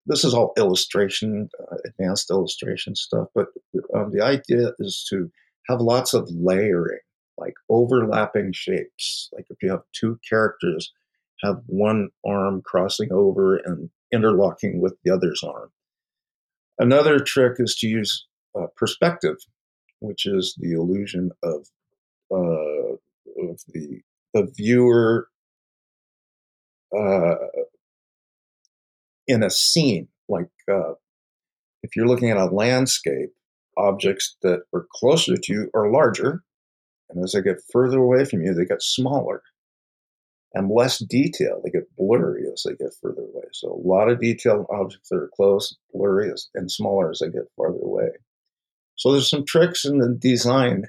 this 0.05 0.23
is 0.23 0.33
all 0.33 0.53
illustration, 0.57 1.49
uh, 1.59 1.77
advanced 1.85 2.29
illustration 2.29 2.95
stuff. 2.95 3.27
But 3.33 3.47
um, 3.93 4.11
the 4.11 4.23
idea 4.23 4.71
is 4.79 5.05
to 5.09 5.31
have 5.67 5.81
lots 5.81 6.13
of 6.13 6.29
layering, 6.31 6.99
like 7.37 7.55
overlapping 7.69 8.53
shapes. 8.53 9.29
Like 9.33 9.47
if 9.49 9.57
you 9.61 9.71
have 9.71 9.83
two 9.93 10.19
characters, 10.27 10.93
have 11.43 11.61
one 11.65 12.09
arm 12.25 12.61
crossing 12.63 13.11
over 13.11 13.57
and 13.57 13.89
interlocking 14.11 14.81
with 14.81 14.95
the 15.03 15.13
other's 15.13 15.43
arm. 15.43 15.71
Another 16.77 17.19
trick 17.19 17.53
is 17.59 17.75
to 17.77 17.87
use 17.87 18.25
uh, 18.57 18.67
perspective, 18.75 19.37
which 19.99 20.25
is 20.25 20.55
the 20.59 20.73
illusion 20.73 21.31
of 21.43 21.67
uh, 22.31 22.95
of 23.49 23.59
the 23.67 24.01
the 24.35 24.51
viewer 24.55 25.29
uh, 26.95 27.35
in 29.27 29.41
a 29.41 29.49
scene. 29.49 30.09
Like 30.29 30.49
uh, 30.71 30.93
if 31.81 31.95
you're 31.95 32.07
looking 32.07 32.29
at 32.29 32.37
a 32.37 32.45
landscape, 32.45 33.29
objects 33.77 34.35
that 34.41 34.61
are 34.73 34.85
closer 34.93 35.35
to 35.35 35.53
you 35.53 35.69
are 35.73 35.91
larger, 35.91 36.43
and 37.09 37.23
as 37.23 37.31
they 37.31 37.41
get 37.41 37.61
further 37.71 37.97
away 37.97 38.25
from 38.25 38.43
you, 38.43 38.53
they 38.53 38.65
get 38.65 38.81
smaller 38.81 39.41
and 40.53 40.71
less 40.71 40.99
detail. 40.99 41.61
They 41.63 41.69
get 41.69 41.95
blurry 41.97 42.43
as 42.51 42.63
they 42.63 42.75
get 42.75 42.93
further 43.01 43.21
away. 43.21 43.45
So 43.53 43.71
a 43.71 43.87
lot 43.87 44.09
of 44.09 44.21
detail 44.21 44.65
objects 44.69 45.09
that 45.09 45.17
are 45.17 45.29
close, 45.35 45.75
blurry, 45.93 46.31
and 46.55 46.71
smaller 46.71 47.09
as 47.11 47.19
they 47.19 47.29
get 47.29 47.51
farther 47.55 47.79
away. 47.81 48.09
So 48.95 49.11
there's 49.11 49.29
some 49.29 49.45
tricks 49.45 49.85
in 49.85 49.99
the 49.99 50.09
design 50.09 50.85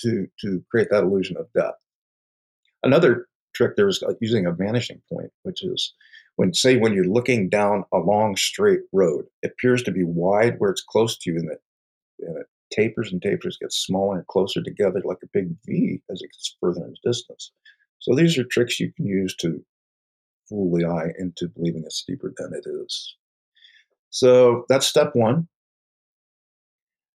to 0.00 0.26
to 0.40 0.64
create 0.70 0.88
that 0.90 1.04
illusion 1.04 1.36
of 1.36 1.52
depth. 1.52 1.78
Another 2.82 3.26
trick 3.54 3.76
there 3.76 3.88
is 3.88 4.02
using 4.20 4.46
a 4.46 4.52
vanishing 4.52 5.02
point, 5.12 5.30
which 5.42 5.62
is 5.62 5.94
when 6.36 6.54
say 6.54 6.76
when 6.76 6.94
you're 6.94 7.04
looking 7.04 7.48
down 7.48 7.84
a 7.92 7.98
long 7.98 8.36
straight 8.36 8.80
road, 8.92 9.26
it 9.42 9.52
appears 9.52 9.82
to 9.82 9.90
be 9.90 10.04
wide 10.04 10.54
where 10.58 10.70
it's 10.70 10.82
close 10.82 11.18
to 11.18 11.30
you, 11.30 11.38
and 11.38 11.50
it, 11.50 11.62
and 12.20 12.38
it 12.38 12.46
tapers 12.72 13.12
and 13.12 13.20
tapers, 13.20 13.58
gets 13.60 13.76
smaller 13.76 14.16
and 14.18 14.26
closer 14.28 14.62
together 14.62 15.02
like 15.04 15.18
a 15.22 15.28
big 15.32 15.54
V 15.66 16.00
as 16.10 16.22
it 16.22 16.30
gets 16.32 16.56
further 16.60 16.84
in 16.84 16.94
distance. 17.04 17.52
So 17.98 18.14
these 18.14 18.38
are 18.38 18.44
tricks 18.44 18.80
you 18.80 18.92
can 18.92 19.06
use 19.06 19.34
to 19.36 19.62
fool 20.48 20.74
the 20.74 20.86
eye 20.86 21.12
into 21.18 21.48
believing 21.48 21.82
it's 21.84 22.04
deeper 22.06 22.32
than 22.36 22.52
it 22.54 22.66
is. 22.66 23.16
So 24.10 24.64
that's 24.68 24.86
step 24.86 25.10
one. 25.14 25.48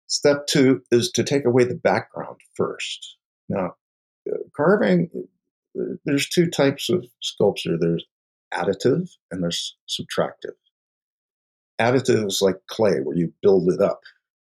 Step 0.07 0.45
two 0.47 0.81
is 0.91 1.11
to 1.11 1.23
take 1.23 1.45
away 1.45 1.63
the 1.63 1.75
background 1.75 2.37
first. 2.53 3.17
Now, 3.49 3.75
uh, 4.31 4.37
carving, 4.55 5.09
there's 6.05 6.29
two 6.29 6.47
types 6.47 6.89
of 6.89 7.05
sculpture 7.21 7.77
there's 7.79 8.05
additive 8.53 9.09
and 9.31 9.43
there's 9.43 9.75
subtractive. 9.89 10.55
Additive 11.79 12.27
is 12.27 12.41
like 12.41 12.55
clay, 12.67 12.99
where 13.03 13.17
you 13.17 13.33
build 13.41 13.69
it 13.69 13.81
up, 13.81 14.01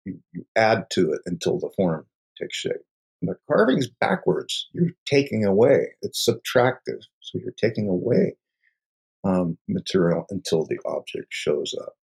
you, 0.04 0.18
you 0.32 0.44
add 0.56 0.86
to 0.90 1.12
it 1.12 1.20
until 1.26 1.58
the 1.58 1.70
form 1.76 2.06
takes 2.40 2.56
shape. 2.56 2.84
And 3.20 3.30
the 3.30 3.36
carving's 3.48 3.88
backwards. 3.88 4.68
You're 4.72 4.90
taking 5.06 5.44
away. 5.44 5.92
It's 6.02 6.28
subtractive. 6.28 7.02
So 7.20 7.38
you're 7.38 7.52
taking 7.56 7.88
away 7.88 8.34
um, 9.22 9.58
material 9.68 10.26
until 10.30 10.64
the 10.64 10.78
object 10.84 11.28
shows 11.30 11.74
up. 11.80 11.94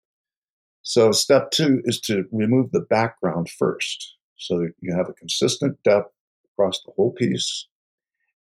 So 0.82 1.10
step 1.10 1.50
two 1.50 1.82
is 1.84 2.00
to 2.02 2.24
remove 2.30 2.70
the 2.70 2.80
background 2.80 3.50
first. 3.50 4.16
So 4.36 4.68
you 4.80 4.94
have 4.96 5.08
a 5.08 5.14
consistent 5.14 5.82
depth 5.82 6.12
across 6.52 6.80
the 6.84 6.92
whole 6.92 7.12
piece. 7.12 7.66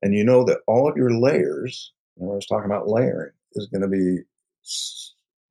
And 0.02 0.14
you 0.14 0.24
know 0.24 0.44
that 0.46 0.60
all 0.68 0.90
of 0.90 0.98
your 0.98 1.12
layers, 1.12 1.92
I 2.22 2.26
was 2.26 2.46
talking 2.46 2.70
about 2.70 2.88
layering, 2.88 3.32
is 3.54 3.68
going 3.68 3.82
to 3.82 3.88
be 3.88 4.20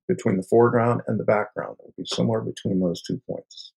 between 0.08 0.36
the 0.36 0.42
foreground 0.42 1.02
and 1.06 1.18
the 1.18 1.24
background. 1.24 1.76
It'll 1.80 1.94
be 1.96 2.04
somewhere 2.06 2.40
between 2.40 2.80
those 2.80 3.02
two 3.02 3.20
points. 3.28 3.72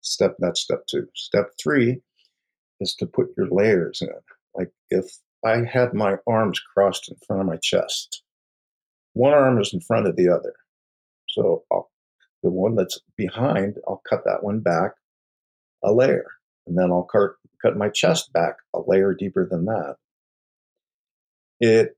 Step 0.00 0.36
that's 0.38 0.60
step 0.60 0.86
two. 0.86 1.08
Step 1.14 1.50
three 1.62 2.00
is 2.80 2.94
to 2.96 3.06
put 3.06 3.28
your 3.36 3.48
layers 3.48 4.02
in. 4.02 4.10
Like 4.54 4.70
if 4.90 5.06
I 5.44 5.64
had 5.64 5.94
my 5.94 6.16
arms 6.26 6.60
crossed 6.60 7.10
in 7.10 7.16
front 7.26 7.42
of 7.42 7.46
my 7.46 7.56
chest, 7.56 8.22
one 9.12 9.32
arm 9.32 9.60
is 9.60 9.72
in 9.72 9.80
front 9.80 10.06
of 10.06 10.16
the 10.16 10.28
other. 10.28 10.54
So 11.28 11.64
I'll, 11.70 11.90
the 12.42 12.50
one 12.50 12.74
that's 12.74 13.00
behind, 13.16 13.76
I'll 13.88 14.02
cut 14.08 14.24
that 14.24 14.42
one 14.42 14.60
back 14.60 14.92
a 15.82 15.92
layer. 15.92 16.26
And 16.66 16.78
then 16.78 16.90
I'll 16.90 17.04
cut, 17.04 17.30
cut 17.60 17.76
my 17.76 17.88
chest 17.88 18.32
back 18.32 18.56
a 18.74 18.80
layer 18.86 19.14
deeper 19.14 19.46
than 19.48 19.66
that. 19.66 19.96
It 21.60 21.96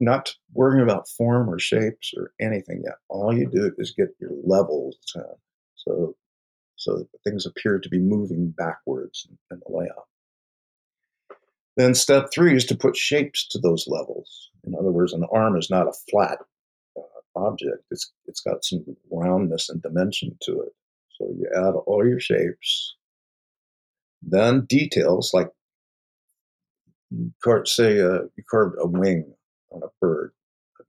not 0.00 0.34
worrying 0.52 0.82
about 0.82 1.08
form 1.08 1.48
or 1.48 1.58
shapes 1.58 2.12
or 2.16 2.32
anything 2.40 2.82
yet. 2.84 2.96
All 3.08 3.36
you 3.36 3.48
do 3.48 3.72
is 3.78 3.94
get 3.96 4.08
your 4.20 4.30
levels. 4.44 4.96
So 5.76 6.16
so 6.76 7.08
things 7.24 7.46
appear 7.46 7.78
to 7.78 7.88
be 7.88 7.98
moving 7.98 8.50
backwards 8.50 9.26
in 9.50 9.58
the 9.58 9.76
layout. 9.76 10.06
Then 11.76 11.94
step 11.94 12.28
three 12.32 12.54
is 12.54 12.64
to 12.66 12.76
put 12.76 12.96
shapes 12.96 13.46
to 13.48 13.58
those 13.58 13.86
levels. 13.86 14.50
In 14.66 14.74
other 14.74 14.90
words, 14.90 15.12
an 15.12 15.24
arm 15.32 15.56
is 15.56 15.70
not 15.70 15.88
a 15.88 15.92
flat 16.10 16.38
uh, 16.96 17.00
object. 17.34 17.84
It's 17.90 18.12
it's 18.26 18.40
got 18.40 18.64
some 18.64 18.96
roundness 19.10 19.68
and 19.68 19.82
dimension 19.82 20.36
to 20.42 20.60
it. 20.62 20.72
So 21.18 21.28
you 21.36 21.48
add 21.54 21.74
all 21.86 22.06
your 22.06 22.20
shapes. 22.20 22.95
Then 24.28 24.66
details 24.66 25.32
like 25.32 25.50
you 27.10 27.32
carve, 27.42 27.68
say 27.68 28.00
uh, 28.00 28.24
you 28.36 28.42
carved 28.50 28.76
a 28.80 28.86
wing 28.86 29.32
on 29.70 29.82
a 29.82 29.88
bird. 30.00 30.32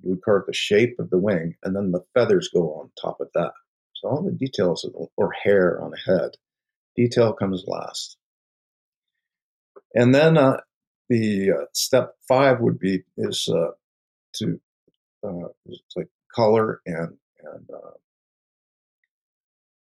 You 0.04 0.12
would 0.12 0.24
carve 0.24 0.46
the 0.48 0.54
shape 0.54 1.00
of 1.00 1.10
the 1.10 1.18
wing, 1.18 1.56
and 1.64 1.76
then 1.76 1.92
the 1.92 2.04
feathers 2.14 2.50
go 2.54 2.74
on 2.74 2.90
top 3.00 3.20
of 3.22 3.30
that. 3.36 3.52
So 3.96 4.10
all 4.10 4.24
the 4.24 4.32
details 4.32 4.90
or 5.16 5.32
hair 5.32 5.82
on 5.82 5.92
a 5.94 6.12
head, 6.12 6.32
detail 6.96 7.34
comes 7.34 7.64
last. 7.68 8.18
And 9.94 10.14
then 10.14 10.38
uh, 10.38 10.58
the 11.10 11.52
uh, 11.52 11.66
step 11.74 12.16
five 12.28 12.60
would 12.60 12.80
be 12.80 13.04
is 13.18 13.48
uh, 13.52 13.72
to 14.36 14.60
uh, 15.24 15.48
like 15.96 16.10
color 16.36 16.82
and 16.86 17.18
and 17.44 17.70
uh, 17.74 17.98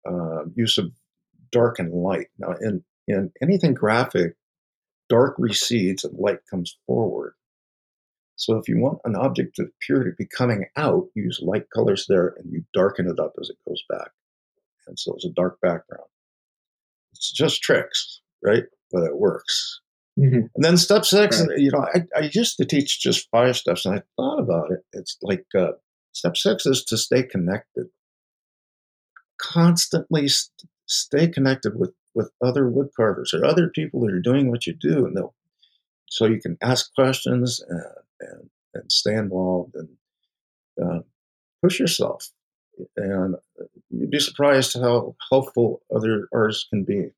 uh, 0.10 0.46
use 0.56 0.78
of 0.78 0.92
dark 1.52 1.80
and 1.80 1.94
light. 1.94 2.28
Now, 2.38 2.54
in 2.62 2.84
in 3.10 3.32
anything 3.42 3.74
graphic, 3.74 4.36
dark 5.10 5.36
recedes 5.38 6.04
and 6.04 6.18
light 6.18 6.40
comes 6.50 6.78
forward. 6.86 7.34
So, 8.36 8.58
if 8.58 8.70
you 8.70 8.80
want 8.80 9.00
an 9.04 9.16
object 9.18 9.58
to 9.58 9.64
appear 9.64 10.04
to 10.04 10.12
be 10.18 10.26
coming 10.26 10.66
out, 10.78 11.08
use 11.14 11.42
light 11.42 11.66
colors 11.76 12.06
there, 12.08 12.36
and 12.38 12.50
you 12.52 12.64
darken 12.74 13.10
it 13.10 13.20
up 13.20 13.34
as 13.42 13.50
it 13.50 13.58
goes 13.68 13.84
back. 13.90 14.12
And 14.88 14.98
so, 14.98 15.14
it's 15.16 15.26
a 15.26 15.30
dark 15.30 15.60
background. 15.62 16.08
It's 17.12 17.32
just 17.34 17.62
tricks, 17.62 18.22
right? 18.42 18.64
But 18.92 19.04
it 19.04 19.18
works. 19.18 19.82
Mm-hmm. 20.18 20.48
And 20.56 20.64
then 20.64 20.78
step 20.78 21.06
six, 21.06 21.46
right. 21.46 21.58
you 21.58 21.72
know, 21.72 21.86
I, 21.94 22.04
I 22.16 22.30
used 22.34 22.58
to 22.58 22.66
teach 22.66 23.02
just 23.02 23.30
five 23.30 23.58
steps, 23.58 23.86
and 23.86 23.96
I 23.96 24.04
thought 24.16 24.40
about 24.40 24.72
it. 24.72 24.86
It's 24.94 25.18
like 25.22 25.46
uh, 25.58 25.72
step 26.14 26.38
six 26.38 26.66
is 26.66 26.84
to 26.86 26.98
stay 26.98 27.24
connected, 27.24 27.88
constantly 29.38 30.28
st- 30.28 30.70
stay 30.88 31.28
connected 31.28 31.78
with 31.78 31.94
with 32.14 32.32
other 32.42 32.68
wood 32.68 32.90
carvers 32.96 33.34
or 33.34 33.46
other 33.46 33.70
people 33.70 34.02
that 34.02 34.14
are 34.14 34.22
doing 34.22 34.50
what 34.50 34.68
you 34.68 34.74
do, 34.74 35.06
and 35.06 35.16
they'll 35.16 35.34
so 36.10 36.26
you 36.26 36.42
can 36.42 36.58
ask 36.62 36.94
questions 36.94 37.62
and 37.68 37.82
and, 38.20 38.50
and 38.74 38.92
stay 38.92 39.14
involved 39.14 39.76
and 39.76 39.90
uh, 40.84 41.00
push 41.62 41.80
yourself. 41.80 42.30
And 42.96 43.36
you'd 43.90 44.12
be 44.12 44.20
surprised 44.20 44.74
how 44.74 45.16
helpful 45.30 45.82
other 45.94 46.28
artists 46.34 46.68
can 46.70 46.84
be 46.86 47.12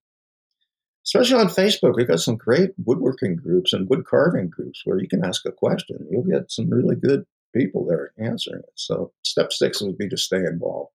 especially 1.05 1.39
on 1.39 1.47
Facebook, 1.47 1.95
we've 1.95 2.07
got 2.07 2.19
some 2.19 2.35
great 2.35 2.71
woodworking 2.85 3.35
groups 3.35 3.73
and 3.73 3.89
wood 3.89 4.05
carving 4.05 4.49
groups 4.49 4.81
where 4.85 4.99
you 4.99 5.07
can 5.07 5.25
ask 5.25 5.45
a 5.45 5.51
question. 5.51 6.07
You'll 6.09 6.23
get 6.23 6.51
some 6.51 6.69
really 6.69 6.95
good 6.95 7.25
people 7.55 7.85
there 7.85 8.13
answering 8.17 8.59
it. 8.59 8.73
So 8.75 9.11
step 9.23 9.51
six 9.51 9.81
would 9.81 9.97
be 9.97 10.09
to 10.09 10.17
stay 10.17 10.37
involved. 10.37 10.91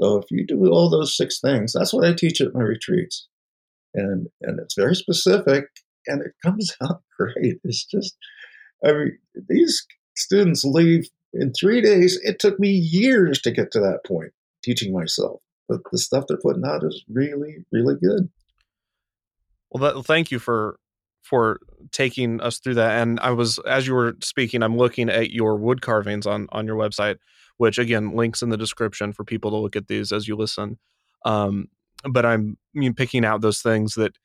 So 0.00 0.18
if 0.18 0.26
you 0.30 0.46
do 0.46 0.66
all 0.68 0.88
those 0.88 1.16
six 1.16 1.40
things, 1.40 1.72
that's 1.72 1.92
what 1.92 2.06
I 2.06 2.14
teach 2.14 2.40
at 2.40 2.54
my 2.54 2.62
retreats. 2.62 3.28
And 3.94 4.28
and 4.42 4.60
it's 4.60 4.74
very 4.74 4.94
specific 4.94 5.66
and 6.06 6.22
it 6.22 6.32
comes 6.44 6.74
out 6.82 7.02
great. 7.18 7.58
It's 7.64 7.84
just 7.84 8.16
I 8.84 8.92
mean, 8.92 9.18
these 9.48 9.84
students 10.16 10.64
leave 10.64 11.08
in 11.32 11.52
three 11.52 11.80
days. 11.80 12.18
It 12.22 12.38
took 12.38 12.58
me 12.60 12.70
years 12.70 13.40
to 13.42 13.50
get 13.50 13.72
to 13.72 13.80
that 13.80 14.00
point, 14.06 14.32
teaching 14.62 14.92
myself. 14.92 15.40
but 15.68 15.80
the 15.90 15.98
stuff 15.98 16.24
they're 16.28 16.38
putting 16.38 16.64
out 16.64 16.84
is 16.84 17.04
really, 17.08 17.64
really 17.72 17.94
good. 18.00 18.30
Well, 19.70 19.82
that, 19.82 20.04
thank 20.06 20.30
you 20.30 20.38
for 20.38 20.78
for 21.22 21.60
taking 21.92 22.40
us 22.40 22.58
through 22.58 22.74
that. 22.74 23.02
And 23.02 23.20
I 23.20 23.32
was, 23.32 23.58
as 23.68 23.86
you 23.86 23.94
were 23.94 24.14
speaking, 24.22 24.62
I'm 24.62 24.78
looking 24.78 25.10
at 25.10 25.30
your 25.30 25.56
wood 25.56 25.82
carvings 25.82 26.26
on 26.26 26.46
on 26.52 26.66
your 26.66 26.76
website, 26.76 27.16
which 27.58 27.78
again 27.78 28.16
links 28.16 28.42
in 28.42 28.48
the 28.50 28.56
description 28.56 29.12
for 29.12 29.24
people 29.24 29.50
to 29.50 29.56
look 29.58 29.76
at 29.76 29.88
these 29.88 30.12
as 30.12 30.26
you 30.26 30.36
listen. 30.36 30.78
Um, 31.24 31.68
but 32.10 32.26
I'm 32.26 32.56
I 32.74 32.78
mean, 32.80 32.94
picking 32.94 33.24
out 33.24 33.42
those 33.42 33.60
things 33.60 33.94
that 33.94 34.16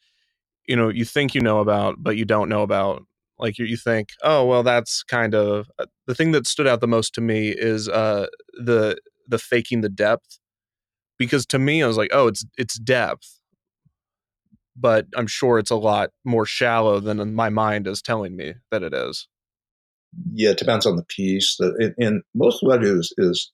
you 0.68 0.76
know 0.76 0.90
you 0.90 1.06
think 1.06 1.36
you 1.36 1.42
know 1.42 1.60
about, 1.60 1.98
but 2.00 2.18
you 2.18 2.26
don't 2.26 2.50
know 2.50 2.64
about. 2.64 3.04
Like 3.40 3.58
you, 3.58 3.66
you 3.66 3.78
think, 3.78 4.10
oh 4.24 4.46
well, 4.46 4.64
that's 4.64 5.04
kind 5.04 5.36
of 5.36 5.70
uh, 5.80 5.88
the 6.08 6.16
thing 6.16 6.32
that 6.34 6.48
stood 6.48 6.68
out 6.68 6.82
the 6.82 6.88
most 6.88 7.14
to 7.16 7.22
me 7.22 7.50
is 7.50 7.90
uh, 7.90 8.28
the 8.54 8.98
the 9.28 9.40
faking 9.40 9.82
the 9.82 9.90
depth, 9.90 10.40
because 11.18 11.46
to 11.48 11.60
me 11.60 11.84
I 11.84 11.88
was 11.88 11.98
like, 11.98 12.12
oh, 12.14 12.28
it's 12.28 12.46
it's 12.58 12.76
depth, 12.80 13.40
but 14.76 15.08
I'm 15.16 15.28
sure 15.28 15.60
it's 15.60 15.72
a 15.72 15.76
lot 15.76 16.12
more 16.24 16.46
shallow 16.46 17.00
than 17.00 17.34
my 17.34 17.50
mind 17.50 17.88
is 17.88 18.02
telling 18.02 18.36
me 18.36 18.54
that 18.72 18.84
it 18.84 18.94
is. 18.94 19.28
Yeah, 20.34 20.52
it 20.52 20.58
depends 20.58 20.86
on 20.86 20.96
the 20.96 21.06
piece. 21.06 21.58
And, 21.60 21.94
and 21.98 22.22
most 22.34 22.62
of 22.62 22.68
what 22.68 22.80
I 22.80 22.84
do 22.84 23.00
is, 23.00 23.14
is 23.18 23.52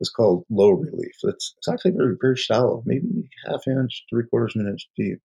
is 0.00 0.08
called 0.08 0.44
low 0.50 0.70
relief. 0.70 1.14
It's 1.22 1.54
it's 1.58 1.68
actually 1.68 1.92
very 1.92 2.16
very 2.20 2.36
shallow, 2.36 2.82
maybe 2.86 3.28
half 3.46 3.66
inch, 3.66 4.04
three 4.10 4.24
quarters 4.24 4.54
of 4.56 4.64
an 4.64 4.72
inch 4.72 4.88
deep. 4.96 5.18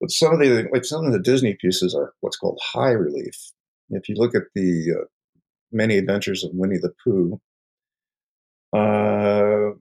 But 0.00 0.10
some 0.10 0.34
of 0.34 0.40
the 0.40 0.68
like 0.72 0.84
some 0.84 1.04
of 1.04 1.12
the 1.12 1.18
Disney 1.20 1.56
pieces 1.60 1.94
are 1.94 2.14
what's 2.20 2.36
called 2.36 2.60
high 2.62 2.92
relief. 2.92 3.34
If 3.90 4.08
you 4.08 4.16
look 4.16 4.34
at 4.34 4.42
the 4.54 4.94
uh, 5.00 5.04
Many 5.72 5.96
Adventures 5.98 6.44
of 6.44 6.50
Winnie 6.54 6.78
the 6.78 6.92
Pooh, 7.04 7.40
uh, 8.72 9.76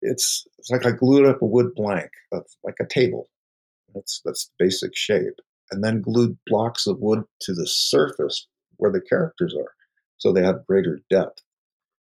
it's 0.00 0.46
it's 0.58 0.70
like 0.70 0.86
I 0.86 0.92
glued 0.92 1.26
up 1.26 1.42
a 1.42 1.46
wood 1.46 1.74
blank 1.74 2.10
of 2.32 2.44
like 2.64 2.76
a 2.80 2.86
table. 2.86 3.28
That's 3.94 4.20
that's 4.24 4.46
the 4.46 4.64
basic 4.64 4.96
shape, 4.96 5.38
and 5.70 5.82
then 5.84 6.00
glued 6.00 6.38
blocks 6.46 6.86
of 6.86 6.98
wood 7.00 7.24
to 7.42 7.52
the 7.54 7.66
surface 7.66 8.46
where 8.76 8.92
the 8.92 9.00
characters 9.00 9.54
are, 9.58 9.72
so 10.18 10.32
they 10.32 10.42
have 10.42 10.66
greater 10.66 11.00
depth. 11.10 11.42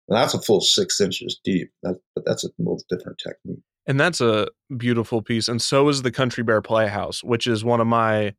And 0.08 0.18
that's 0.18 0.34
a 0.34 0.42
full 0.42 0.62
six 0.62 1.00
inches 1.00 1.40
deep, 1.44 1.72
that, 1.84 2.00
but 2.16 2.26
that's 2.26 2.44
a 2.44 2.50
little 2.58 2.82
different 2.90 3.20
technique. 3.20 3.64
And 3.86 4.00
that's 4.00 4.22
a 4.22 4.48
beautiful 4.78 5.22
piece. 5.22 5.48
And 5.48 5.62
so 5.62 5.90
is 5.90 6.02
the 6.02 6.12
Country 6.12 6.44
Bear 6.44 6.62
Playhouse, 6.62 7.24
which 7.24 7.48
is 7.48 7.64
one 7.64 7.82
of 7.82 7.88
my. 7.88 8.34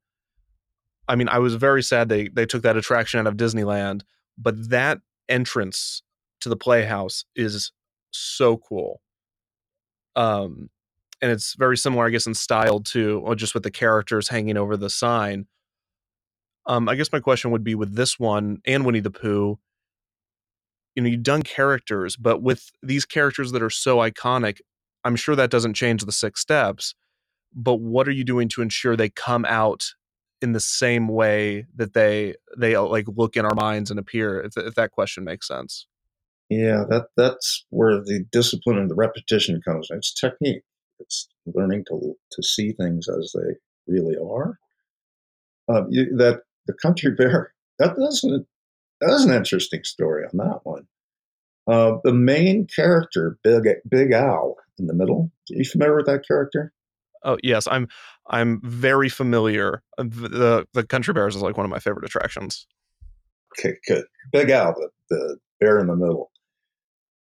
I 1.06 1.16
mean, 1.16 1.28
I 1.28 1.38
was 1.38 1.54
very 1.54 1.82
sad 1.82 2.08
they 2.08 2.28
they 2.28 2.46
took 2.46 2.62
that 2.62 2.76
attraction 2.76 3.20
out 3.20 3.26
of 3.26 3.36
Disneyland, 3.36 4.02
but 4.38 4.70
that 4.70 5.00
entrance 5.28 6.02
to 6.40 6.48
the 6.48 6.56
Playhouse 6.56 7.24
is 7.36 7.72
so 8.10 8.56
cool. 8.56 9.00
Um, 10.16 10.70
and 11.20 11.30
it's 11.30 11.54
very 11.54 11.76
similar, 11.76 12.06
I 12.06 12.10
guess, 12.10 12.26
in 12.26 12.34
style 12.34 12.80
too, 12.80 13.22
or 13.24 13.34
just 13.34 13.54
with 13.54 13.62
the 13.62 13.70
characters 13.70 14.28
hanging 14.28 14.56
over 14.56 14.76
the 14.76 14.90
sign. 14.90 15.46
Um, 16.66 16.88
I 16.88 16.94
guess 16.94 17.12
my 17.12 17.20
question 17.20 17.50
would 17.50 17.64
be 17.64 17.74
with 17.74 17.94
this 17.94 18.18
one 18.18 18.58
and 18.64 18.84
Winnie 18.84 19.00
the 19.00 19.10
Pooh. 19.10 19.58
You 20.94 21.02
know, 21.02 21.08
you've 21.08 21.22
done 21.22 21.42
characters, 21.42 22.16
but 22.16 22.42
with 22.42 22.70
these 22.82 23.04
characters 23.04 23.52
that 23.52 23.62
are 23.62 23.70
so 23.70 23.98
iconic, 23.98 24.60
I'm 25.04 25.16
sure 25.16 25.36
that 25.36 25.50
doesn't 25.50 25.74
change 25.74 26.04
the 26.04 26.12
six 26.12 26.40
steps. 26.40 26.94
But 27.52 27.76
what 27.76 28.08
are 28.08 28.12
you 28.12 28.24
doing 28.24 28.48
to 28.50 28.62
ensure 28.62 28.96
they 28.96 29.10
come 29.10 29.44
out 29.44 29.94
in 30.40 30.52
the 30.52 30.60
same 30.60 31.08
way 31.08 31.66
that 31.76 31.94
they 31.94 32.34
they 32.56 32.74
uh, 32.74 32.82
like 32.82 33.06
look 33.08 33.36
in 33.36 33.44
our 33.44 33.54
minds 33.54 33.90
and 33.90 34.00
appear? 34.00 34.40
If, 34.40 34.56
if 34.56 34.74
that 34.74 34.92
question 34.92 35.24
makes 35.24 35.48
sense. 35.48 35.86
Yeah, 36.50 36.84
that 36.90 37.06
that's 37.16 37.64
where 37.70 38.00
the 38.00 38.24
discipline 38.30 38.78
and 38.78 38.90
the 38.90 38.94
repetition 38.94 39.60
comes. 39.66 39.88
It's 39.90 40.12
technique. 40.12 40.62
It's 41.00 41.28
learning 41.46 41.84
to 41.88 42.14
to 42.32 42.42
see 42.42 42.72
things 42.72 43.08
as 43.08 43.34
they 43.34 43.54
really 43.86 44.16
are. 44.16 44.58
Um, 45.68 45.86
you, 45.90 46.16
that 46.16 46.42
the 46.66 46.74
country 46.74 47.10
bear 47.18 47.52
that 47.78 47.96
doesn't 47.96 48.46
that's 49.00 49.24
an 49.24 49.34
interesting 49.34 49.84
story 49.84 50.24
on 50.24 50.36
that 50.38 50.60
one. 50.64 50.86
Uh, 51.66 51.96
the 52.04 52.12
main 52.12 52.66
character, 52.66 53.38
Big 53.42 53.64
Big 53.88 54.12
Al, 54.12 54.56
in 54.78 54.86
the 54.86 54.94
middle. 54.94 55.30
Are 55.50 55.56
you 55.56 55.64
familiar 55.64 55.96
with 55.96 56.06
that 56.06 56.26
character? 56.26 56.72
Oh 57.24 57.38
yes, 57.42 57.66
I'm. 57.70 57.88
I'm 58.28 58.60
very 58.62 59.08
familiar. 59.08 59.82
Uh, 59.98 60.04
the 60.04 60.66
the 60.74 60.84
Country 60.84 61.14
Bears 61.14 61.36
is 61.36 61.42
like 61.42 61.56
one 61.56 61.64
of 61.64 61.70
my 61.70 61.78
favorite 61.78 62.04
attractions. 62.04 62.66
Okay, 63.58 63.76
good. 63.86 64.04
Big 64.32 64.50
Al, 64.50 64.74
the, 64.74 64.90
the 65.10 65.38
bear 65.60 65.78
in 65.78 65.86
the 65.86 65.96
middle. 65.96 66.30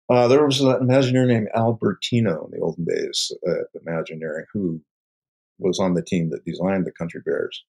Uh, 0.10 0.28
there 0.28 0.45
was 0.45 0.62
an 0.62 0.67
Imagineer 0.67 1.28
named 1.28 1.50
Al 1.56 1.78
Bertino 1.78 2.45
in 2.45 2.52
the 2.52 2.60
olden 2.62 2.86
days 2.86 3.32
at 3.47 3.82
Imagineering 3.86 4.45
who 4.54 4.82
was 5.60 5.80
on 5.80 5.95
the 5.95 6.04
team 6.04 6.30
that 6.30 6.45
designed 6.45 6.86
the 6.86 6.91
Country 6.91 7.21
Bears. 7.26 7.63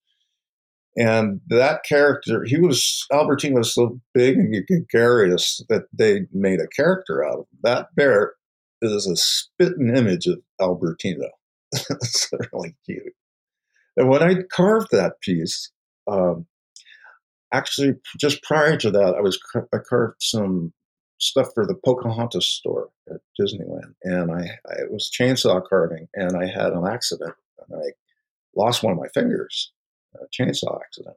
And 0.99 1.41
that 1.47 1.85
character, 1.85 2.43
he 2.45 2.59
was, 2.59 3.07
Al 3.13 3.29
Bertino 3.29 3.59
was 3.59 3.73
so 3.73 4.01
big 4.13 4.37
and 4.37 4.67
gregarious 4.67 5.63
that 5.69 5.85
they 5.93 6.23
made 6.33 6.59
a 6.61 6.67
character 6.67 7.25
out 7.25 7.35
of 7.35 7.39
him. 7.41 7.59
That 7.63 7.95
bear 7.95 8.35
is 8.83 9.07
a 9.07 9.15
spitting 9.15 9.95
image 9.95 10.27
of 10.27 10.41
Al 10.61 10.77
Bertino. 10.77 11.29
it's 11.73 12.31
really 12.53 12.75
cute. 12.85 13.15
And 13.97 14.09
when 14.09 14.23
I 14.23 14.43
carved 14.51 14.89
that 14.91 15.21
piece, 15.21 15.71
um, 16.11 16.47
actually, 17.53 17.95
just 18.19 18.43
prior 18.43 18.77
to 18.79 18.91
that, 18.91 19.15
I 19.17 19.21
was 19.21 19.39
I 19.73 19.79
carved 19.79 20.17
some 20.21 20.73
stuff 21.19 21.49
for 21.55 21.67
the 21.67 21.75
Pocahontas 21.75 22.47
store 22.47 22.89
at 23.09 23.21
Disneyland, 23.41 23.95
and 24.03 24.31
I, 24.31 24.51
I 24.69 24.85
was 24.91 25.11
chainsaw 25.11 25.61
carving, 25.69 26.09
and 26.15 26.37
I 26.37 26.47
had 26.47 26.73
an 26.73 26.87
accident, 26.87 27.35
and 27.59 27.81
I 27.81 27.91
lost 28.57 28.83
one 28.83 28.93
of 28.93 28.99
my 28.99 29.09
fingers, 29.09 29.73
chainsaw 30.39 30.79
accident, 30.81 31.17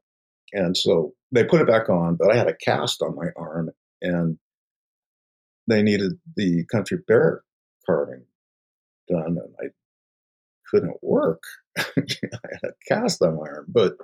and 0.53 0.75
so 0.75 1.13
they 1.31 1.43
put 1.43 1.61
it 1.61 1.67
back 1.67 1.89
on, 1.89 2.15
but 2.15 2.31
I 2.31 2.37
had 2.37 2.47
a 2.47 2.55
cast 2.55 3.01
on 3.01 3.15
my 3.15 3.27
arm, 3.35 3.69
and 4.01 4.37
they 5.67 5.81
needed 5.81 6.13
the 6.35 6.65
country 6.65 6.99
bear 7.07 7.43
carving 7.85 8.23
done, 9.09 9.37
and 9.37 9.55
I 9.59 9.67
couldn't 10.69 10.97
work. 11.01 11.43
I 11.77 11.83
had 11.95 12.63
a 12.63 12.73
cast 12.87 13.21
on 13.21 13.35
my 13.35 13.47
arm, 13.47 13.65
but 13.69 13.95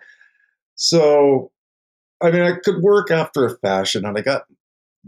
so 0.76 1.52
I 2.22 2.32
mean, 2.32 2.42
I 2.42 2.54
could 2.64 2.82
work 2.82 3.12
after 3.12 3.46
a 3.46 3.58
fashion, 3.60 4.06
and 4.06 4.18
I 4.18 4.22
got 4.22 4.44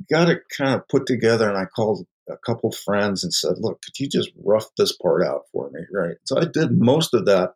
got 0.09 0.29
it 0.29 0.43
kind 0.55 0.75
of 0.75 0.87
put 0.87 1.05
together. 1.05 1.49
And 1.49 1.57
I 1.57 1.65
called 1.65 2.05
a 2.29 2.37
couple 2.45 2.71
friends 2.71 3.23
and 3.23 3.33
said, 3.33 3.57
"Look, 3.57 3.81
could 3.81 3.99
you 3.99 4.07
just 4.07 4.31
rough 4.43 4.67
this 4.77 4.95
part 4.95 5.23
out 5.23 5.43
for 5.51 5.69
me?" 5.71 5.81
Right. 5.91 6.17
So 6.25 6.37
I 6.39 6.45
did 6.45 6.71
most 6.71 7.13
of 7.13 7.25
that 7.25 7.53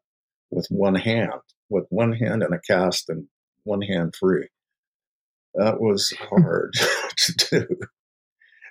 with 0.51 0.67
one 0.69 0.95
hand, 0.95 1.31
with 1.73 1.85
one 1.89 2.13
hand 2.13 2.43
and 2.43 2.53
a 2.53 2.59
cast, 2.59 3.09
and 3.09 3.27
one 3.63 3.81
hand 3.81 4.15
free. 4.17 4.47
That 5.55 5.81
was 5.81 6.13
hard 6.29 6.73
to 7.17 7.33
do. 7.33 7.67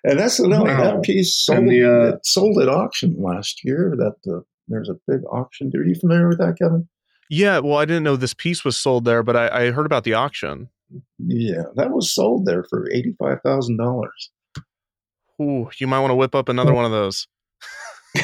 And 0.04 0.18
that's 0.18 0.38
the 0.38 0.48
wow. 0.48 0.64
that 0.64 1.02
piece 1.02 1.36
sold, 1.36 1.68
the, 1.68 2.14
uh, 2.14 2.18
sold 2.24 2.60
at 2.60 2.68
auction 2.68 3.16
last 3.18 3.60
year. 3.62 3.94
That 3.96 4.14
the, 4.24 4.42
there's 4.68 4.88
a 4.88 4.98
big 5.06 5.20
auction. 5.30 5.70
Are 5.74 5.84
you 5.84 5.94
familiar 5.94 6.28
with 6.28 6.38
that, 6.38 6.56
Kevin? 6.60 6.88
Yeah, 7.30 7.60
well, 7.60 7.78
I 7.78 7.84
didn't 7.84 8.02
know 8.02 8.16
this 8.16 8.34
piece 8.34 8.64
was 8.64 8.76
sold 8.76 9.04
there, 9.04 9.22
but 9.22 9.36
I, 9.36 9.66
I 9.66 9.70
heard 9.70 9.86
about 9.86 10.04
the 10.04 10.14
auction. 10.14 10.68
Yeah, 11.18 11.62
that 11.76 11.90
was 11.90 12.12
sold 12.12 12.46
there 12.46 12.64
for 12.68 12.90
eighty-five 12.90 13.38
thousand 13.44 13.78
dollars. 13.78 14.30
Ooh, 15.40 15.70
you 15.78 15.86
might 15.86 16.00
want 16.00 16.10
to 16.10 16.16
whip 16.16 16.34
up 16.34 16.48
another 16.48 16.74
one 16.74 16.84
of 16.84 16.90
those. 16.90 17.26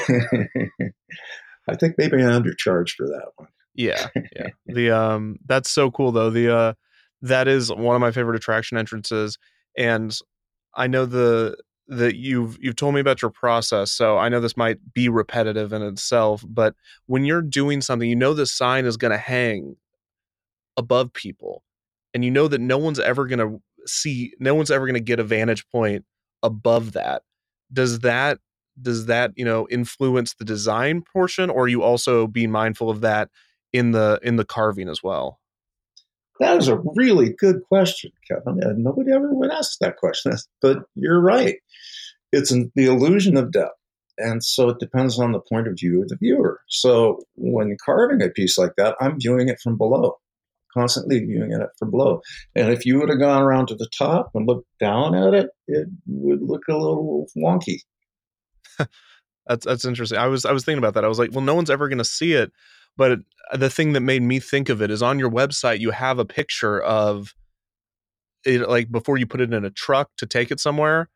I 1.69 1.75
think 1.77 1.95
maybe 1.97 2.17
I 2.17 2.27
undercharged 2.27 2.97
for 2.97 3.07
that 3.07 3.31
one. 3.37 3.49
Yeah, 3.79 4.09
yeah. 4.37 4.49
the 4.67 4.91
um, 4.91 5.37
that's 5.47 5.71
so 5.71 5.91
cool 5.91 6.13
though. 6.13 6.31
The 6.31 6.55
uh, 6.55 6.73
that 7.23 7.49
is 7.49 7.73
one 7.73 7.95
of 7.95 8.01
my 8.01 8.11
favorite 8.11 8.37
attraction 8.37 8.77
entrances, 8.77 9.39
and 9.77 10.17
I 10.75 10.89
know 10.89 11.07
the 11.07 11.57
that 11.87 12.17
you've 12.17 12.59
you've 12.61 12.77
told 12.77 12.95
me 12.95 13.01
about 13.01 13.23
your 13.23 13.31
process 13.31 13.91
so 13.91 14.19
i 14.19 14.29
know 14.29 14.41
this 14.41 14.59
might 14.59 14.77
be 14.93 15.09
repetitive 15.09 15.73
in 15.73 15.81
itself 15.81 16.45
but 16.47 16.75
when 17.07 17.25
you're 17.25 17.41
doing 17.41 17.81
something 17.81 18.11
you 18.11 18.15
know 18.15 18.35
the 18.35 18.45
sign 18.45 18.85
is 18.85 18.99
going 18.99 19.11
to 19.11 19.17
hang 19.17 19.75
above 20.77 21.11
people 21.15 21.63
and 22.13 22.27
you 22.27 22.31
know 22.31 22.47
that 22.47 22.61
no 22.61 22.77
one's 22.77 23.01
ever 23.01 23.27
going 23.27 23.39
to 23.39 23.59
see 23.87 24.35
no 24.39 24.55
one's 24.55 24.71
ever 24.71 24.85
going 24.85 24.93
to 24.95 25.01
get 25.01 25.19
a 25.19 25.25
vantage 25.25 25.67
point 25.71 26.05
above 26.43 26.93
that 26.93 27.23
does 27.73 28.01
that 28.01 28.39
does 28.83 29.07
that 29.07 29.33
you 29.35 29.45
know 29.45 29.67
influence 29.71 30.35
the 30.35 30.45
design 30.45 31.03
portion 31.03 31.49
or 31.49 31.63
are 31.65 31.69
you 31.69 31.83
also 31.83 32.27
being 32.27 32.51
mindful 32.51 32.91
of 32.91 33.01
that 33.01 33.31
in 33.73 33.93
the 33.93 34.19
in 34.23 34.37
the 34.37 34.45
carving 34.45 34.89
as 34.89 35.03
well 35.03 35.39
that 36.41 36.57
is 36.59 36.69
a 36.69 36.81
really 36.95 37.31
good 37.31 37.63
question, 37.69 38.13
Kevin. 38.29 38.63
And 38.63 38.85
nobody 38.85 39.13
ever 39.13 39.33
would 39.33 39.51
ask 39.51 39.79
that 39.81 39.97
question, 39.97 40.33
but 40.63 40.79
you're 40.95 41.21
right. 41.21 41.57
It's 42.33 42.51
an, 42.51 42.71
the 42.75 42.87
illusion 42.87 43.37
of 43.37 43.53
depth. 43.53 43.75
And 44.19 44.43
so 44.43 44.69
it 44.69 44.81
depends 44.81 45.19
on 45.19 45.33
the 45.33 45.41
point 45.41 45.69
of 45.69 45.79
view 45.79 46.03
of 46.03 46.09
the 46.09 46.17
viewer. 46.17 46.61
So 46.69 47.21
when 47.37 47.77
carving 47.85 48.21
a 48.21 48.29
piece 48.29 48.59
like 48.59 48.73
that, 48.77 48.97
I'm 49.01 49.21
viewing 49.21 49.49
it 49.49 49.61
from 49.63 49.79
below, 49.79 50.17
constantly 50.75 51.21
viewing 51.21 51.53
it 51.53 51.69
from 51.79 51.93
below. 51.93 52.21
And 52.57 52.73
if 52.73 52.85
you 52.85 52.99
would 52.99 53.11
have 53.11 53.21
gone 53.21 53.43
around 53.43 53.69
to 53.69 53.77
the 53.77 53.89
top 53.97 54.31
and 54.35 54.47
looked 54.47 54.67
down 54.81 55.15
at 55.15 55.35
it, 55.35 55.51
it 55.69 55.87
would 56.07 56.43
look 56.43 56.63
a 56.69 56.73
little 56.73 57.29
wonky. 57.37 57.81
That's 59.47 59.65
that's 59.65 59.87
interesting. 59.87 60.19
I 60.19 60.27
was 60.27 60.45
I 60.45 60.53
was 60.53 60.67
thinking 60.67 60.77
about 60.77 60.93
that. 60.93 61.07
I 61.07 61.09
was 61.09 61.19
like, 61.19 61.31
well, 61.33 61.41
no 61.41 61.55
one's 61.55 61.71
ever 61.71 61.89
going 61.89 61.97
to 61.97 62.05
see 62.05 62.35
it, 62.35 62.53
but 62.99 63.21
the 63.55 63.71
thing 63.71 63.95
that 63.95 64.01
made 64.01 64.21
me 64.21 64.39
think 64.41 64.69
of 64.69 64.83
it 64.83 64.91
is 64.91 65.03
on 65.03 65.19
your 65.19 65.31
website 65.31 65.81
you 65.81 65.91
have 65.91 66.19
a 66.19 66.25
picture 66.27 66.81
of 66.83 67.33
it 68.45 68.69
like 68.69 68.91
before 68.91 69.17
you 69.17 69.27
put 69.27 69.41
it 69.41 69.53
in 69.53 69.65
a 69.65 69.71
truck 69.71 70.11
to 70.17 70.27
take 70.27 70.51
it 70.51 70.61
somewhere. 70.61 71.09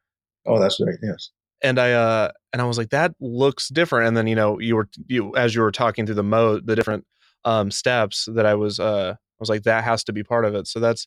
Oh, 0.46 0.58
that's 0.58 0.80
right. 0.80 0.96
Yes. 1.02 1.30
And 1.62 1.78
I 1.78 1.92
uh 1.92 2.30
and 2.52 2.60
I 2.60 2.64
was 2.64 2.78
like, 2.78 2.90
that 2.90 3.14
looks 3.20 3.68
different. 3.68 4.08
And 4.08 4.16
then 4.16 4.26
you 4.26 4.34
know 4.34 4.58
you 4.58 4.76
were 4.76 4.88
you 5.06 5.34
as 5.36 5.54
you 5.54 5.62
were 5.62 5.72
talking 5.72 6.06
through 6.06 6.16
the 6.16 6.22
mode 6.22 6.66
the 6.66 6.76
different 6.76 7.04
um 7.44 7.70
steps 7.70 8.28
that 8.34 8.46
I 8.46 8.54
was 8.54 8.80
uh 8.80 9.14
I 9.16 9.38
was 9.40 9.48
like 9.48 9.62
that 9.62 9.84
has 9.84 10.04
to 10.04 10.12
be 10.12 10.22
part 10.22 10.44
of 10.44 10.54
it. 10.54 10.66
So 10.66 10.80
that's 10.80 11.06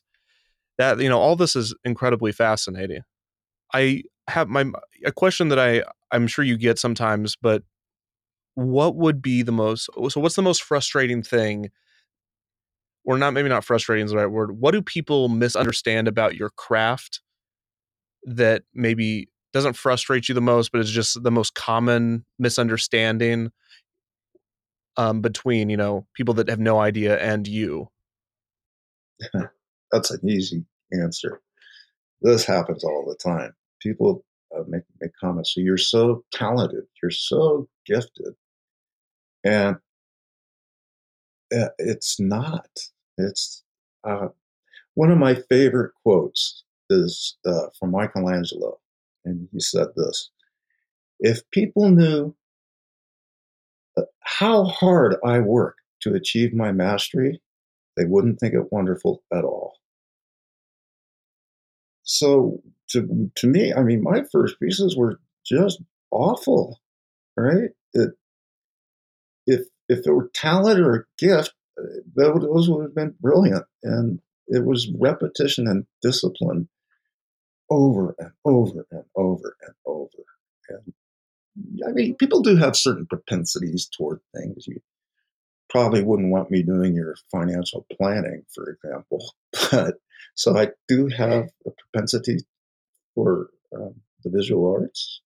that 0.78 1.00
you 1.00 1.08
know 1.08 1.20
all 1.20 1.36
this 1.36 1.56
is 1.56 1.74
incredibly 1.84 2.32
fascinating. 2.32 3.02
I 3.74 4.02
have 4.28 4.48
my 4.48 4.70
a 5.04 5.12
question 5.12 5.48
that 5.48 5.58
I 5.58 5.82
I'm 6.10 6.26
sure 6.26 6.44
you 6.44 6.56
get 6.56 6.78
sometimes, 6.78 7.36
but 7.40 7.62
what 8.56 8.96
would 8.96 9.22
be 9.22 9.42
the 9.42 9.52
most 9.52 9.88
so 10.08 10.20
what's 10.20 10.34
the 10.34 10.42
most 10.42 10.62
frustrating 10.62 11.22
thing 11.22 11.70
or 13.04 13.16
not 13.16 13.32
maybe 13.32 13.48
not 13.48 13.64
frustrating 13.64 14.04
is 14.04 14.10
the 14.10 14.16
right 14.16 14.26
word 14.26 14.58
what 14.58 14.72
do 14.72 14.82
people 14.82 15.28
misunderstand 15.28 16.08
about 16.08 16.34
your 16.34 16.50
craft 16.50 17.20
that 18.24 18.62
maybe 18.74 19.28
doesn't 19.52 19.74
frustrate 19.74 20.28
you 20.28 20.34
the 20.34 20.40
most 20.40 20.72
but 20.72 20.80
is 20.80 20.90
just 20.90 21.22
the 21.22 21.30
most 21.30 21.54
common 21.54 22.24
misunderstanding 22.38 23.50
um, 24.96 25.20
between 25.20 25.68
you 25.68 25.76
know 25.76 26.06
people 26.14 26.34
that 26.34 26.48
have 26.48 26.58
no 26.58 26.78
idea 26.78 27.18
and 27.18 27.46
you? 27.46 27.88
That's 29.92 30.10
an 30.10 30.28
easy 30.28 30.64
answer. 30.92 31.40
This 32.22 32.44
happens 32.44 32.82
all 32.84 33.04
the 33.06 33.16
time. 33.16 33.54
People 33.80 34.24
uh, 34.56 34.62
make, 34.66 34.82
make 35.00 35.12
comments 35.20 35.54
so 35.54 35.60
you're 35.60 35.76
so 35.76 36.24
talented 36.32 36.84
you're 37.02 37.10
so 37.10 37.68
gifted 37.84 38.34
and 39.46 39.78
uh, 41.54 41.68
it's 41.78 42.18
not. 42.20 42.68
It's 43.18 43.62
uh, 44.04 44.28
one 44.94 45.12
of 45.12 45.18
my 45.18 45.34
favorite 45.34 45.92
quotes 46.04 46.64
is 46.90 47.36
uh, 47.46 47.68
from 47.78 47.92
Michelangelo, 47.92 48.78
and 49.24 49.48
he 49.52 49.60
said 49.60 49.88
this: 49.96 50.30
"If 51.20 51.48
people 51.50 51.90
knew 51.90 52.34
uh, 53.98 54.02
how 54.20 54.64
hard 54.64 55.16
I 55.24 55.40
work 55.40 55.76
to 56.00 56.14
achieve 56.14 56.54
my 56.54 56.72
mastery, 56.72 57.42
they 57.96 58.06
wouldn't 58.06 58.40
think 58.40 58.54
it 58.54 58.72
wonderful 58.72 59.22
at 59.32 59.44
all." 59.44 59.74
So, 62.04 62.62
to 62.90 63.30
to 63.34 63.46
me, 63.46 63.72
I 63.74 63.82
mean, 63.82 64.02
my 64.02 64.24
first 64.32 64.58
pieces 64.60 64.96
were 64.96 65.20
just 65.44 65.82
awful, 66.10 66.80
right? 67.36 67.70
It 67.94 68.12
if 69.46 69.66
if 69.88 70.06
it 70.06 70.12
were 70.12 70.30
talent 70.34 70.80
or 70.80 70.94
a 70.94 71.04
gift, 71.18 71.54
uh, 71.78 71.82
those 72.14 72.68
would 72.68 72.82
have 72.82 72.94
been 72.94 73.14
brilliant. 73.20 73.64
And 73.82 74.20
it 74.48 74.64
was 74.64 74.90
repetition 74.98 75.66
and 75.66 75.86
discipline 76.02 76.68
over 77.70 78.14
and 78.18 78.30
over 78.44 78.86
and 78.90 79.04
over 79.16 79.56
and 79.62 79.74
over. 79.84 80.08
And 80.68 81.82
I 81.86 81.92
mean, 81.92 82.14
people 82.16 82.42
do 82.42 82.56
have 82.56 82.76
certain 82.76 83.06
propensities 83.06 83.86
toward 83.86 84.20
things. 84.34 84.66
You 84.66 84.80
probably 85.68 86.02
wouldn't 86.02 86.30
want 86.30 86.50
me 86.50 86.62
doing 86.62 86.94
your 86.94 87.16
financial 87.30 87.86
planning, 87.96 88.44
for 88.54 88.70
example. 88.70 89.34
But 89.70 89.94
so 90.34 90.56
I 90.56 90.68
do 90.86 91.08
have 91.08 91.48
a 91.66 91.70
propensity 91.70 92.38
for 93.14 93.48
um, 93.74 93.94
the 94.22 94.30
visual 94.30 94.70
arts 94.70 95.22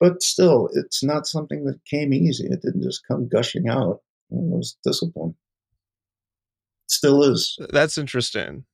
but 0.00 0.22
still, 0.22 0.68
it's 0.74 1.02
not 1.02 1.26
something 1.26 1.64
that 1.64 1.84
came 1.84 2.12
easy. 2.12 2.46
It 2.46 2.62
didn't 2.62 2.82
just 2.82 3.06
come 3.06 3.28
gushing 3.28 3.68
out. 3.68 4.00
It 4.30 4.36
was 4.36 4.76
discipline. 4.84 5.34
Still 6.86 7.22
is. 7.22 7.58
That's 7.70 7.98
interesting. 7.98 8.64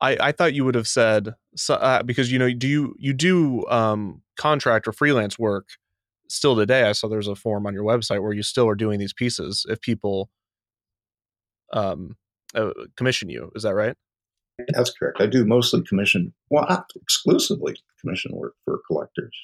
I, 0.00 0.16
I 0.18 0.32
thought 0.32 0.54
you 0.54 0.64
would 0.64 0.74
have 0.74 0.88
said 0.88 1.34
uh, 1.68 2.02
because 2.02 2.32
you 2.32 2.38
know 2.38 2.52
do 2.52 2.66
you 2.66 2.96
you 2.98 3.12
do 3.12 3.64
um, 3.68 4.22
contract 4.36 4.88
or 4.88 4.92
freelance 4.92 5.38
work 5.38 5.68
still 6.28 6.56
today. 6.56 6.84
I 6.84 6.92
saw 6.92 7.08
there's 7.08 7.28
a 7.28 7.36
form 7.36 7.66
on 7.66 7.74
your 7.74 7.84
website 7.84 8.22
where 8.22 8.32
you 8.32 8.42
still 8.42 8.68
are 8.68 8.74
doing 8.74 8.98
these 8.98 9.12
pieces 9.12 9.64
if 9.68 9.80
people 9.80 10.30
um, 11.72 12.16
uh, 12.54 12.70
commission 12.96 13.28
you. 13.28 13.52
Is 13.54 13.62
that 13.62 13.74
right? 13.74 13.94
That's 14.74 14.90
correct. 14.90 15.20
I 15.20 15.26
do 15.26 15.44
mostly 15.44 15.82
commission, 15.82 16.32
well, 16.50 16.86
exclusively 16.94 17.76
commission 18.00 18.32
work 18.34 18.54
for 18.64 18.80
collectors 18.86 19.36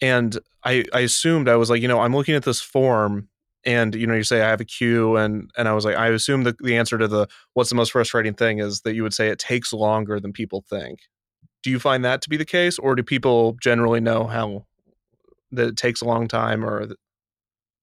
and 0.00 0.38
I, 0.64 0.84
I 0.92 1.00
assumed 1.00 1.48
I 1.48 1.56
was 1.56 1.70
like, 1.70 1.82
you 1.82 1.88
know, 1.88 2.00
I'm 2.00 2.14
looking 2.14 2.34
at 2.34 2.44
this 2.44 2.60
form 2.60 3.28
and 3.64 3.94
you 3.94 4.06
know 4.06 4.14
you 4.14 4.22
say 4.22 4.40
i 4.40 4.48
have 4.48 4.60
a 4.60 4.64
queue 4.64 5.16
and 5.16 5.50
and 5.56 5.68
i 5.68 5.72
was 5.72 5.84
like 5.84 5.96
i 5.96 6.08
assume 6.08 6.44
that 6.44 6.56
the 6.58 6.76
answer 6.76 6.96
to 6.96 7.06
the 7.06 7.26
what's 7.52 7.68
the 7.68 7.76
most 7.76 7.92
frustrating 7.92 8.32
thing? 8.32 8.58
is 8.58 8.80
that 8.82 8.94
you 8.94 9.02
would 9.02 9.12
say 9.12 9.28
it 9.28 9.38
takes 9.38 9.72
longer 9.72 10.18
than 10.18 10.32
people 10.32 10.64
think. 10.68 11.00
Do 11.62 11.70
you 11.70 11.78
find 11.78 12.04
that 12.04 12.22
to 12.22 12.30
be 12.30 12.38
the 12.38 12.44
case 12.46 12.78
or 12.78 12.94
do 12.94 13.02
people 13.02 13.56
generally 13.60 14.00
know 14.00 14.24
how 14.24 14.64
that 15.52 15.68
it 15.68 15.76
takes 15.76 16.00
a 16.00 16.06
long 16.06 16.26
time 16.26 16.64
or 16.64 16.88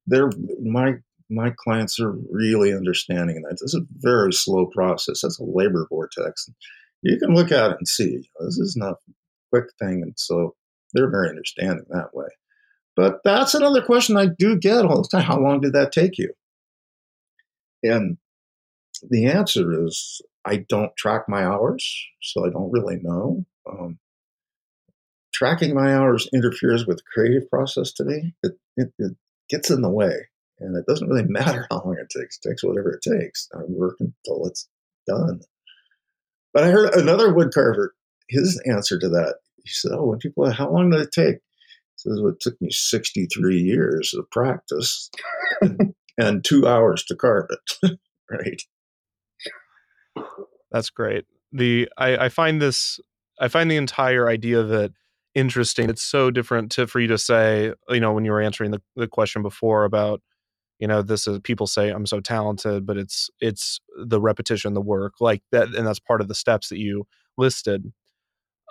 they're 0.08 0.32
my 0.64 0.96
my 1.30 1.54
clients 1.64 2.00
are 2.00 2.14
really 2.32 2.74
understanding 2.74 3.42
that. 3.42 3.52
This 3.52 3.74
is 3.74 3.76
a 3.76 3.86
very 3.98 4.32
slow 4.32 4.68
process. 4.68 5.22
That's 5.22 5.40
a 5.40 5.44
labor 5.44 5.86
vortex. 5.90 6.50
You 7.02 7.20
can 7.20 7.36
look 7.36 7.52
at 7.52 7.72
it 7.72 7.78
and 7.78 7.88
see 7.88 8.28
this 8.40 8.58
is 8.58 8.76
not 8.78 8.94
a 8.94 9.14
quick 9.52 9.66
thing 9.78 10.02
and 10.02 10.14
so 10.16 10.56
they're 10.94 11.10
very 11.10 11.30
understanding 11.30 11.86
that 11.90 12.14
way. 12.14 12.28
But 12.96 13.20
that's 13.24 13.54
another 13.54 13.82
question 13.82 14.18
I 14.18 14.26
do 14.26 14.58
get 14.58 14.86
all 14.86 15.04
the 15.04 15.08
time. 15.10 15.24
How 15.24 15.40
long 15.40 15.62
did 15.62 15.74
that 15.74 15.92
take 15.92 16.18
you? 16.18 16.34
And 17.84 18.18
the 19.08 19.28
answer 19.28 19.86
is 19.86 20.22
I 20.46 20.66
don't 20.68 20.96
track 20.98 21.24
my 21.28 21.46
hours, 21.46 21.88
so 22.22 22.46
I 22.46 22.50
don't 22.50 22.72
really 22.72 22.98
know. 23.02 23.46
Um, 23.70 24.00
tracking 25.34 25.76
my 25.76 25.94
hours 25.94 26.28
interferes 26.34 26.88
with 26.88 26.98
the 26.98 27.04
creative 27.14 27.50
process 27.50 27.92
to 27.94 28.04
me. 28.04 28.34
It, 28.42 28.54
it, 28.76 28.94
it, 28.98 29.12
gets 29.50 29.70
in 29.70 29.82
the 29.82 29.90
way, 29.90 30.28
and 30.60 30.76
it 30.76 30.86
doesn't 30.88 31.08
really 31.08 31.24
matter 31.28 31.68
how 31.70 31.82
long 31.86 31.98
it 31.98 32.10
takes. 32.10 32.38
It 32.38 32.50
takes 32.50 32.64
whatever 32.64 32.92
it 32.92 33.02
takes. 33.02 33.48
I 33.54 33.60
work 33.68 33.96
until 34.00 34.46
it's 34.46 34.68
done. 35.08 35.42
But 36.54 36.64
I 36.64 36.72
heard 36.72 36.94
another 36.96 37.32
woodcarver, 37.32 37.90
his 38.28 38.62
answer 38.66 39.00
to 39.00 39.08
that 39.10 39.36
he 39.68 39.74
said, 39.74 39.92
"Oh, 39.94 40.06
when 40.06 40.20
people, 40.20 40.50
how 40.52 40.72
long 40.72 40.90
did 40.90 41.02
it 41.02 41.12
take?" 41.12 41.36
He 41.36 41.98
says, 41.98 42.20
"Well, 42.22 42.34
it 42.34 42.40
took 42.40 42.60
me 42.62 42.70
63 42.72 43.58
years 43.58 44.14
of 44.18 44.30
practice 44.32 45.10
and 46.18 46.44
two 46.46 46.68
hours 46.68 47.04
to 47.06 47.16
carve 47.16 47.48
it." 47.50 48.00
right. 48.32 48.62
That's 50.72 50.90
great. 50.90 51.26
The 51.52 51.90
I, 51.98 52.26
I 52.26 52.30
find 52.30 52.62
this 52.62 53.00
I 53.40 53.48
find 53.48 53.70
the 53.70 53.78
entire 53.78 54.28
idea 54.28 54.60
of 54.60 54.72
it 54.72 54.94
interesting. 55.36 55.90
It's 55.90 56.02
so 56.02 56.32
different 56.32 56.72
to 56.74 56.88
for 56.88 57.00
you 57.00 57.08
to 57.08 57.18
say, 57.18 57.74
you 57.90 58.00
know, 58.00 58.12
when 58.12 58.26
you 58.26 58.32
were 58.32 58.42
answering 58.42 58.72
the, 58.72 58.82
the 58.96 59.08
question 59.08 59.44
before 59.44 59.84
about, 59.86 60.22
you 60.80 60.88
know, 60.88 61.02
this 61.02 61.28
is 61.28 61.40
people 61.40 61.68
say 61.68 61.90
I'm 61.90 62.06
so 62.06 62.20
talented, 62.20 62.86
but 62.86 62.98
it's 62.98 63.30
it's 63.40 63.80
the 63.98 64.20
repetition, 64.20 64.74
the 64.74 64.82
work, 64.82 65.16
like 65.20 65.44
that, 65.52 65.70
and 65.76 65.86
that's 65.88 66.00
part 66.00 66.22
of 66.22 66.28
the 66.28 66.36
steps 66.36 66.70
that 66.70 66.80
you 66.80 67.06
listed. 67.38 67.94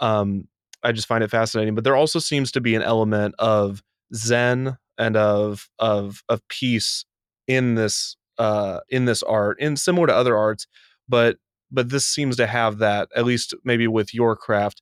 Um, 0.01 0.49
I 0.87 0.93
just 0.93 1.09
find 1.09 1.25
it 1.25 1.31
fascinating. 1.31 1.75
But 1.75 1.83
there 1.83 1.97
also 1.97 2.21
seems 2.21 2.53
to 2.53 2.61
be 2.61 2.77
an 2.77 2.83
element 2.83 3.35
of 3.41 3.83
zen 4.15 4.79
and 4.97 5.17
of 5.17 5.69
of 5.81 6.23
of 6.29 6.47
peace 6.49 7.05
in 7.49 7.75
this 7.75 8.17
uh 8.39 8.81
in 8.89 9.05
this 9.05 9.23
art, 9.25 9.61
in 9.61 9.77
similar 9.77 10.07
to 10.07 10.15
other 10.15 10.37
arts, 10.37 10.69
but 11.09 11.39
but 11.73 11.91
this 11.91 12.07
seems 12.07 12.37
to 12.37 12.47
have 12.47 12.79
that 12.79 13.09
at 13.17 13.25
least 13.25 13.53
maybe 13.65 13.89
with 13.89 14.15
your 14.15 14.37
craft. 14.37 14.81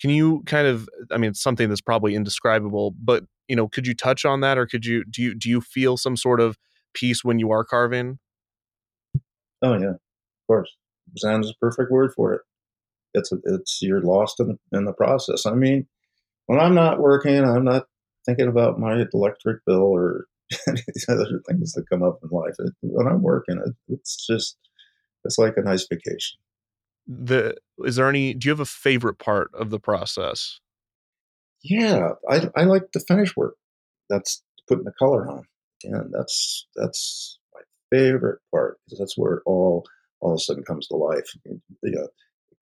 Can 0.00 0.10
you 0.10 0.42
kind 0.46 0.66
of 0.66 0.88
I 1.12 1.16
mean 1.16 1.30
it's 1.30 1.42
something 1.42 1.68
that's 1.68 1.80
probably 1.80 2.16
indescribable, 2.16 2.94
but 3.00 3.24
you 3.46 3.54
know, 3.54 3.68
could 3.68 3.86
you 3.86 3.94
touch 3.94 4.24
on 4.24 4.40
that 4.40 4.58
or 4.58 4.66
could 4.66 4.84
you 4.84 5.04
do 5.08 5.22
you 5.22 5.34
do 5.36 5.48
you 5.48 5.60
feel 5.60 5.96
some 5.96 6.16
sort 6.16 6.40
of 6.40 6.58
peace 6.92 7.22
when 7.22 7.38
you 7.38 7.52
are 7.52 7.64
carving? 7.64 8.18
Oh 9.62 9.74
yeah, 9.74 9.90
of 9.90 10.00
course. 10.48 10.76
Zen 11.20 11.40
is 11.42 11.50
a 11.50 11.54
perfect 11.60 11.92
word 11.92 12.12
for 12.16 12.34
it 12.34 12.40
it's 13.16 13.32
it's 13.44 13.78
you're 13.82 14.02
lost 14.02 14.40
in 14.40 14.58
in 14.72 14.84
the 14.84 14.92
process. 14.92 15.46
I 15.46 15.54
mean, 15.54 15.86
when 16.46 16.60
I'm 16.60 16.74
not 16.74 17.00
working, 17.00 17.44
I'm 17.44 17.64
not 17.64 17.86
thinking 18.24 18.48
about 18.48 18.78
my 18.78 19.04
electric 19.12 19.64
bill 19.64 19.82
or 19.82 20.26
any 20.68 20.80
of 20.80 20.86
these 20.94 21.06
other 21.08 21.40
things 21.48 21.72
that 21.72 21.88
come 21.90 22.02
up 22.02 22.18
in 22.22 22.28
life. 22.30 22.54
When 22.82 23.06
I'm 23.06 23.22
working, 23.22 23.58
it, 23.58 23.74
it's 23.88 24.26
just 24.26 24.56
it's 25.24 25.38
like 25.38 25.54
a 25.56 25.62
nice 25.62 25.86
vacation. 25.88 26.38
The 27.06 27.56
is 27.84 27.96
there 27.96 28.08
any? 28.08 28.34
Do 28.34 28.48
you 28.48 28.52
have 28.52 28.60
a 28.60 28.64
favorite 28.64 29.18
part 29.18 29.50
of 29.54 29.70
the 29.70 29.80
process? 29.80 30.60
Yeah, 31.62 32.10
I 32.28 32.48
I 32.56 32.64
like 32.64 32.92
the 32.92 33.00
finish 33.00 33.36
work. 33.36 33.56
That's 34.08 34.42
putting 34.68 34.84
the 34.84 34.92
color 34.98 35.28
on, 35.28 35.44
and 35.84 36.12
that's 36.12 36.66
that's 36.74 37.38
my 37.54 37.60
favorite 37.90 38.40
part 38.52 38.78
because 38.84 38.98
that's 38.98 39.16
where 39.16 39.34
it 39.34 39.42
all 39.46 39.84
all 40.20 40.32
of 40.32 40.36
a 40.36 40.40
sudden 40.40 40.64
comes 40.64 40.88
to 40.88 40.96
life. 40.96 41.30
The 41.82 42.02
uh, 42.04 42.06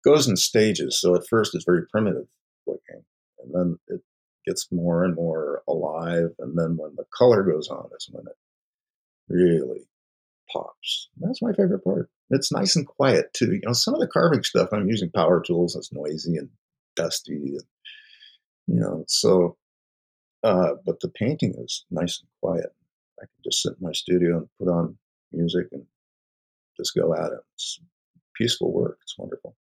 goes 0.04 0.28
in 0.28 0.36
stages. 0.36 1.00
So 1.00 1.14
at 1.14 1.26
first 1.28 1.54
it's 1.54 1.64
very 1.64 1.86
primitive 1.90 2.26
looking, 2.66 3.04
and 3.42 3.54
then 3.54 3.78
it 3.88 4.00
gets 4.46 4.68
more 4.72 5.04
and 5.04 5.14
more 5.14 5.62
alive, 5.68 6.30
and 6.38 6.58
then 6.58 6.76
when 6.76 6.94
the 6.96 7.04
color 7.16 7.42
goes 7.42 7.68
on 7.68 7.88
is 7.96 8.08
when 8.10 8.24
it 8.26 8.36
really 9.28 9.86
pops. 10.52 11.08
That's 11.18 11.42
my 11.42 11.52
favorite 11.52 11.84
part. 11.84 12.10
It's 12.30 12.52
nice 12.52 12.76
and 12.76 12.86
quiet 12.86 13.32
too. 13.34 13.52
You 13.52 13.60
know, 13.64 13.72
some 13.72 13.94
of 13.94 14.00
the 14.00 14.06
carving 14.06 14.42
stuff 14.42 14.68
I'm 14.72 14.88
using 14.88 15.10
power 15.10 15.42
tools. 15.42 15.76
It's 15.76 15.92
noisy 15.92 16.36
and 16.36 16.48
dusty, 16.96 17.34
and 17.34 17.62
you 18.66 18.80
know. 18.80 19.04
So, 19.08 19.56
uh, 20.42 20.72
but 20.84 21.00
the 21.00 21.08
painting 21.08 21.54
is 21.58 21.84
nice 21.90 22.20
and 22.20 22.28
quiet. 22.40 22.74
I 23.20 23.24
can 23.24 23.42
just 23.44 23.62
sit 23.62 23.74
in 23.80 23.86
my 23.86 23.92
studio 23.92 24.38
and 24.38 24.48
put 24.58 24.68
on 24.68 24.98
music 25.32 25.66
and 25.72 25.84
just 26.76 26.94
go 26.94 27.14
at 27.14 27.32
it. 27.32 27.40
It's 27.54 27.80
peaceful 28.34 28.72
work. 28.72 28.98
It's 29.02 29.16
wonderful. 29.18 29.54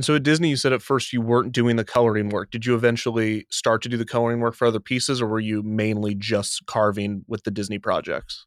And 0.00 0.04
so 0.06 0.14
at 0.14 0.22
Disney, 0.22 0.48
you 0.48 0.56
said 0.56 0.72
at 0.72 0.80
first 0.80 1.12
you 1.12 1.20
weren't 1.20 1.52
doing 1.52 1.76
the 1.76 1.84
coloring 1.84 2.30
work. 2.30 2.50
Did 2.50 2.64
you 2.64 2.74
eventually 2.74 3.44
start 3.50 3.82
to 3.82 3.88
do 3.90 3.98
the 3.98 4.06
coloring 4.06 4.40
work 4.40 4.54
for 4.54 4.66
other 4.66 4.80
pieces, 4.80 5.20
or 5.20 5.26
were 5.26 5.40
you 5.40 5.62
mainly 5.62 6.14
just 6.14 6.64
carving 6.64 7.22
with 7.28 7.44
the 7.44 7.50
Disney 7.50 7.78
projects? 7.78 8.46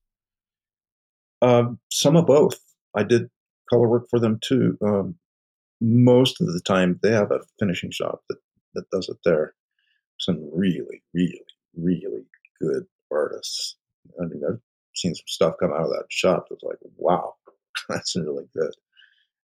Um, 1.44 1.78
some 1.92 2.16
of 2.16 2.26
both. 2.26 2.60
I 2.96 3.04
did 3.04 3.30
color 3.70 3.88
work 3.88 4.08
for 4.10 4.20
them 4.20 4.40
too. 4.44 4.80
Um, 4.84 5.14
most 5.80 6.42
of 6.42 6.48
the 6.48 6.60
time, 6.60 7.00
they 7.04 7.12
have 7.12 7.30
a 7.30 7.42
finishing 7.60 7.92
shop 7.92 8.24
that, 8.30 8.40
that 8.74 8.90
does 8.90 9.08
it 9.08 9.18
there. 9.24 9.54
Some 10.20 10.50
really, 10.52 11.04
really, 11.14 11.40
really 11.78 12.26
good 12.60 12.88
artists. 13.12 13.76
I 14.20 14.26
mean, 14.26 14.42
I've 14.44 14.60
seen 14.96 15.14
some 15.14 15.28
stuff 15.28 15.54
come 15.60 15.72
out 15.72 15.82
of 15.82 15.92
that 15.92 16.06
shop 16.10 16.48
that's 16.50 16.64
like, 16.64 16.80
wow, 16.98 17.36
that's 17.90 18.16
really 18.16 18.48
good. 18.58 18.74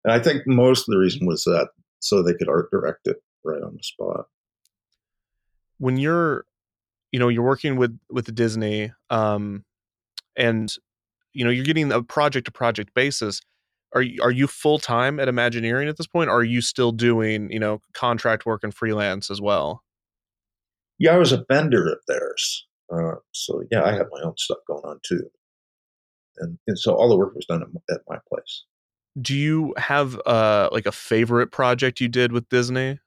And 0.03 0.11
I 0.11 0.17
think 0.17 0.47
most 0.47 0.89
of 0.89 0.93
the 0.93 0.97
reason 0.97 1.27
was 1.27 1.43
that 1.43 1.69
so 1.99 2.23
they 2.23 2.33
could 2.33 2.49
art 2.49 2.69
direct 2.71 3.07
it 3.07 3.17
right 3.43 3.61
on 3.61 3.75
the 3.75 3.83
spot. 3.83 4.25
When 5.77 5.97
you're, 5.97 6.45
you 7.11 7.19
know, 7.19 7.29
you're 7.29 7.43
working 7.43 7.77
with 7.77 7.97
with 8.09 8.33
Disney, 8.35 8.91
um, 9.09 9.63
and 10.35 10.73
you 11.33 11.43
know 11.45 11.51
you're 11.51 11.65
getting 11.65 11.91
a 11.91 12.03
project 12.03 12.45
to 12.45 12.51
project 12.51 12.93
basis. 12.93 13.41
Are 13.93 14.01
you 14.01 14.21
are 14.21 14.31
you 14.31 14.47
full 14.47 14.79
time 14.79 15.19
at 15.19 15.27
Imagineering 15.27 15.87
at 15.87 15.97
this 15.97 16.07
point? 16.07 16.29
Or 16.29 16.37
are 16.37 16.43
you 16.43 16.61
still 16.61 16.91
doing 16.91 17.51
you 17.51 17.59
know 17.59 17.81
contract 17.93 18.45
work 18.45 18.63
and 18.63 18.73
freelance 18.73 19.31
as 19.31 19.41
well? 19.41 19.83
Yeah, 20.97 21.15
I 21.15 21.17
was 21.17 21.31
a 21.31 21.45
vendor 21.49 21.87
of 21.87 21.99
theirs, 22.07 22.67
uh, 22.93 23.15
so 23.31 23.63
yeah, 23.71 23.83
I 23.83 23.93
had 23.93 24.07
my 24.11 24.21
own 24.21 24.33
stuff 24.37 24.57
going 24.67 24.83
on 24.83 24.99
too, 25.01 25.29
and, 26.39 26.57
and 26.67 26.77
so 26.77 26.93
all 26.93 27.07
the 27.07 27.17
work 27.17 27.33
was 27.33 27.45
done 27.45 27.61
at, 27.61 27.95
at 27.95 28.01
my 28.07 28.17
place 28.27 28.65
do 29.19 29.35
you 29.35 29.73
have 29.77 30.19
uh 30.25 30.69
like 30.71 30.85
a 30.85 30.91
favorite 30.91 31.51
project 31.51 31.99
you 32.01 32.07
did 32.07 32.31
with 32.31 32.49
Disney? 32.49 32.99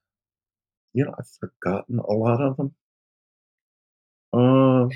You 0.94 1.04
know, 1.04 1.14
I've 1.18 1.28
forgotten 1.28 1.98
a 1.98 2.12
lot 2.12 2.40
of 2.40 2.56
them. 2.56 2.74
Um, 4.32 4.90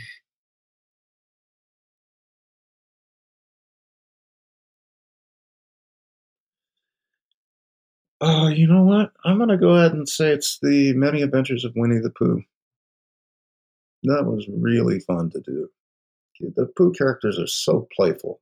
Oh, 8.21 8.49
you 8.49 8.67
know 8.67 8.83
what? 8.85 9.13
I'm 9.25 9.39
to 9.49 9.57
go 9.57 9.71
ahead 9.77 9.93
and 9.95 10.07
say 10.09 10.31
it's 10.31 10.59
the 10.61 10.93
Many 10.95 11.23
Adventures 11.23 11.65
of 11.65 11.73
Winnie 11.77 11.99
the 11.99 12.11
Pooh. 12.11 12.43
That 14.05 14.25
was 14.25 14.49
really 14.49 15.01
fun 15.01 15.31
to 15.31 15.41
do. 15.41 15.71
The 16.41 16.67
Pooh 16.67 16.93
characters 16.93 17.39
are 17.39 17.47
so 17.47 17.89
playful, 17.97 18.41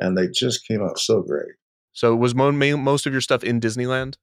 and 0.00 0.16
they 0.18 0.28
just 0.28 0.66
came 0.66 0.82
out 0.82 0.98
so 0.98 1.22
great. 1.22 1.56
So 2.00 2.16
was 2.16 2.34
mo- 2.34 2.50
most 2.50 3.06
of 3.06 3.12
your 3.12 3.20
stuff 3.20 3.44
in 3.44 3.60
Disneyland? 3.60 4.14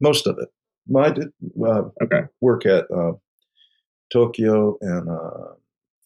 Most 0.00 0.28
of 0.28 0.38
it. 0.38 0.48
I 0.96 1.10
did 1.10 1.32
uh, 1.60 1.82
okay. 2.00 2.20
work 2.40 2.64
at 2.66 2.84
uh, 2.88 3.14
Tokyo 4.12 4.78
and 4.80 5.08
uh, 5.08 5.54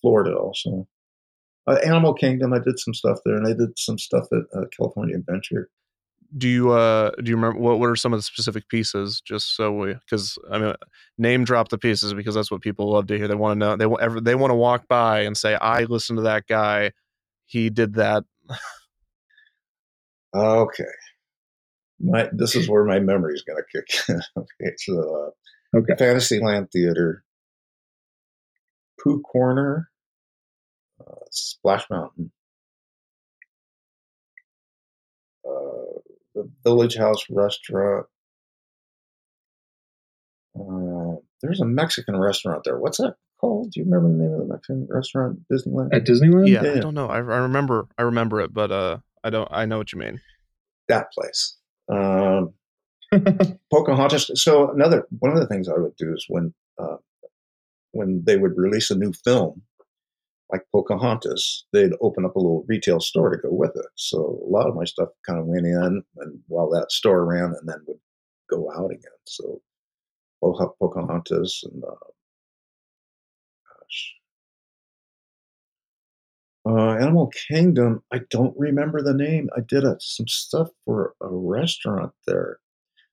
Florida 0.00 0.34
also. 0.34 0.88
Uh, 1.66 1.76
Animal 1.84 2.14
Kingdom, 2.14 2.54
I 2.54 2.58
did 2.60 2.78
some 2.78 2.94
stuff 2.94 3.18
there, 3.26 3.36
and 3.36 3.46
I 3.46 3.52
did 3.52 3.78
some 3.78 3.98
stuff 3.98 4.28
at 4.32 4.44
uh, 4.58 4.64
California 4.74 5.16
Adventure. 5.16 5.68
Do 6.38 6.48
you 6.48 6.70
uh 6.70 7.10
do 7.22 7.30
you 7.30 7.36
remember 7.36 7.58
what 7.58 7.78
what 7.78 7.90
are 7.90 7.96
some 7.96 8.14
of 8.14 8.18
the 8.18 8.22
specific 8.22 8.68
pieces? 8.68 9.20
Just 9.20 9.56
so 9.56 9.72
we, 9.72 9.92
because 9.92 10.38
I 10.50 10.58
mean, 10.58 10.74
name 11.18 11.44
drop 11.44 11.68
the 11.68 11.76
pieces 11.76 12.14
because 12.14 12.34
that's 12.34 12.50
what 12.50 12.62
people 12.62 12.90
love 12.90 13.06
to 13.08 13.18
hear. 13.18 13.28
They 13.28 13.34
want 13.34 13.56
to 13.56 13.58
know. 13.58 13.76
They 13.76 13.86
want 13.86 14.24
they 14.24 14.34
want 14.34 14.50
to 14.52 14.54
walk 14.54 14.88
by 14.88 15.20
and 15.20 15.36
say, 15.36 15.54
"I 15.54 15.84
listened 15.84 16.16
to 16.18 16.22
that 16.22 16.46
guy. 16.46 16.92
He 17.44 17.68
did 17.68 17.94
that." 17.94 18.24
Okay. 20.34 20.84
My 22.00 22.28
this 22.32 22.54
is 22.54 22.68
where 22.68 22.84
my 22.84 23.00
memory 23.00 23.34
is 23.34 23.42
going 23.42 23.58
to 23.58 23.80
kick 23.80 24.08
in. 24.08 24.20
okay, 24.36 24.74
so 24.76 25.32
uh, 25.74 25.78
okay. 25.78 25.94
Fantasyland 25.98 26.70
Theater, 26.70 27.24
Pooh 29.02 29.20
Corner, 29.20 29.90
uh, 31.00 31.24
Splash 31.30 31.90
Mountain, 31.90 32.30
uh, 35.44 35.98
the 36.36 36.48
Village 36.62 36.96
Haus 36.96 37.24
Restaurant. 37.30 38.06
Uh, 40.54 41.16
there's 41.42 41.60
a 41.60 41.64
Mexican 41.64 42.16
restaurant 42.16 42.62
there. 42.64 42.78
What's 42.78 42.98
that 42.98 43.16
called? 43.40 43.72
Do 43.72 43.80
you 43.80 43.86
remember 43.86 44.08
the 44.08 44.22
name 44.22 44.32
of 44.34 44.46
the 44.46 44.54
Mexican 44.54 44.86
restaurant? 44.88 45.40
Disneyland. 45.50 45.94
At 45.94 46.04
Disneyland? 46.04 46.48
Yeah, 46.48 46.62
yeah. 46.62 46.72
I 46.74 46.80
don't 46.80 46.94
know. 46.94 47.08
I, 47.08 47.16
I 47.16 47.20
remember. 47.20 47.88
I 47.96 48.02
remember 48.02 48.40
it, 48.40 48.54
but 48.54 48.70
uh, 48.70 48.98
I 49.28 49.30
don't. 49.30 49.48
I 49.50 49.66
know 49.66 49.76
what 49.76 49.92
you 49.92 49.98
mean. 49.98 50.22
That 50.88 51.12
place. 51.12 51.58
Um, 51.92 52.54
Pocahontas. 53.70 54.30
So 54.36 54.70
another 54.70 55.06
one 55.18 55.32
of 55.32 55.38
the 55.38 55.46
things 55.46 55.68
I 55.68 55.76
would 55.76 55.94
do 55.96 56.14
is 56.14 56.24
when 56.30 56.54
uh, 56.78 56.96
when 57.92 58.22
they 58.24 58.38
would 58.38 58.56
release 58.56 58.90
a 58.90 58.96
new 58.96 59.12
film, 59.12 59.60
like 60.50 60.62
Pocahontas, 60.72 61.66
they'd 61.74 61.92
open 62.00 62.24
up 62.24 62.36
a 62.36 62.38
little 62.38 62.64
retail 62.68 63.00
store 63.00 63.28
to 63.28 63.36
go 63.36 63.52
with 63.52 63.72
it. 63.76 63.84
So 63.96 64.42
a 64.46 64.48
lot 64.48 64.66
of 64.66 64.74
my 64.74 64.84
stuff 64.84 65.10
kind 65.26 65.38
of 65.38 65.44
went 65.44 65.66
in, 65.66 66.02
and 66.16 66.40
while 66.46 66.70
that 66.70 66.90
store 66.90 67.26
ran, 67.26 67.54
and 67.60 67.68
then 67.68 67.82
would 67.86 68.00
go 68.48 68.72
out 68.72 68.90
again. 68.90 69.20
So 69.26 69.60
Pocahontas 70.40 71.64
and 71.70 71.84
uh, 71.84 72.08
gosh, 73.68 74.14
uh, 76.68 76.96
Animal 76.96 77.30
Kingdom, 77.48 78.02
I 78.12 78.20
don't 78.30 78.54
remember 78.58 79.02
the 79.02 79.14
name. 79.14 79.48
I 79.56 79.60
did 79.60 79.84
a, 79.84 79.96
some 80.00 80.28
stuff 80.28 80.68
for 80.84 81.14
a 81.22 81.28
restaurant 81.28 82.12
there. 82.26 82.58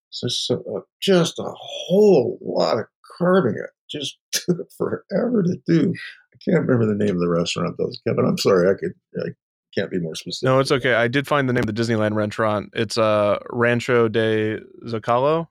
So, 0.09 0.27
so 0.27 0.63
uh, 0.75 0.81
just 1.01 1.39
a 1.39 1.53
whole 1.55 2.37
lot 2.41 2.79
of 2.79 2.85
carving. 3.17 3.55
It 3.55 3.69
just 3.89 4.17
took 4.31 4.69
forever 4.77 5.43
to 5.43 5.57
do. 5.65 5.93
I 6.33 6.37
can't 6.43 6.67
remember 6.67 6.85
the 6.85 7.03
name 7.03 7.15
of 7.15 7.21
the 7.21 7.29
restaurant 7.29 7.75
though, 7.77 7.91
Kevin. 8.05 8.25
I'm 8.25 8.37
sorry. 8.37 8.69
I 8.69 8.73
could. 8.73 8.93
I 9.17 9.29
can't 9.73 9.91
be 9.91 9.99
more 9.99 10.15
specific. 10.15 10.45
No, 10.45 10.59
it's 10.59 10.71
okay. 10.71 10.93
I 10.93 11.07
did 11.07 11.27
find 11.27 11.47
the 11.49 11.53
name 11.53 11.67
of 11.67 11.73
the 11.73 11.81
Disneyland 11.81 12.13
restaurant. 12.13 12.71
It's 12.73 12.97
uh, 12.97 13.39
Rancho 13.49 14.07
de 14.07 14.59
Zocalo. 14.85 15.47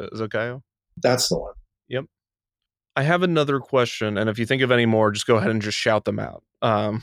Zocalo. 0.00 0.62
That's 1.02 1.28
the 1.28 1.38
one. 1.38 1.54
Yep. 1.88 2.04
I 2.96 3.02
have 3.02 3.22
another 3.22 3.58
question, 3.58 4.16
and 4.16 4.30
if 4.30 4.38
you 4.38 4.46
think 4.46 4.62
of 4.62 4.70
any 4.70 4.86
more, 4.86 5.10
just 5.10 5.26
go 5.26 5.36
ahead 5.36 5.50
and 5.50 5.60
just 5.60 5.76
shout 5.76 6.04
them 6.04 6.18
out. 6.20 6.44
Um, 6.62 7.02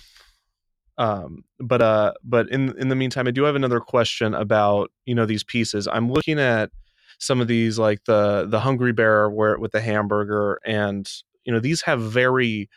um, 0.98 1.44
but 1.60 1.82
uh, 1.82 2.14
but 2.24 2.50
in 2.50 2.78
in 2.78 2.89
the 2.89 2.96
meantime, 2.96 3.28
I 3.28 3.32
do 3.32 3.44
have 3.44 3.56
another 3.56 3.80
question 3.80 4.34
about 4.34 4.92
you 5.06 5.16
know 5.16 5.26
these 5.26 5.44
pieces. 5.44 5.88
I'm 5.88 6.12
looking 6.12 6.39
at 6.39 6.72
some 7.20 7.42
of 7.42 7.48
these, 7.48 7.78
like 7.78 8.04
the 8.06 8.46
the 8.48 8.62
Hungry 8.62 8.94
Bear, 8.94 9.30
where 9.30 9.58
with 9.58 9.72
the 9.72 9.82
hamburger, 9.82 10.60
and 10.66 11.10
you 11.44 11.52
know 11.52 11.60
these 11.60 11.82
have 11.84 12.02
very, 12.02 12.70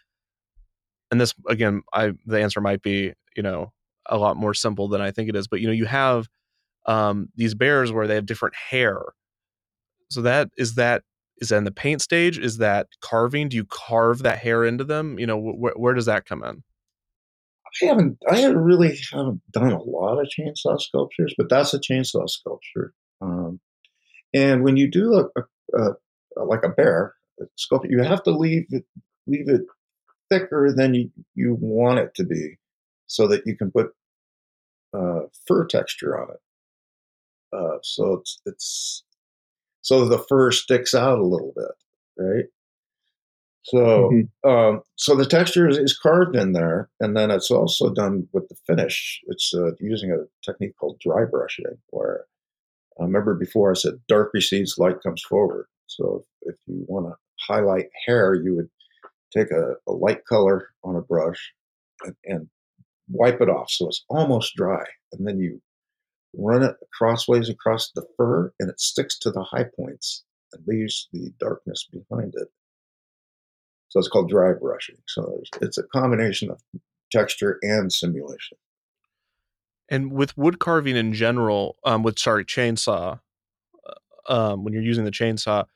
and 1.11 1.21
this 1.21 1.35
again, 1.49 1.83
I 1.93 2.12
the 2.27 2.41
answer 2.41 2.61
might 2.61 2.83
be 2.83 3.12
you 3.37 3.43
know 3.43 3.73
a 4.07 4.19
lot 4.19 4.37
more 4.37 4.55
simple 4.55 4.89
than 4.89 5.01
I 5.01 5.11
think 5.12 5.29
it 5.29 5.37
is, 5.37 5.47
but 5.47 5.61
you 5.61 5.67
know 5.67 5.73
you 5.73 5.87
have 5.87 6.29
um, 6.87 7.29
these 7.37 7.55
bears 7.55 7.93
where 7.93 8.07
they 8.07 8.17
have 8.17 8.27
different 8.27 8.55
hair. 8.57 9.01
So 10.11 10.23
that 10.23 10.51
is 10.57 10.75
that 10.75 11.03
is 11.39 11.49
that 11.49 11.59
in 11.59 11.64
the 11.64 11.72
paint 11.72 12.01
stage? 12.01 12.39
Is 12.39 12.59
that 12.59 12.89
carving? 13.01 13.49
Do 13.49 13.57
you 13.57 13.64
carve 13.64 14.22
that 14.22 14.39
hair 14.39 14.64
into 14.64 14.85
them? 14.85 15.18
You 15.18 15.26
know, 15.26 15.41
wh- 15.41 15.78
where 15.78 15.95
does 15.95 16.07
that 16.07 16.26
come 16.26 16.43
in? 16.45 16.62
I 17.82 17.87
haven't. 17.87 18.18
I 18.30 18.45
really 18.47 18.97
haven't 19.12 19.43
done 19.51 19.72
a 19.72 19.82
lot 19.82 20.20
of 20.20 20.28
chainsaw 20.28 20.80
sculptures, 20.80 21.35
but 21.37 21.49
that's 21.49 21.74
a 21.74 21.80
chainsaw 21.80 22.28
sculpture. 22.28 22.95
Um, 23.20 23.61
and 24.32 24.62
when 24.62 24.76
you 24.76 24.91
do 24.91 25.14
a, 25.14 25.41
a, 25.76 25.91
a, 26.37 26.45
like 26.45 26.64
a 26.64 26.68
bear 26.68 27.14
sculpture, 27.57 27.91
you 27.91 28.03
have 28.03 28.22
to 28.24 28.30
leave 28.30 28.66
it 28.70 28.85
leave 29.26 29.49
it 29.49 29.62
thicker 30.30 30.72
than 30.74 30.95
you, 30.95 31.11
you 31.35 31.57
want 31.61 31.99
it 31.99 32.14
to 32.14 32.24
be, 32.24 32.59
so 33.07 33.26
that 33.26 33.43
you 33.47 33.57
can 33.57 33.70
put 33.72 33.89
uh, 34.97 35.22
fur 35.47 35.66
texture 35.66 36.20
on 36.20 36.28
it. 36.30 36.41
Uh, 37.57 37.78
so 37.82 38.14
it's 38.14 38.41
it's 38.47 39.05
so 39.85 40.07
the 40.07 40.18
fur 40.18 40.51
sticks 40.51 40.95
out 40.95 41.18
a 41.18 41.26
little 41.26 41.53
bit, 41.55 41.70
right? 42.16 42.45
So, 43.64 44.11
mm-hmm. 44.11 44.49
um, 44.49 44.82
so 44.97 45.14
the 45.14 45.26
texture 45.26 45.68
is, 45.68 45.76
is, 45.76 45.99
carved 45.99 46.37
in 46.37 46.53
there, 46.53 46.89
and 47.01 47.14
then 47.14 47.30
it's 47.30 47.51
also 47.51 47.93
done 47.93 48.26
with 48.32 48.49
the 48.49 48.57
finish. 48.66 49.20
It's 49.26 49.53
uh, 49.55 49.72
using 49.80 50.11
a 50.11 50.24
technique 50.43 50.74
called 50.78 50.99
dry 51.01 51.26
brushing, 51.30 51.66
where 51.89 52.24
I 52.99 53.05
remember 53.05 53.35
before 53.35 53.70
I 53.70 53.74
said 53.74 54.01
dark 54.09 54.30
recedes, 54.32 54.78
light 54.78 55.03
comes 55.03 55.22
forward. 55.22 55.66
So 55.87 56.24
if 56.43 56.57
you 56.66 56.85
want 56.89 57.07
to 57.07 57.16
highlight 57.47 57.89
hair, 58.07 58.35
you 58.35 58.57
would 58.57 58.70
take 59.37 59.51
a, 59.51 59.74
a 59.87 59.93
light 59.93 60.24
color 60.24 60.68
on 60.82 60.97
a 60.97 61.03
brush 61.03 61.53
and, 62.05 62.14
and 62.24 62.49
wipe 63.09 63.43
it 63.43 63.51
off 63.51 63.70
so 63.70 63.89
it's 63.89 64.05
almost 64.09 64.57
dry. 64.57 64.85
And 65.12 65.26
then 65.26 65.39
you 65.39 65.61
run 66.37 66.62
it 66.62 66.76
crossways 66.93 67.49
across 67.49 67.91
the 67.91 68.07
fur 68.16 68.53
and 68.59 68.70
it 68.70 68.80
sticks 68.80 69.18
to 69.20 69.30
the 69.30 69.43
high 69.43 69.66
points 69.76 70.24
and 70.53 70.62
leaves 70.66 71.09
the 71.12 71.32
darkness 71.39 71.89
behind 71.91 72.35
it. 72.37 72.49
So 73.89 73.99
it's 73.99 74.09
called 74.09 74.28
dry 74.28 74.53
brushing. 74.53 74.97
So 75.07 75.41
it's 75.61 75.78
a 75.78 75.85
combination 75.85 76.51
of 76.51 76.61
texture 77.12 77.59
and 77.62 77.93
simulation. 77.93 78.59
And 79.89 80.12
with 80.12 80.37
wood 80.37 80.59
carving 80.59 80.97
in 80.97 81.12
general, 81.12 81.76
um, 81.85 82.03
with 82.03 82.18
sorry 82.18 82.45
chainsaw, 82.45 83.20
uh, 83.87 84.32
um, 84.32 84.64
when 84.64 84.72
you're 84.72 84.82
using 84.82 85.05
the 85.05 85.11
chainsaw, 85.11 85.66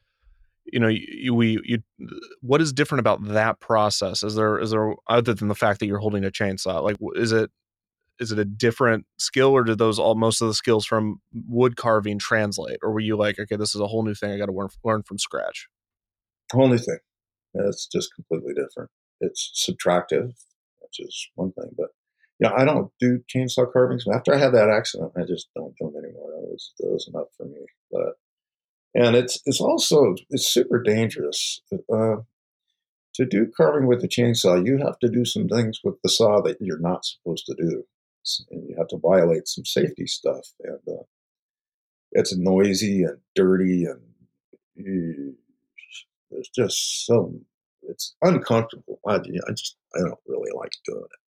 you 0.65 0.81
know, 0.81 0.89
you, 0.89 1.35
we 1.35 1.61
you 1.65 1.83
what 2.41 2.61
is 2.61 2.73
different 2.73 3.01
about 3.01 3.25
that 3.29 3.61
process? 3.61 4.23
Is 4.23 4.35
there 4.35 4.59
is 4.59 4.71
there 4.71 4.95
other 5.07 5.35
than 5.35 5.49
the 5.49 5.55
fact 5.55 5.81
that 5.81 5.87
you're 5.87 5.99
holding 5.99 6.25
a 6.25 6.31
chainsaw? 6.31 6.83
Like, 6.83 6.97
is 7.15 7.33
it 7.33 7.51
is 8.19 8.33
it 8.33 8.39
a 8.39 8.45
different 8.45 9.07
skill, 9.19 9.51
or 9.51 9.63
did 9.65 9.79
those 9.79 9.99
all 9.99 10.15
most 10.15 10.41
of 10.41 10.49
the 10.49 10.55
skills 10.55 10.87
from 10.87 11.21
wood 11.33 11.77
carving 11.77 12.19
translate, 12.19 12.79
or 12.83 12.93
were 12.93 13.01
you 13.01 13.17
like, 13.17 13.39
okay, 13.39 13.57
this 13.57 13.75
is 13.75 13.81
a 13.81 13.87
whole 13.87 14.03
new 14.03 14.15
thing 14.15 14.33
I 14.33 14.39
got 14.39 14.47
to 14.47 14.53
learn 14.53 14.69
learn 14.85 15.03
from 15.03 15.19
scratch? 15.19 15.69
Whole 16.53 16.69
new 16.69 16.79
thing. 16.79 16.99
It's 17.55 17.87
just 17.87 18.15
completely 18.15 18.55
different. 18.55 18.91
It's 19.21 19.51
subtractive, 19.69 20.35
which 20.81 21.01
is 21.01 21.29
one 21.35 21.53
thing, 21.53 21.71
but 21.77 21.89
you 22.39 22.49
know, 22.49 22.55
I 22.55 22.65
don't 22.65 22.93
do 23.01 23.21
chainsaw 23.35 23.71
carvings. 23.73 24.05
After 24.13 24.33
I 24.33 24.39
had 24.39 24.55
that 24.55 24.71
accident, 24.71 25.13
I 25.17 25.23
just 25.23 25.49
don't 25.57 25.75
do 25.77 25.91
them 25.91 26.05
anymore. 26.05 26.31
That 26.31 26.49
was, 26.49 26.73
that 26.79 26.89
was 26.89 27.11
enough 27.13 27.29
for 27.37 27.47
me. 27.47 27.67
But 27.91 28.15
and 28.95 29.17
it's 29.17 29.41
it's 29.45 29.61
also 29.61 30.15
it's 30.31 30.47
super 30.47 30.83
dangerous. 30.83 31.61
Uh, 31.93 32.17
to 33.15 33.27
do 33.27 33.51
carving 33.57 33.89
with 33.89 34.05
a 34.05 34.09
chainsaw, 34.09 34.65
you 34.65 34.79
have 34.79 34.99
to 35.01 35.09
do 35.09 35.25
some 35.25 35.49
things 35.49 35.81
with 35.83 35.97
the 36.03 36.09
saw 36.09 36.41
that 36.43 36.59
you're 36.61 36.79
not 36.79 37.05
supposed 37.05 37.47
to 37.47 37.55
do, 37.55 37.85
and 38.51 38.69
you 38.69 38.77
have 38.77 38.89
to 38.89 38.99
violate 38.99 39.49
some 39.49 39.65
safety 39.65 40.07
stuff. 40.07 40.47
And 40.63 40.81
uh, 40.89 41.03
it's 42.13 42.37
noisy 42.37 43.03
and 43.03 43.19
dirty, 43.35 43.85
and 43.85 44.01
you, 44.75 45.35
there's 46.31 46.51
just 46.55 47.07
so 47.07 47.35
it's 47.83 48.15
uncomfortable. 48.23 49.01
I, 49.07 49.15
I 49.15 49.51
just 49.51 49.77
I 49.95 50.01
don't 50.01 50.19
really 50.27 50.53
like 50.55 50.73
doing 50.85 51.03
it. 51.03 51.19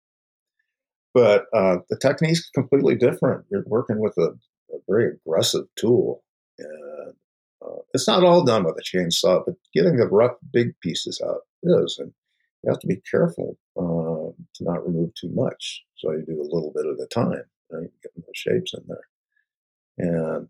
But 1.13 1.47
uh, 1.53 1.79
the 1.89 1.97
technique's 1.97 2.49
completely 2.55 2.95
different. 2.95 3.45
You're 3.51 3.65
working 3.67 4.01
with 4.01 4.17
a, 4.17 4.31
a 4.73 4.79
very 4.89 5.13
aggressive 5.13 5.67
tool, 5.77 6.23
and 6.59 7.15
uh, 7.65 7.81
it's 7.95 8.07
not 8.07 8.25
all 8.25 8.45
done 8.45 8.65
with 8.65 8.77
a 8.79 8.97
chainsaw, 8.97 9.43
but 9.45 9.57
getting 9.75 9.97
the 9.97 10.07
rough, 10.07 10.37
big 10.53 10.79
pieces 10.81 11.21
out 11.27 11.41
is. 11.63 11.99
And 11.99 12.13
you 12.63 12.71
have 12.71 12.79
to 12.81 12.87
be 12.87 13.03
careful 13.11 13.59
uh, 13.77 14.00
to 14.55 14.65
not 14.65 14.87
remove 14.87 15.11
too 15.15 15.31
much. 15.33 15.83
So 15.97 16.13
you 16.13 16.25
do 16.27 16.41
a 16.41 16.53
little 16.55 16.73
bit 16.75 16.87
at 16.87 17.05
a 17.05 17.07
time, 17.09 17.45
right? 17.71 17.91
Getting 18.03 18.25
the 18.27 18.33
shapes 18.35 18.75
in 18.75 18.83
there. 18.89 19.09
And 19.99 20.49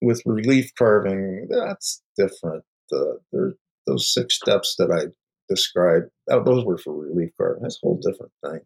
with 0.00 0.22
relief 0.26 0.72
carving, 0.76 1.48
that's 1.50 2.02
different. 2.16 2.64
There, 2.90 3.54
those 3.86 4.12
six 4.12 4.36
steps 4.36 4.76
that 4.78 4.90
I 4.90 5.12
described, 5.48 6.10
oh, 6.30 6.42
those 6.42 6.64
were 6.64 6.78
for 6.78 6.94
relief 6.94 7.30
carving. 7.36 7.62
That's 7.62 7.78
a 7.82 7.86
whole 7.86 8.00
different 8.02 8.32
thing 8.44 8.60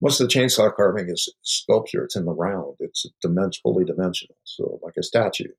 most 0.00 0.20
of 0.20 0.28
the 0.28 0.34
chainsaw 0.34 0.74
carving 0.74 1.08
is 1.08 1.32
sculpture. 1.42 2.04
It's 2.04 2.16
in 2.16 2.26
the 2.26 2.32
round. 2.32 2.76
It's 2.80 3.06
dimension, 3.22 3.60
fully 3.62 3.84
dimensional, 3.84 4.36
so 4.44 4.78
like 4.82 4.94
a 4.98 5.02
statue. 5.02 5.52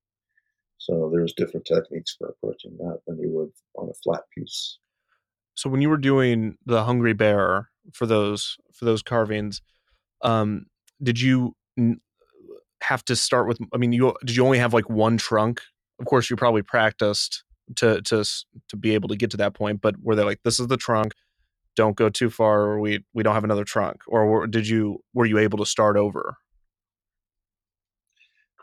So 0.78 1.10
there's 1.12 1.34
different 1.34 1.66
techniques 1.66 2.16
for 2.18 2.30
approaching 2.30 2.78
that 2.78 3.00
than 3.08 3.20
you 3.20 3.30
would 3.32 3.52
on 3.76 3.90
a 3.90 3.94
flat 4.04 4.24
piece. 4.36 4.78
So 5.58 5.70
when 5.70 5.82
you 5.82 5.90
were 5.90 5.98
doing 5.98 6.58
the 6.66 6.84
Hungry 6.84 7.14
Bear 7.14 7.70
for 7.92 8.06
those 8.06 8.58
for 8.74 8.86
those 8.86 9.02
carvings, 9.02 9.62
um, 10.22 10.68
did 11.02 11.20
you 11.20 11.56
have 12.82 13.04
to 13.06 13.16
start 13.16 13.48
with? 13.48 13.58
I 13.74 13.78
mean, 13.78 13.92
you 13.92 14.14
did 14.24 14.36
you 14.36 14.46
only 14.46 14.60
have 14.60 14.74
like 14.74 14.90
one 14.90 15.18
trunk? 15.18 15.62
Of 16.00 16.06
course, 16.06 16.30
you 16.30 16.36
probably 16.36 16.62
practiced 16.62 17.44
to 17.78 18.02
to 18.04 18.24
to 18.70 18.78
be 18.78 18.94
able 18.94 19.10
to 19.10 19.16
get 19.16 19.32
to 19.32 19.38
that 19.38 19.56
point. 19.56 19.82
But 19.82 19.96
were 20.02 20.16
they 20.16 20.24
like, 20.24 20.42
this 20.44 20.60
is 20.60 20.68
the 20.68 20.78
trunk? 20.78 21.14
don't 21.78 21.96
go 21.96 22.10
too 22.10 22.30
far 22.30 22.62
or 22.62 22.80
we 22.80 23.06
we 23.14 23.24
don't 23.24 23.36
have 23.36 23.44
another 23.44 23.64
trunk 23.64 24.02
or 24.08 24.48
did 24.48 24.68
you 24.68 24.98
were 25.14 25.26
you 25.26 25.38
able 25.38 25.60
to 25.60 25.66
start 25.66 25.96
over 25.96 26.36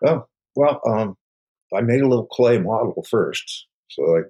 oh 0.04 0.26
well 0.56 0.80
um, 0.86 1.16
i 1.74 1.80
made 1.80 2.02
a 2.02 2.08
little 2.08 2.26
clay 2.26 2.58
model 2.58 3.06
first 3.08 3.66
so 3.88 4.18
i 4.18 4.22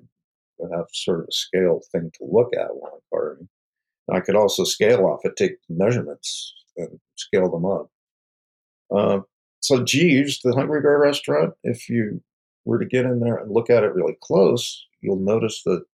have 0.72 0.86
sort 0.92 1.20
of 1.20 1.26
a 1.28 1.32
scale 1.32 1.80
thing 1.92 2.10
to 2.14 2.24
look 2.24 2.54
at 2.54 2.74
while 2.74 2.92
i'm 2.94 3.00
carving 3.12 3.48
i 4.12 4.20
could 4.20 4.36
also 4.36 4.64
scale 4.64 5.06
off 5.06 5.24
it 5.24 5.36
take 5.36 5.56
measurements 5.68 6.54
and 6.76 7.00
scale 7.16 7.50
them 7.50 7.64
up 7.64 7.90
uh, 8.94 9.20
so 9.60 9.82
Jeeves, 9.82 10.40
the 10.42 10.54
Hungry 10.54 10.82
Bear 10.82 10.98
restaurant, 10.98 11.54
if 11.62 11.88
you 11.88 12.22
were 12.64 12.78
to 12.78 12.86
get 12.86 13.06
in 13.06 13.20
there 13.20 13.36
and 13.36 13.50
look 13.50 13.70
at 13.70 13.82
it 13.82 13.94
really 13.94 14.16
close, 14.20 14.86
you'll 15.00 15.16
notice 15.16 15.62
that 15.64 15.84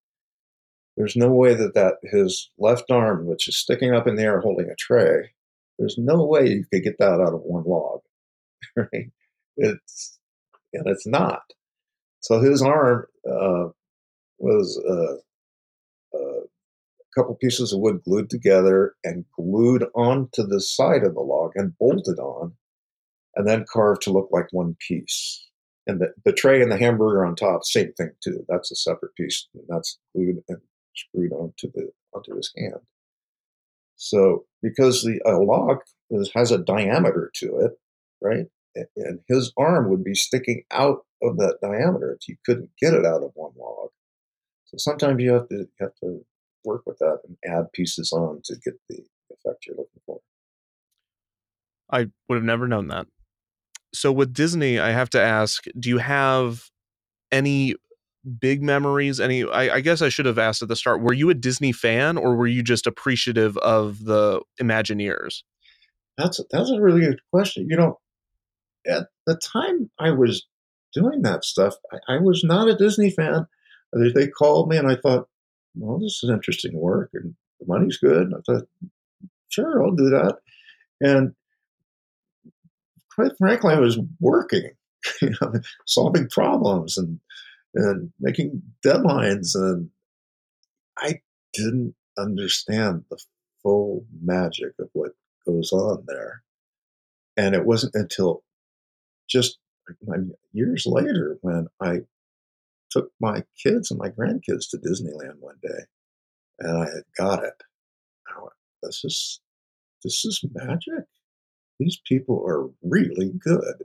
there's 0.97 1.15
no 1.15 1.31
way 1.31 1.53
that 1.53 1.73
that 1.73 1.95
his 2.03 2.49
left 2.57 2.91
arm, 2.91 3.27
which 3.27 3.47
is 3.47 3.57
sticking 3.57 3.93
up 3.93 4.07
in 4.07 4.15
the 4.15 4.23
air 4.23 4.41
holding 4.41 4.69
a 4.69 4.75
tray, 4.75 5.31
there's 5.79 5.97
no 5.97 6.25
way 6.25 6.49
you 6.49 6.65
could 6.71 6.83
get 6.83 6.97
that 6.99 7.21
out 7.21 7.33
of 7.33 7.41
one 7.41 7.63
log. 7.63 8.01
Right? 8.75 9.11
It's 9.57 10.19
and 10.73 10.87
it's 10.87 11.07
not. 11.07 11.41
So 12.21 12.39
his 12.39 12.61
arm 12.61 13.05
uh, 13.29 13.69
was 14.41 14.81
uh, 14.87 16.17
uh, 16.17 16.41
a 16.41 17.13
couple 17.15 17.35
pieces 17.35 17.73
of 17.73 17.79
wood 17.79 18.01
glued 18.03 18.29
together 18.29 18.95
and 19.03 19.25
glued 19.35 19.85
onto 19.95 20.43
the 20.43 20.61
side 20.61 21.03
of 21.03 21.13
the 21.13 21.21
log 21.21 21.51
and 21.55 21.77
bolted 21.77 22.19
on, 22.19 22.53
and 23.35 23.47
then 23.47 23.65
carved 23.71 24.01
to 24.03 24.11
look 24.11 24.29
like 24.31 24.47
one 24.51 24.75
piece. 24.87 25.47
And 25.87 25.99
the, 25.99 26.13
the 26.25 26.33
tray 26.33 26.61
and 26.61 26.71
the 26.71 26.77
hamburger 26.77 27.25
on 27.25 27.35
top, 27.35 27.63
same 27.63 27.91
thing 27.93 28.11
too. 28.23 28.45
That's 28.47 28.71
a 28.71 28.75
separate 28.75 29.15
piece. 29.15 29.47
That's 29.67 29.99
glued 30.13 30.43
and 30.47 30.59
screwed 30.95 31.33
onto 31.33 31.71
the 31.73 31.91
onto 32.13 32.35
his 32.35 32.51
hand. 32.57 32.81
So 33.95 34.45
because 34.61 35.03
the 35.03 35.19
log 35.25 35.79
is, 36.09 36.31
has 36.35 36.51
a 36.51 36.57
diameter 36.57 37.31
to 37.35 37.59
it, 37.59 37.71
right, 38.21 38.45
and 38.95 39.19
his 39.27 39.51
arm 39.57 39.89
would 39.89 40.03
be 40.03 40.15
sticking 40.15 40.63
out 40.71 41.05
of 41.21 41.37
that 41.37 41.57
diameter 41.61 42.17
if 42.19 42.27
you 42.27 42.35
couldn't 42.45 42.71
get 42.79 42.93
it 42.93 43.05
out 43.05 43.23
of 43.23 43.31
one 43.35 43.51
log. 43.57 43.89
So 44.71 44.77
sometimes 44.77 45.21
you 45.21 45.33
have 45.33 45.49
to 45.49 45.55
you 45.55 45.67
have 45.79 45.95
to 46.03 46.25
work 46.63 46.83
with 46.85 46.97
that 46.99 47.19
and 47.27 47.37
add 47.45 47.71
pieces 47.73 48.11
on 48.13 48.41
to 48.45 48.55
get 48.63 48.75
the 48.89 49.03
effect 49.31 49.65
you're 49.65 49.75
looking 49.75 50.01
for. 50.05 50.19
I 51.91 52.07
would 52.29 52.35
have 52.35 52.43
never 52.43 52.67
known 52.67 52.87
that. 52.87 53.07
So 53.93 54.11
with 54.11 54.33
Disney, 54.33 54.79
I 54.79 54.91
have 54.91 55.09
to 55.09 55.21
ask, 55.21 55.65
do 55.77 55.89
you 55.89 55.97
have 55.97 56.69
any 57.31 57.75
big 58.39 58.63
memories? 58.63 59.19
Any? 59.19 59.43
I, 59.43 59.75
I, 59.75 59.81
guess 59.81 60.01
I 60.01 60.07
should 60.07 60.25
have 60.25 60.39
asked 60.39 60.61
at 60.61 60.69
the 60.69 60.77
start. 60.77 61.01
Were 61.01 61.13
you 61.13 61.29
a 61.29 61.33
Disney 61.33 61.73
fan, 61.73 62.17
or 62.17 62.35
were 62.35 62.47
you 62.47 62.63
just 62.63 62.87
appreciative 62.87 63.57
of 63.57 64.05
the 64.05 64.41
Imagineers? 64.61 65.43
That's 66.17 66.39
that's 66.51 66.71
a 66.71 66.79
really 66.79 67.01
good 67.01 67.19
question. 67.33 67.67
You 67.69 67.75
know, 67.75 67.99
at 68.87 69.07
the 69.25 69.35
time 69.35 69.89
I 69.99 70.11
was 70.11 70.47
doing 70.93 71.23
that 71.23 71.43
stuff, 71.43 71.75
I, 71.91 72.15
I 72.15 72.17
was 72.19 72.43
not 72.45 72.69
a 72.69 72.75
Disney 72.75 73.09
fan. 73.09 73.47
They 73.93 74.27
called 74.27 74.69
me, 74.69 74.77
and 74.77 74.89
I 74.89 74.95
thought, 74.95 75.27
well, 75.75 75.99
this 75.99 76.21
is 76.23 76.29
interesting 76.29 76.73
work, 76.73 77.11
and 77.13 77.35
the 77.59 77.65
money's 77.67 77.97
good. 77.97 78.23
And 78.23 78.35
I 78.35 78.39
thought, 78.45 78.67
sure, 79.49 79.83
I'll 79.83 79.95
do 79.95 80.09
that. 80.09 80.37
And 81.01 81.33
quite 83.13 83.31
frankly, 83.37 83.73
I 83.73 83.79
was 83.79 83.99
working, 84.19 84.71
you 85.21 85.33
know, 85.41 85.53
solving 85.85 86.27
problems 86.29 86.97
and 86.97 87.19
and 87.73 88.11
making 88.19 88.61
deadlines. 88.85 89.55
And 89.55 89.89
I 90.97 91.21
didn't 91.53 91.95
understand 92.17 93.05
the 93.09 93.17
full 93.63 94.05
magic 94.21 94.73
of 94.79 94.89
what 94.93 95.11
goes 95.45 95.71
on 95.71 96.03
there. 96.07 96.43
And 97.37 97.55
it 97.55 97.65
wasn't 97.65 97.95
until 97.95 98.43
just 99.29 99.57
years 100.53 100.85
later 100.85 101.37
when 101.41 101.67
I 101.81 102.01
took 102.91 103.11
my 103.19 103.43
kids 103.61 103.89
and 103.91 103.99
my 103.99 104.09
grandkids 104.09 104.69
to 104.69 104.77
Disneyland 104.77 105.39
one 105.39 105.57
day 105.61 105.85
and 106.61 106.77
I 106.77 106.85
had 106.85 107.03
got 107.17 107.43
it. 107.43 107.63
I 108.27 108.39
went, 108.39 108.53
this 108.83 109.03
is 109.03 109.41
this 110.03 110.25
is 110.25 110.43
magic. 110.53 111.05
These 111.79 111.99
people 112.07 112.43
are 112.47 112.69
really 112.83 113.31
good. 113.39 113.83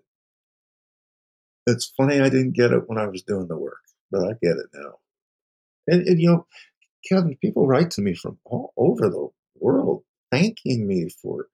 It's 1.67 1.93
funny 1.97 2.21
I 2.21 2.29
didn't 2.29 2.53
get 2.53 2.73
it 2.73 2.89
when 2.89 2.99
I 2.99 3.07
was 3.07 3.23
doing 3.23 3.49
the 3.49 3.57
work, 3.57 3.81
but 4.11 4.23
I 4.23 4.33
get 4.43 4.57
it 4.57 4.67
now. 4.73 4.95
And, 5.89 6.07
and 6.07 6.21
you 6.21 6.29
know, 6.29 6.47
Kevin, 7.09 7.37
people 7.37 7.67
write 7.67 7.91
to 7.93 8.03
me 8.03 8.15
from 8.15 8.39
all 8.45 8.73
over 8.77 9.09
the 9.09 9.29
world 9.59 10.05
thanking 10.31 10.87
me 10.87 11.09
for 11.23 11.47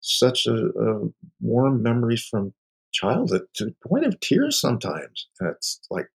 such 0.00 0.46
a, 0.46 0.54
a 0.54 1.08
warm 1.40 1.82
memories 1.82 2.24
from 2.24 2.52
childhood 2.92 3.42
to 3.54 3.66
the 3.66 3.74
point 3.86 4.06
of 4.06 4.18
tears 4.20 4.60
sometimes. 4.60 5.28
And 5.40 5.50
it's 5.50 5.80
like, 5.90 6.08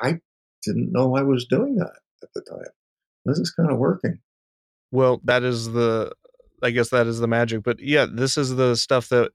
I 0.00 0.20
didn't 0.62 0.92
know 0.92 1.16
I 1.16 1.22
was 1.22 1.46
doing 1.46 1.76
that. 1.76 1.92
at 2.22 2.28
the 2.34 2.42
time. 2.42 2.72
This 3.24 3.38
is 3.38 3.50
kind 3.50 3.70
of 3.70 3.78
working. 3.78 4.18
Well, 4.90 5.20
that 5.24 5.42
is 5.42 5.72
the 5.72 6.12
I 6.62 6.70
guess 6.70 6.90
that 6.90 7.06
is 7.06 7.18
the 7.18 7.28
magic. 7.28 7.62
But 7.62 7.80
yeah, 7.80 8.06
this 8.10 8.38
is 8.38 8.56
the 8.56 8.74
stuff 8.74 9.08
that 9.10 9.32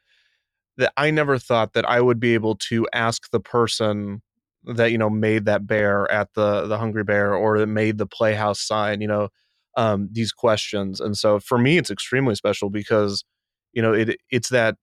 that 0.78 0.94
I 0.98 1.12
never 1.12 1.38
thought 1.38 1.74
that 1.74 1.88
I 1.88 2.02
would 2.02 2.20
be 2.20 2.34
able 2.34 2.56
to 2.56 2.88
ask 2.94 3.30
the 3.32 3.40
person 3.40 4.22
that 4.64 4.92
you 4.92 4.98
know 4.98 5.10
made 5.10 5.46
that 5.46 5.68
bear 5.68 6.10
at 6.12 6.34
the 6.34 6.68
the 6.68 6.78
Hungry 6.78 7.04
Bear 7.04 7.36
or 7.36 7.60
that 7.60 7.68
made 7.68 7.98
the 7.98 8.08
Playhouse 8.08 8.62
sign. 8.62 9.02
You 9.02 9.08
know, 9.08 9.30
um, 9.78 10.10
these 10.12 10.32
questions, 10.32 11.00
and 11.00 11.18
so 11.18 11.40
for 11.40 11.58
me, 11.58 11.78
it's 11.78 11.92
extremely 11.92 12.36
special 12.36 12.70
because 12.70 13.24
you 13.74 13.82
know 13.82 13.94
it 13.94 14.18
it's 14.32 14.50
that 14.50 14.76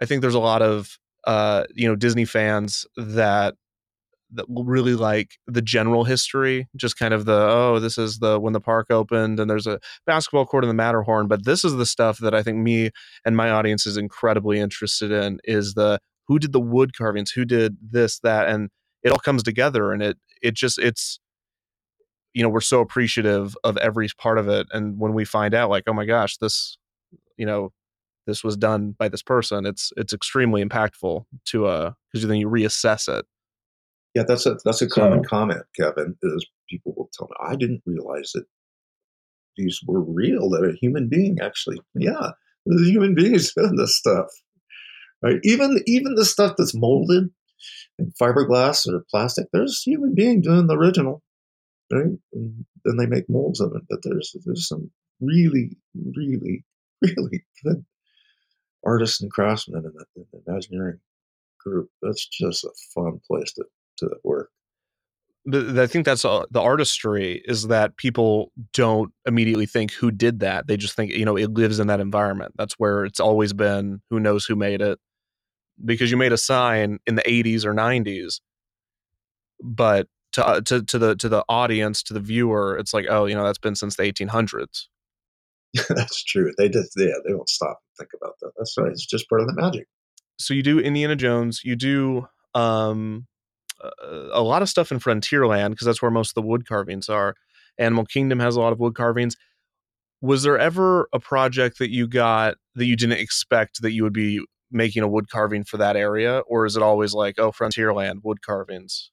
I 0.00 0.06
think 0.06 0.22
there's 0.22 0.34
a 0.34 0.40
lot 0.40 0.62
of 0.62 0.98
uh, 1.26 1.64
you 1.74 1.88
know 1.88 1.96
Disney 1.96 2.24
fans 2.24 2.86
that 2.96 3.54
that 4.32 4.46
really 4.48 4.94
like 4.94 5.32
the 5.46 5.62
general 5.62 6.04
history, 6.04 6.68
just 6.76 6.98
kind 6.98 7.14
of 7.14 7.24
the 7.24 7.46
oh, 7.50 7.78
this 7.80 7.98
is 7.98 8.18
the 8.18 8.38
when 8.38 8.52
the 8.52 8.60
park 8.60 8.88
opened 8.90 9.40
and 9.40 9.50
there's 9.50 9.66
a 9.66 9.80
basketball 10.06 10.46
court 10.46 10.64
in 10.64 10.68
the 10.68 10.74
Matterhorn. 10.74 11.28
But 11.28 11.44
this 11.44 11.64
is 11.64 11.74
the 11.74 11.86
stuff 11.86 12.18
that 12.18 12.34
I 12.34 12.42
think 12.42 12.58
me 12.58 12.90
and 13.24 13.36
my 13.36 13.50
audience 13.50 13.86
is 13.86 13.96
incredibly 13.96 14.58
interested 14.60 15.10
in 15.10 15.40
is 15.44 15.74
the 15.74 15.98
who 16.26 16.38
did 16.38 16.52
the 16.52 16.60
wood 16.60 16.96
carvings, 16.96 17.30
who 17.30 17.46
did 17.46 17.76
this, 17.80 18.18
that, 18.20 18.48
and 18.48 18.68
it 19.02 19.10
all 19.10 19.18
comes 19.18 19.42
together 19.42 19.92
and 19.92 20.02
it 20.02 20.18
it 20.42 20.54
just 20.54 20.78
it's 20.78 21.20
you 22.34 22.42
know 22.42 22.48
we're 22.48 22.60
so 22.60 22.80
appreciative 22.80 23.56
of 23.64 23.76
every 23.78 24.08
part 24.18 24.38
of 24.38 24.48
it 24.48 24.66
and 24.72 24.98
when 24.98 25.14
we 25.14 25.24
find 25.24 25.54
out 25.54 25.70
like 25.70 25.84
oh 25.86 25.92
my 25.92 26.04
gosh 26.04 26.36
this 26.38 26.78
you 27.36 27.46
know 27.46 27.72
this 28.26 28.44
was 28.44 28.56
done 28.56 28.94
by 28.98 29.08
this 29.08 29.22
person 29.22 29.66
it's 29.66 29.92
it's 29.96 30.12
extremely 30.12 30.64
impactful 30.64 31.24
to 31.44 31.66
uh 31.66 31.92
because 32.12 32.26
then 32.26 32.36
you 32.36 32.48
reassess 32.48 33.08
it 33.08 33.24
yeah 34.14 34.22
that's 34.26 34.46
a 34.46 34.56
that's 34.64 34.82
a 34.82 34.88
common 34.88 35.22
so, 35.24 35.28
comment 35.28 35.62
kevin 35.78 36.16
is 36.22 36.46
people 36.68 36.94
will 36.96 37.10
tell 37.12 37.28
me 37.28 37.48
i 37.48 37.56
didn't 37.56 37.82
realize 37.86 38.32
that 38.34 38.44
these 39.56 39.80
were 39.86 40.00
real 40.00 40.48
that 40.50 40.64
a 40.64 40.76
human 40.80 41.08
being 41.08 41.38
actually 41.40 41.80
yeah 41.94 42.30
the 42.66 42.90
human 42.90 43.14
beings 43.14 43.52
doing 43.56 43.76
this 43.76 43.96
stuff 43.96 44.26
right 45.22 45.38
even 45.42 45.80
even 45.86 46.14
the 46.14 46.24
stuff 46.24 46.54
that's 46.56 46.74
molded 46.74 47.24
in 47.98 48.12
fiberglass 48.20 48.86
or 48.86 49.04
plastic 49.10 49.46
there's 49.52 49.82
a 49.86 49.90
human 49.90 50.14
being 50.14 50.40
doing 50.40 50.66
the 50.66 50.76
original 50.76 51.22
right 51.92 52.18
and 52.32 52.64
then 52.84 52.96
they 52.96 53.06
make 53.06 53.28
molds 53.28 53.60
of 53.60 53.72
it 53.74 53.82
but 53.88 53.98
there's 54.02 54.34
there's 54.44 54.68
some 54.68 54.90
really 55.20 55.76
really 55.94 56.64
really 57.02 57.44
good 57.64 57.84
artists 58.84 59.20
and 59.20 59.30
craftsmen 59.30 59.84
in 59.84 59.92
the, 59.92 60.04
in 60.16 60.26
the 60.32 60.42
Imagineering 60.46 61.00
group. 61.58 61.90
That's 62.02 62.26
just 62.26 62.64
a 62.64 62.70
fun 62.94 63.20
place 63.26 63.52
to, 63.54 63.64
to 63.98 64.08
work. 64.24 64.50
I 65.52 65.86
think 65.86 66.04
that's 66.04 66.24
uh, 66.24 66.44
the 66.50 66.60
artistry 66.60 67.42
is 67.46 67.68
that 67.68 67.96
people 67.96 68.52
don't 68.74 69.12
immediately 69.26 69.64
think 69.64 69.92
who 69.92 70.10
did 70.10 70.40
that. 70.40 70.66
They 70.66 70.76
just 70.76 70.94
think, 70.94 71.12
you 71.12 71.24
know, 71.24 71.36
it 71.36 71.52
lives 71.52 71.78
in 71.78 71.86
that 71.86 72.00
environment. 72.00 72.52
That's 72.56 72.74
where 72.74 73.04
it's 73.04 73.20
always 73.20 73.54
been. 73.54 74.02
Who 74.10 74.20
knows 74.20 74.44
who 74.44 74.56
made 74.56 74.82
it? 74.82 74.98
Because 75.82 76.10
you 76.10 76.18
made 76.18 76.32
a 76.32 76.38
sign 76.38 76.98
in 77.06 77.14
the 77.14 77.22
80s 77.22 77.64
or 77.64 77.72
90s, 77.72 78.40
but 79.62 80.08
to, 80.32 80.46
uh, 80.46 80.60
to 80.62 80.82
to 80.82 80.98
the 80.98 81.16
to 81.16 81.28
the 81.28 81.44
audience, 81.48 82.02
to 82.04 82.14
the 82.14 82.20
viewer, 82.20 82.76
it's 82.76 82.92
like, 82.92 83.06
oh, 83.08 83.26
you 83.26 83.34
know, 83.34 83.44
that's 83.44 83.58
been 83.58 83.76
since 83.76 83.96
the 83.96 84.02
1800s. 84.02 84.86
that's 85.88 86.22
true. 86.24 86.52
They 86.58 86.68
just 86.68 86.92
yeah, 86.96 87.14
they 87.24 87.30
don't 87.32 87.48
stop 87.48 87.78
and 87.80 87.96
think 88.06 88.10
about 88.20 88.34
that. 88.40 88.50
That's 88.56 88.74
right. 88.78 88.90
It's 88.90 89.06
just 89.06 89.28
part 89.28 89.40
of 89.40 89.46
the 89.46 89.54
magic. 89.54 89.86
So 90.38 90.54
you 90.54 90.62
do 90.62 90.78
Indiana 90.78 91.16
Jones. 91.16 91.62
You 91.64 91.76
do 91.76 92.26
um, 92.54 93.26
a 94.32 94.42
lot 94.42 94.62
of 94.62 94.68
stuff 94.68 94.90
in 94.90 94.98
Frontierland 94.98 95.70
because 95.70 95.86
that's 95.86 96.02
where 96.02 96.10
most 96.10 96.30
of 96.30 96.34
the 96.34 96.48
wood 96.48 96.66
carvings 96.66 97.08
are. 97.08 97.34
Animal 97.78 98.04
Kingdom 98.04 98.40
has 98.40 98.56
a 98.56 98.60
lot 98.60 98.72
of 98.72 98.80
wood 98.80 98.94
carvings. 98.94 99.36
Was 100.20 100.42
there 100.42 100.58
ever 100.58 101.08
a 101.12 101.20
project 101.20 101.78
that 101.78 101.90
you 101.90 102.08
got 102.08 102.56
that 102.74 102.86
you 102.86 102.96
didn't 102.96 103.20
expect 103.20 103.82
that 103.82 103.92
you 103.92 104.02
would 104.02 104.12
be 104.12 104.40
making 104.70 105.02
a 105.02 105.08
wood 105.08 105.30
carving 105.30 105.64
for 105.64 105.76
that 105.76 105.96
area, 105.96 106.40
or 106.40 106.66
is 106.66 106.76
it 106.76 106.82
always 106.82 107.14
like, 107.14 107.38
oh, 107.38 107.52
Frontierland 107.52 108.20
wood 108.24 108.42
carvings? 108.42 109.10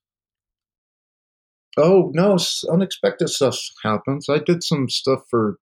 Oh 1.78 2.12
no, 2.14 2.38
unexpected 2.72 3.30
stuff 3.30 3.60
happens. 3.84 4.30
I 4.30 4.40
did 4.40 4.64
some 4.64 4.90
stuff 4.90 5.22
for 5.30 5.58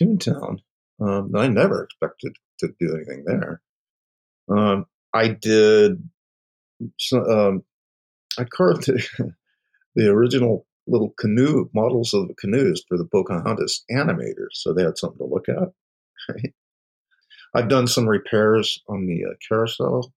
Toontown. 0.00 0.58
Um, 1.00 1.30
I 1.36 1.48
never 1.48 1.84
expected 1.84 2.36
to 2.60 2.68
do 2.80 2.94
anything 2.96 3.24
there. 3.26 3.60
Um, 4.48 4.86
I 5.12 5.28
did. 5.28 6.08
Um, 7.12 7.62
I 8.38 8.44
carved 8.44 8.86
the 9.94 10.08
original 10.08 10.66
little 10.86 11.14
canoe 11.18 11.70
models 11.74 12.12
of 12.12 12.28
the 12.28 12.34
canoes 12.34 12.82
for 12.88 12.98
the 12.98 13.06
Pocahontas 13.06 13.84
animators, 13.90 14.52
so 14.52 14.72
they 14.72 14.82
had 14.82 14.98
something 14.98 15.18
to 15.18 15.24
look 15.24 15.48
at. 15.48 16.36
I've 17.54 17.68
done 17.68 17.86
some 17.86 18.08
repairs 18.08 18.80
on 18.88 19.06
the 19.06 19.24
uh, 19.24 19.34
carousel 19.48 20.12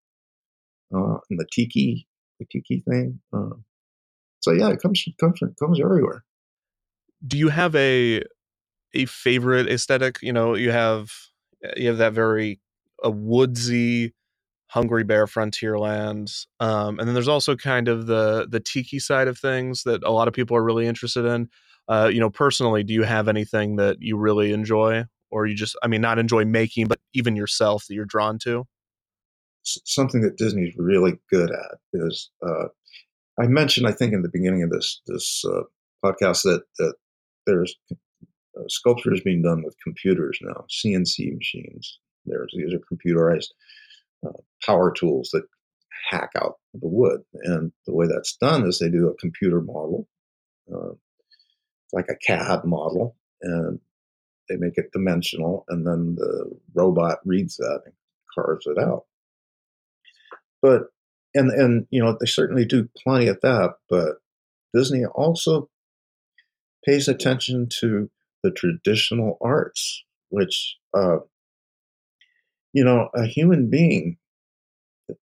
uh, 0.94 1.18
and 1.30 1.40
the 1.40 1.46
tiki, 1.52 2.08
the 2.40 2.46
tiki 2.52 2.84
thing. 2.90 3.20
Uh, 3.32 3.56
so 4.40 4.52
yeah, 4.52 4.70
it 4.70 4.82
comes 4.82 5.04
comes 5.20 5.40
comes 5.60 5.80
everywhere. 5.80 6.24
Do 7.26 7.38
you 7.38 7.50
have 7.50 7.76
a 7.76 8.24
a 8.94 9.06
favorite 9.06 9.70
aesthetic. 9.70 10.18
You 10.22 10.34
know, 10.34 10.56
you 10.56 10.72
have 10.72 11.12
you 11.76 11.88
have 11.88 11.98
that 11.98 12.14
very 12.14 12.60
a 13.04 13.10
woodsy 13.10 14.14
Hungry 14.70 15.04
Bear 15.04 15.26
Frontierland, 15.26 16.46
um, 16.60 17.00
and 17.00 17.08
then 17.08 17.14
there's 17.14 17.28
also 17.28 17.56
kind 17.56 17.88
of 17.88 18.08
the 18.08 18.48
the 18.50 18.60
tiki 18.60 19.00
side 19.00 19.28
of 19.28 19.38
things 19.38 19.84
that 19.84 20.04
a 20.04 20.12
lot 20.12 20.28
of 20.28 20.34
people 20.34 20.58
are 20.58 20.64
really 20.64 20.88
interested 20.88 21.26
in. 21.26 21.50
Uh, 21.88 22.10
you 22.12 22.20
know, 22.20 22.30
personally, 22.30 22.84
do 22.84 22.94
you 22.94 23.04
have 23.04 23.28
anything 23.28 23.78
that 23.78 23.98
you 24.02 24.18
really 24.18 24.52
enjoy, 24.52 25.06
or 25.32 25.46
you 25.46 25.56
just, 25.56 25.78
I 25.82 25.88
mean, 25.88 26.02
not 26.02 26.20
enjoy 26.20 26.44
making, 26.44 26.88
but 26.88 27.00
even 27.14 27.36
yourself 27.36 27.86
that 27.88 27.94
you're 27.94 28.06
drawn 28.06 28.40
to? 28.40 28.66
Something 29.64 30.22
that 30.22 30.38
Disney's 30.38 30.74
really 30.78 31.20
good 31.32 31.50
at 31.50 31.78
is, 31.94 32.30
uh, 32.46 32.66
I 33.40 33.48
mentioned, 33.48 33.88
I 33.88 33.94
think, 33.94 34.14
in 34.14 34.22
the 34.22 34.30
beginning 34.32 34.64
of 34.64 34.70
this 34.70 35.02
this 35.08 35.44
uh, 35.46 35.64
podcast 36.04 36.44
that 36.44 36.64
that 36.80 36.94
there's 37.46 37.74
uh, 37.92 38.64
sculpture 38.68 39.14
is 39.14 39.22
being 39.22 39.42
done 39.42 39.64
with 39.64 39.76
computers 39.82 40.38
now, 40.42 40.66
CNC 40.70 41.36
machines. 41.38 42.00
There's 42.26 42.54
these 42.54 42.74
are 42.74 42.80
computerized 42.80 43.48
uh, 44.26 44.32
power 44.66 44.92
tools 44.92 45.30
that 45.34 45.44
hack 46.10 46.32
out 46.38 46.56
the 46.74 46.88
wood, 46.88 47.22
and 47.44 47.72
the 47.86 47.94
way 47.94 48.08
that's 48.08 48.38
done 48.38 48.66
is 48.66 48.80
they 48.80 48.90
do 48.90 49.08
a 49.08 49.18
computer 49.18 49.62
model, 49.62 50.08
uh, 50.74 50.94
like 51.94 52.08
a 52.10 52.16
CAD 52.16 52.66
model, 52.66 53.16
and 53.42 53.80
they 54.50 54.56
make 54.56 54.78
it 54.78 54.92
dimensional, 54.94 55.66
and 55.70 55.86
then 55.86 56.16
the 56.16 56.58
robot 56.74 57.20
reads 57.26 57.58
that 57.58 57.82
and 57.86 57.94
carves 58.34 58.66
it 58.66 58.78
out. 58.78 59.06
But 60.62 60.84
and 61.36 61.52
and 61.52 61.88
you 61.90 62.02
know 62.02 62.18
they 62.20 62.26
certainly 62.26 62.66
do 62.66 62.90
plenty 63.04 63.28
of 63.28 63.40
that, 63.42 63.76
but 63.90 64.18
Disney 64.74 65.06
also 65.06 65.70
pays 66.86 67.08
attention 67.08 67.68
to 67.80 68.10
the 68.44 68.52
traditional 68.52 69.38
arts, 69.42 70.04
which, 70.30 70.78
uh, 70.94 71.18
you 72.74 72.84
know, 72.84 73.10
a 73.16 73.26
human 73.26 73.70
being 73.70 74.18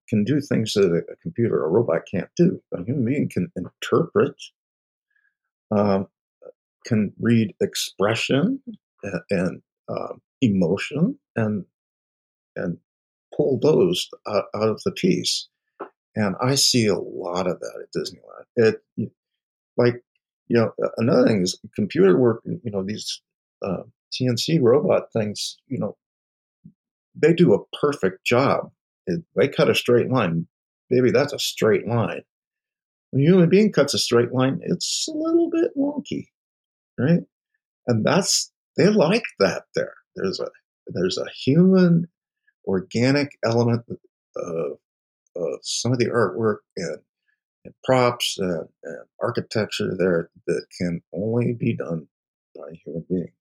can 0.09 0.23
do 0.23 0.41
things 0.41 0.73
that 0.73 1.03
a 1.09 1.15
computer 1.21 1.57
or 1.57 1.65
a 1.65 1.69
robot 1.69 2.01
can't 2.09 2.29
do. 2.35 2.61
A 2.73 2.83
human 2.83 3.05
being 3.05 3.29
can 3.29 3.51
interpret, 3.55 4.35
um, 5.71 6.07
can 6.85 7.13
read 7.19 7.53
expression 7.61 8.61
and, 9.03 9.21
and 9.29 9.61
uh, 9.89 10.13
emotion, 10.41 11.17
and 11.35 11.65
and 12.55 12.77
pull 13.35 13.59
those 13.61 14.09
out, 14.27 14.45
out, 14.55 14.69
of 14.69 14.81
the 14.85 14.91
piece. 14.91 15.49
And 16.15 16.35
I 16.41 16.55
see 16.55 16.87
a 16.87 16.97
lot 16.97 17.47
of 17.47 17.59
that 17.59 17.83
at 17.83 17.93
Disneyland. 17.93 18.79
It 18.97 19.11
like 19.77 20.01
you 20.47 20.57
know, 20.57 20.71
another 20.97 21.27
thing 21.27 21.41
is 21.41 21.59
computer 21.75 22.17
work. 22.17 22.41
You 22.45 22.71
know, 22.71 22.83
these 22.83 23.21
uh, 23.63 23.83
CNC 24.13 24.61
robot 24.61 25.11
things. 25.11 25.57
You 25.67 25.79
know, 25.79 25.97
they 27.15 27.33
do 27.33 27.53
a 27.53 27.77
perfect 27.77 28.25
job. 28.25 28.71
They 29.35 29.47
cut 29.47 29.69
a 29.69 29.75
straight 29.75 30.09
line. 30.09 30.47
Maybe 30.89 31.11
that's 31.11 31.33
a 31.33 31.39
straight 31.39 31.87
line. 31.87 32.21
When 33.11 33.23
a 33.23 33.25
human 33.25 33.49
being 33.49 33.71
cuts 33.71 33.93
a 33.93 33.99
straight 33.99 34.33
line, 34.33 34.59
it's 34.63 35.07
a 35.07 35.15
little 35.15 35.49
bit 35.49 35.71
wonky, 35.77 36.27
right? 36.97 37.21
And 37.87 38.05
that's 38.05 38.51
they 38.77 38.89
like 38.89 39.25
that. 39.39 39.63
There, 39.75 39.93
there's 40.15 40.39
a 40.39 40.49
there's 40.87 41.17
a 41.17 41.29
human 41.29 42.07
organic 42.65 43.37
element 43.43 43.83
of, 44.35 44.77
of 45.35 45.59
some 45.61 45.91
of 45.91 45.99
the 45.99 46.09
artwork 46.09 46.57
and 46.77 46.97
and 47.63 47.73
props 47.83 48.37
and, 48.37 48.67
and 48.83 48.99
architecture 49.21 49.95
there 49.97 50.29
that 50.47 50.65
can 50.79 51.01
only 51.13 51.53
be 51.53 51.75
done 51.75 52.07
by 52.55 52.69
a 52.71 52.75
human 52.83 53.05
being. 53.09 53.31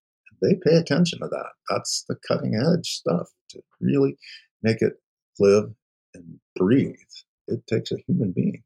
They 0.44 0.54
pay 0.54 0.76
attention 0.76 1.20
to 1.20 1.28
that. 1.28 1.50
That's 1.70 2.04
the 2.08 2.16
cutting 2.28 2.54
edge 2.54 2.86
stuff 2.86 3.28
to 3.50 3.60
really 3.80 4.16
make 4.62 4.82
it 4.82 4.94
live 5.38 5.70
and 6.14 6.38
breathe. 6.56 6.94
It 7.48 7.66
takes 7.66 7.90
a 7.92 7.96
human 8.06 8.32
being. 8.32 8.62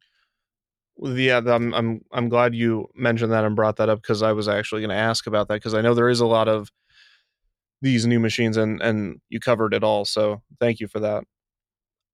Yeah, 1.01 1.41
I'm 1.47 1.73
I'm 1.75 2.01
I'm 2.13 2.29
glad 2.29 2.55
you 2.55 2.89
mentioned 2.97 3.31
that 3.33 3.45
and 3.45 3.55
brought 3.55 3.77
that 3.77 3.89
up 3.89 4.03
because 4.03 4.23
I 4.23 4.33
was 4.33 4.49
actually 4.49 4.81
going 4.81 4.91
to 4.91 4.97
ask 4.97 5.29
about 5.29 5.47
that 5.49 5.55
because 5.55 5.75
I 5.75 5.81
know 5.81 5.95
there 5.95 6.09
is 6.09 6.21
a 6.21 6.27
lot 6.27 6.49
of 6.49 6.71
these 7.81 8.07
new 8.07 8.19
machines 8.19 8.57
and 8.57 8.83
and 8.83 9.21
you 9.29 9.39
covered 9.39 9.75
it 9.75 9.85
all. 9.85 10.05
So 10.05 10.43
thank 10.59 10.81
you 10.81 10.89
for 10.89 10.99
that. 10.99 11.23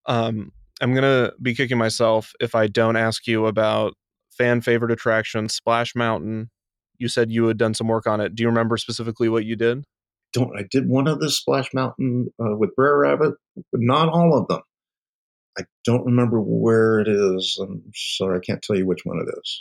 Um, 0.06 0.52
I'm 0.82 0.94
gonna 0.94 1.32
be 1.40 1.54
kicking 1.54 1.78
myself 1.78 2.32
if 2.40 2.54
I 2.54 2.66
don't 2.66 2.96
ask 2.96 3.26
you 3.26 3.46
about 3.46 3.94
fan 4.30 4.60
favorite 4.60 4.92
attraction 4.92 5.48
Splash 5.48 5.94
Mountain. 5.94 6.50
You 7.04 7.08
said 7.08 7.30
you 7.30 7.46
had 7.48 7.58
done 7.58 7.74
some 7.74 7.86
work 7.86 8.06
on 8.06 8.22
it. 8.22 8.34
Do 8.34 8.42
you 8.42 8.48
remember 8.48 8.78
specifically 8.78 9.28
what 9.28 9.44
you 9.44 9.56
did? 9.56 9.84
Don't 10.32 10.58
I 10.58 10.64
did 10.70 10.88
one 10.88 11.06
of 11.06 11.20
the 11.20 11.30
Splash 11.30 11.74
Mountain 11.74 12.28
uh, 12.40 12.56
with 12.56 12.74
Brer 12.74 12.98
Rabbit, 12.98 13.34
but 13.54 13.80
not 13.82 14.08
all 14.08 14.38
of 14.38 14.48
them. 14.48 14.62
I 15.58 15.64
don't 15.84 16.06
remember 16.06 16.40
where 16.40 17.00
it 17.00 17.08
is. 17.08 17.58
I'm 17.60 17.82
sorry, 17.94 18.38
I 18.38 18.40
can't 18.40 18.62
tell 18.62 18.74
you 18.74 18.86
which 18.86 19.04
one 19.04 19.18
it 19.18 19.28
is. 19.38 19.60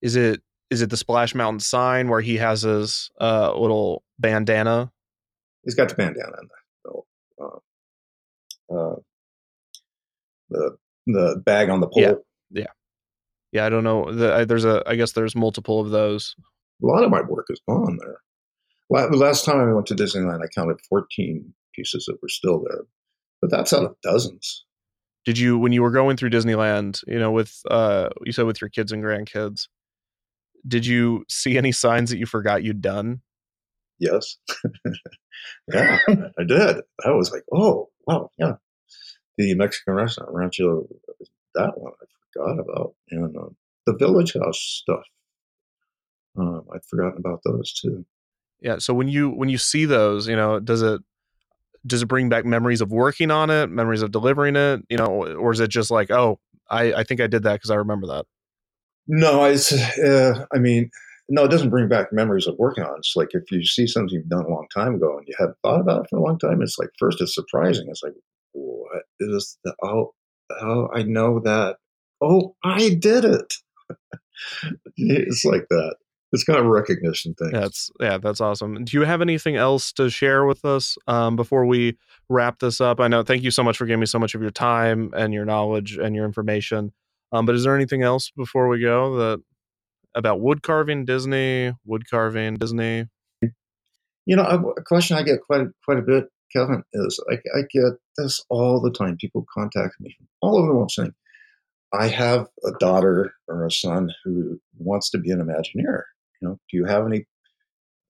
Is 0.00 0.16
it 0.16 0.40
is 0.70 0.80
it 0.80 0.88
the 0.88 0.96
Splash 0.96 1.34
Mountain 1.34 1.60
sign 1.60 2.08
where 2.08 2.22
he 2.22 2.38
has 2.38 2.62
his 2.62 3.10
uh, 3.20 3.54
little 3.54 4.02
bandana? 4.18 4.90
He's 5.64 5.74
got 5.74 5.90
the 5.90 5.96
bandana 5.96 6.32
in 6.40 6.48
there. 6.48 7.02
Uh, 8.72 8.74
uh, 8.74 8.96
the 10.48 10.76
the 11.06 11.42
bag 11.44 11.68
on 11.68 11.80
the 11.80 11.88
pole. 11.88 12.02
Yeah. 12.02 12.14
Yeah, 12.50 12.66
yeah. 13.52 13.66
I 13.66 13.68
don't 13.68 13.84
know. 13.84 14.10
The, 14.10 14.34
I, 14.34 14.44
there's 14.46 14.64
a. 14.64 14.82
I 14.86 14.96
guess 14.96 15.12
there's 15.12 15.36
multiple 15.36 15.80
of 15.80 15.90
those. 15.90 16.34
A 16.82 16.86
lot 16.86 17.04
of 17.04 17.10
my 17.10 17.22
work 17.22 17.46
is 17.50 17.60
gone 17.68 17.98
there. 18.00 18.18
The 18.90 19.16
last 19.16 19.44
time 19.44 19.58
I 19.58 19.72
went 19.72 19.86
to 19.86 19.94
Disneyland, 19.94 20.42
I 20.42 20.48
counted 20.54 20.80
14 20.88 21.52
pieces 21.74 22.04
that 22.06 22.20
were 22.22 22.28
still 22.28 22.62
there, 22.62 22.82
but 23.40 23.50
that's 23.50 23.72
out 23.72 23.84
of 23.84 23.96
dozens. 24.02 24.64
Did 25.24 25.38
you 25.38 25.58
when 25.58 25.72
you 25.72 25.82
were 25.82 25.90
going 25.90 26.16
through 26.16 26.30
Disneyland? 26.30 27.02
You 27.06 27.18
know, 27.18 27.30
with 27.30 27.60
uh, 27.70 28.10
you 28.24 28.32
said 28.32 28.46
with 28.46 28.60
your 28.60 28.70
kids 28.70 28.92
and 28.92 29.02
grandkids. 29.02 29.68
Did 30.66 30.86
you 30.86 31.24
see 31.28 31.58
any 31.58 31.72
signs 31.72 32.10
that 32.10 32.18
you 32.18 32.24
forgot 32.24 32.62
you'd 32.62 32.80
done? 32.80 33.20
Yes. 33.98 34.36
yeah, 35.72 35.98
I 36.08 36.44
did. 36.46 36.76
I 37.04 37.10
was 37.10 37.30
like, 37.30 37.44
oh, 37.52 37.90
wow, 38.06 38.30
yeah. 38.38 38.54
The 39.36 39.54
Mexican 39.54 39.94
restaurant, 39.94 40.32
Rancho, 40.32 40.86
that 41.54 41.72
one 41.76 41.92
I 42.00 42.06
forgot 42.32 42.60
about. 42.60 42.94
And 43.10 43.36
uh, 43.36 43.48
the 43.86 43.96
Village 43.96 44.32
Haus 44.32 44.58
stuff, 44.58 45.04
um, 46.36 46.64
I'd 46.74 46.84
forgotten 46.84 47.18
about 47.18 47.40
those 47.44 47.72
too. 47.72 48.04
Yeah. 48.60 48.78
So 48.78 48.94
when 48.94 49.08
you 49.08 49.30
when 49.30 49.48
you 49.48 49.58
see 49.58 49.84
those, 49.84 50.26
you 50.28 50.36
know, 50.36 50.60
does 50.60 50.82
it 50.82 51.00
does 51.86 52.02
it 52.02 52.06
bring 52.06 52.28
back 52.28 52.44
memories 52.44 52.80
of 52.80 52.90
working 52.90 53.30
on 53.30 53.50
it, 53.50 53.68
memories 53.68 54.02
of 54.02 54.10
delivering 54.10 54.56
it, 54.56 54.82
you 54.88 54.96
know, 54.96 55.06
or 55.06 55.52
is 55.52 55.60
it 55.60 55.68
just 55.68 55.90
like, 55.90 56.10
oh, 56.10 56.38
I 56.70 56.92
I 56.94 57.04
think 57.04 57.20
I 57.20 57.26
did 57.26 57.42
that 57.42 57.54
because 57.54 57.70
I 57.70 57.76
remember 57.76 58.06
that. 58.08 58.26
No, 59.06 59.44
it's, 59.44 59.72
uh, 59.72 60.46
I 60.54 60.58
mean, 60.58 60.90
no, 61.28 61.44
it 61.44 61.50
doesn't 61.50 61.70
bring 61.70 61.88
back 61.88 62.12
memories 62.12 62.46
of 62.46 62.56
working 62.58 62.84
on 62.84 62.94
it. 62.94 62.98
It's 62.98 63.16
like 63.16 63.28
if 63.32 63.50
you 63.50 63.64
see 63.64 63.86
something 63.86 64.10
you've 64.10 64.28
done 64.28 64.44
a 64.44 64.48
long 64.48 64.66
time 64.74 64.94
ago 64.94 65.18
and 65.18 65.26
you 65.26 65.34
hadn't 65.38 65.56
thought 65.62 65.80
about 65.80 66.04
it 66.04 66.10
for 66.10 66.18
a 66.18 66.22
long 66.22 66.38
time, 66.38 66.62
it's 66.62 66.78
like, 66.78 66.90
first, 66.98 67.20
it's 67.20 67.34
surprising. 67.34 67.86
It's 67.88 68.02
like, 68.02 68.14
what 68.52 69.02
is 69.20 69.58
the, 69.64 69.74
oh, 69.82 70.14
oh, 70.60 70.88
I 70.94 71.02
know 71.02 71.40
that. 71.40 71.76
Oh, 72.20 72.54
I 72.62 72.90
did 72.98 73.24
it. 73.24 73.54
it's 74.96 75.44
like 75.44 75.66
that. 75.70 75.96
It's 76.34 76.42
kind 76.42 76.58
of 76.58 76.66
a 76.66 76.68
recognition 76.68 77.32
thing. 77.34 77.52
That's 77.52 77.92
yeah, 78.00 78.18
that's 78.18 78.40
awesome. 78.40 78.84
Do 78.84 78.96
you 78.96 79.04
have 79.04 79.22
anything 79.22 79.54
else 79.54 79.92
to 79.92 80.10
share 80.10 80.44
with 80.44 80.64
us 80.64 80.98
um, 81.06 81.36
before 81.36 81.64
we 81.64 81.96
wrap 82.28 82.58
this 82.58 82.80
up? 82.80 82.98
I 82.98 83.06
know. 83.06 83.22
Thank 83.22 83.44
you 83.44 83.52
so 83.52 83.62
much 83.62 83.76
for 83.76 83.86
giving 83.86 84.00
me 84.00 84.06
so 84.06 84.18
much 84.18 84.34
of 84.34 84.42
your 84.42 84.50
time 84.50 85.12
and 85.16 85.32
your 85.32 85.44
knowledge 85.44 85.96
and 85.96 86.16
your 86.16 86.24
information. 86.24 86.92
Um, 87.30 87.46
but 87.46 87.54
is 87.54 87.62
there 87.62 87.76
anything 87.76 88.02
else 88.02 88.32
before 88.36 88.66
we 88.66 88.80
go 88.80 89.16
that 89.16 89.42
about 90.16 90.40
wood 90.40 90.64
carving 90.64 91.04
Disney, 91.04 91.72
wood 91.84 92.10
carving 92.10 92.56
Disney? 92.56 93.06
You 94.26 94.34
know, 94.34 94.42
a 94.76 94.82
question 94.82 95.16
I 95.16 95.22
get 95.22 95.40
quite 95.40 95.68
quite 95.84 95.98
a 95.98 96.02
bit, 96.02 96.24
Kevin, 96.52 96.82
is 96.94 97.22
I, 97.30 97.34
I 97.34 97.62
get 97.72 97.92
this 98.16 98.44
all 98.50 98.80
the 98.80 98.90
time. 98.90 99.16
People 99.20 99.46
contact 99.56 99.94
me 100.00 100.12
from 100.18 100.26
all 100.42 100.58
over 100.58 100.66
the 100.66 100.74
world 100.74 100.90
saying, 100.90 101.14
"I 101.92 102.08
have 102.08 102.48
a 102.64 102.72
daughter 102.80 103.34
or 103.46 103.64
a 103.64 103.70
son 103.70 104.10
who 104.24 104.58
wants 104.78 105.10
to 105.10 105.18
be 105.18 105.30
an 105.30 105.38
Imagineer. 105.38 106.02
Know, 106.44 106.58
do 106.70 106.76
you 106.76 106.84
have 106.84 107.06
any 107.06 107.26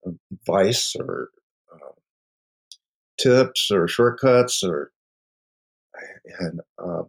advice 0.07 0.95
or 0.99 1.31
uh, 1.73 1.93
tips 3.19 3.71
or 3.71 3.89
shortcuts 3.89 4.63
or?" 4.63 4.91
And 6.41 6.61
uh, 6.79 7.05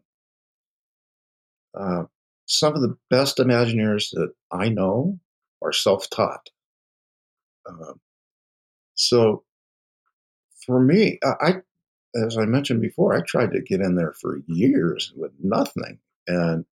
uh, 1.73 2.03
some 2.45 2.75
of 2.75 2.81
the 2.81 2.95
best 3.09 3.37
Imagineers 3.37 4.11
that 4.11 4.31
I 4.51 4.69
know 4.69 5.19
are 5.61 5.73
self-taught. 5.73 6.49
Um, 7.67 7.99
so 8.93 9.43
for 10.65 10.79
me, 10.79 11.19
I, 11.23 11.55
as 12.15 12.37
I 12.37 12.45
mentioned 12.45 12.81
before, 12.81 13.15
I 13.15 13.21
tried 13.21 13.51
to 13.51 13.61
get 13.61 13.81
in 13.81 13.95
there 13.95 14.13
for 14.21 14.41
years 14.47 15.11
with 15.15 15.31
nothing, 15.41 15.99
and 16.27 16.65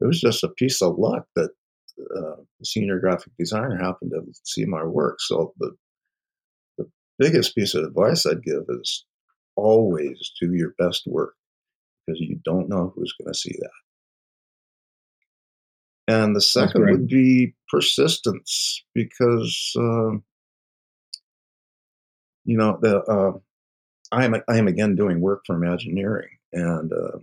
it 0.00 0.06
was 0.06 0.20
just 0.20 0.44
a 0.44 0.48
piece 0.48 0.80
of 0.80 0.98
luck 0.98 1.26
that 1.36 1.50
uh, 2.16 2.36
the 2.58 2.64
senior 2.64 2.98
graphic 2.98 3.32
designer 3.38 3.76
happened 3.76 4.12
to 4.12 4.22
see 4.44 4.64
my 4.64 4.84
work. 4.84 5.20
So 5.20 5.54
the 5.58 5.76
the 6.78 6.90
biggest 7.18 7.54
piece 7.54 7.74
of 7.74 7.84
advice 7.84 8.26
I'd 8.26 8.42
give 8.42 8.64
is 8.68 9.04
always 9.56 10.32
do 10.40 10.54
your 10.54 10.74
best 10.78 11.02
work 11.06 11.34
because 12.06 12.20
you 12.20 12.38
don't 12.44 12.68
know 12.68 12.92
who's 12.94 13.14
going 13.20 13.32
to 13.32 13.38
see 13.38 13.54
that. 13.58 13.70
And 16.08 16.34
the 16.34 16.40
second 16.40 16.86
would 16.90 17.06
be 17.06 17.54
persistence 17.70 18.82
because, 18.94 19.72
um, 19.76 20.24
you 22.44 22.56
know, 22.56 22.78
the, 22.80 23.00
uh, 23.02 23.38
I 24.10 24.24
am 24.24 24.34
I 24.48 24.56
am 24.56 24.68
again 24.68 24.96
doing 24.96 25.20
work 25.20 25.42
for 25.46 25.56
Imagineering, 25.56 26.30
and 26.54 26.90
uh, 26.90 27.18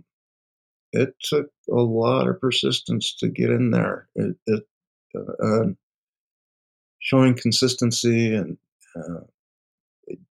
it 0.92 1.14
took 1.22 1.46
a 1.70 1.74
lot 1.74 2.28
of 2.28 2.40
persistence 2.40 3.14
to 3.16 3.28
get 3.28 3.50
in 3.50 3.70
there. 3.70 4.08
It, 4.14 4.36
it 4.46 4.66
uh, 5.16 5.66
showing 7.00 7.36
consistency 7.36 8.34
and 8.34 8.58
uh, 8.96 9.20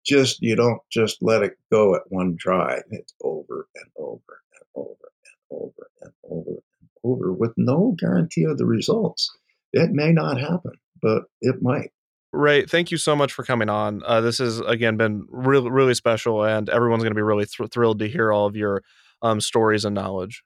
just 0.05 0.41
you 0.41 0.57
don't 0.57 0.81
just 0.91 1.19
let 1.23 1.43
it 1.43 1.59
go 1.71 1.95
at 1.95 2.03
one 2.09 2.37
try. 2.39 2.81
It's 2.91 3.15
over 3.23 3.69
and 3.75 3.91
over 3.97 4.41
and 4.55 4.65
over 4.75 5.11
and 5.23 5.41
over 5.51 5.91
and 6.01 6.13
over 6.25 6.51
and 6.51 6.89
over 7.05 7.33
with 7.33 7.53
no 7.57 7.95
guarantee 7.99 8.45
of 8.45 8.59
the 8.59 8.67
results. 8.67 9.31
It 9.73 9.91
may 9.91 10.13
not 10.13 10.41
happen, 10.41 10.73
but 11.01 11.25
it 11.41 11.63
might. 11.63 11.91
Ray, 12.33 12.65
thank 12.65 12.91
you 12.91 12.97
so 12.97 13.15
much 13.15 13.33
for 13.33 13.45
coming 13.45 13.69
on. 13.69 14.03
Uh, 14.07 14.23
this 14.23 14.39
has 14.39 14.61
again 14.61 14.97
been 14.97 15.27
really, 15.29 15.71
really 15.71 15.95
special, 15.95 16.45
and 16.45 16.69
everyone's 16.71 17.03
going 17.03 17.13
to 17.13 17.19
be 17.19 17.23
really 17.23 17.45
thr- 17.45 17.67
thrilled 17.67 17.99
to 17.99 18.09
hear 18.09 18.33
all 18.33 18.47
of 18.47 18.57
your 18.57 18.83
um, 19.23 19.41
stories 19.41 19.85
and 19.85 19.95
knowledge. 19.95 20.43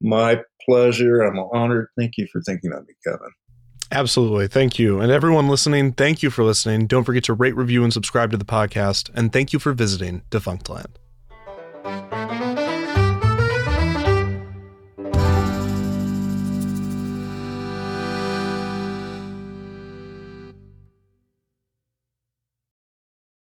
My 0.00 0.40
pleasure. 0.68 1.22
I'm 1.22 1.38
honored. 1.52 1.88
Thank 1.98 2.12
you 2.16 2.26
for 2.32 2.40
thinking 2.42 2.72
of 2.72 2.86
me, 2.86 2.94
Kevin. 3.04 3.30
Absolutely. 3.92 4.48
Thank 4.48 4.78
you. 4.78 5.00
And 5.00 5.12
everyone 5.12 5.48
listening, 5.48 5.92
thank 5.92 6.22
you 6.22 6.30
for 6.30 6.44
listening. 6.44 6.86
Don't 6.86 7.04
forget 7.04 7.24
to 7.24 7.34
rate, 7.34 7.54
review, 7.54 7.84
and 7.84 7.92
subscribe 7.92 8.30
to 8.30 8.38
the 8.38 8.44
podcast. 8.44 9.10
And 9.14 9.32
thank 9.32 9.52
you 9.52 9.58
for 9.58 9.74
visiting 9.74 10.22
Defunctland. 10.30 11.01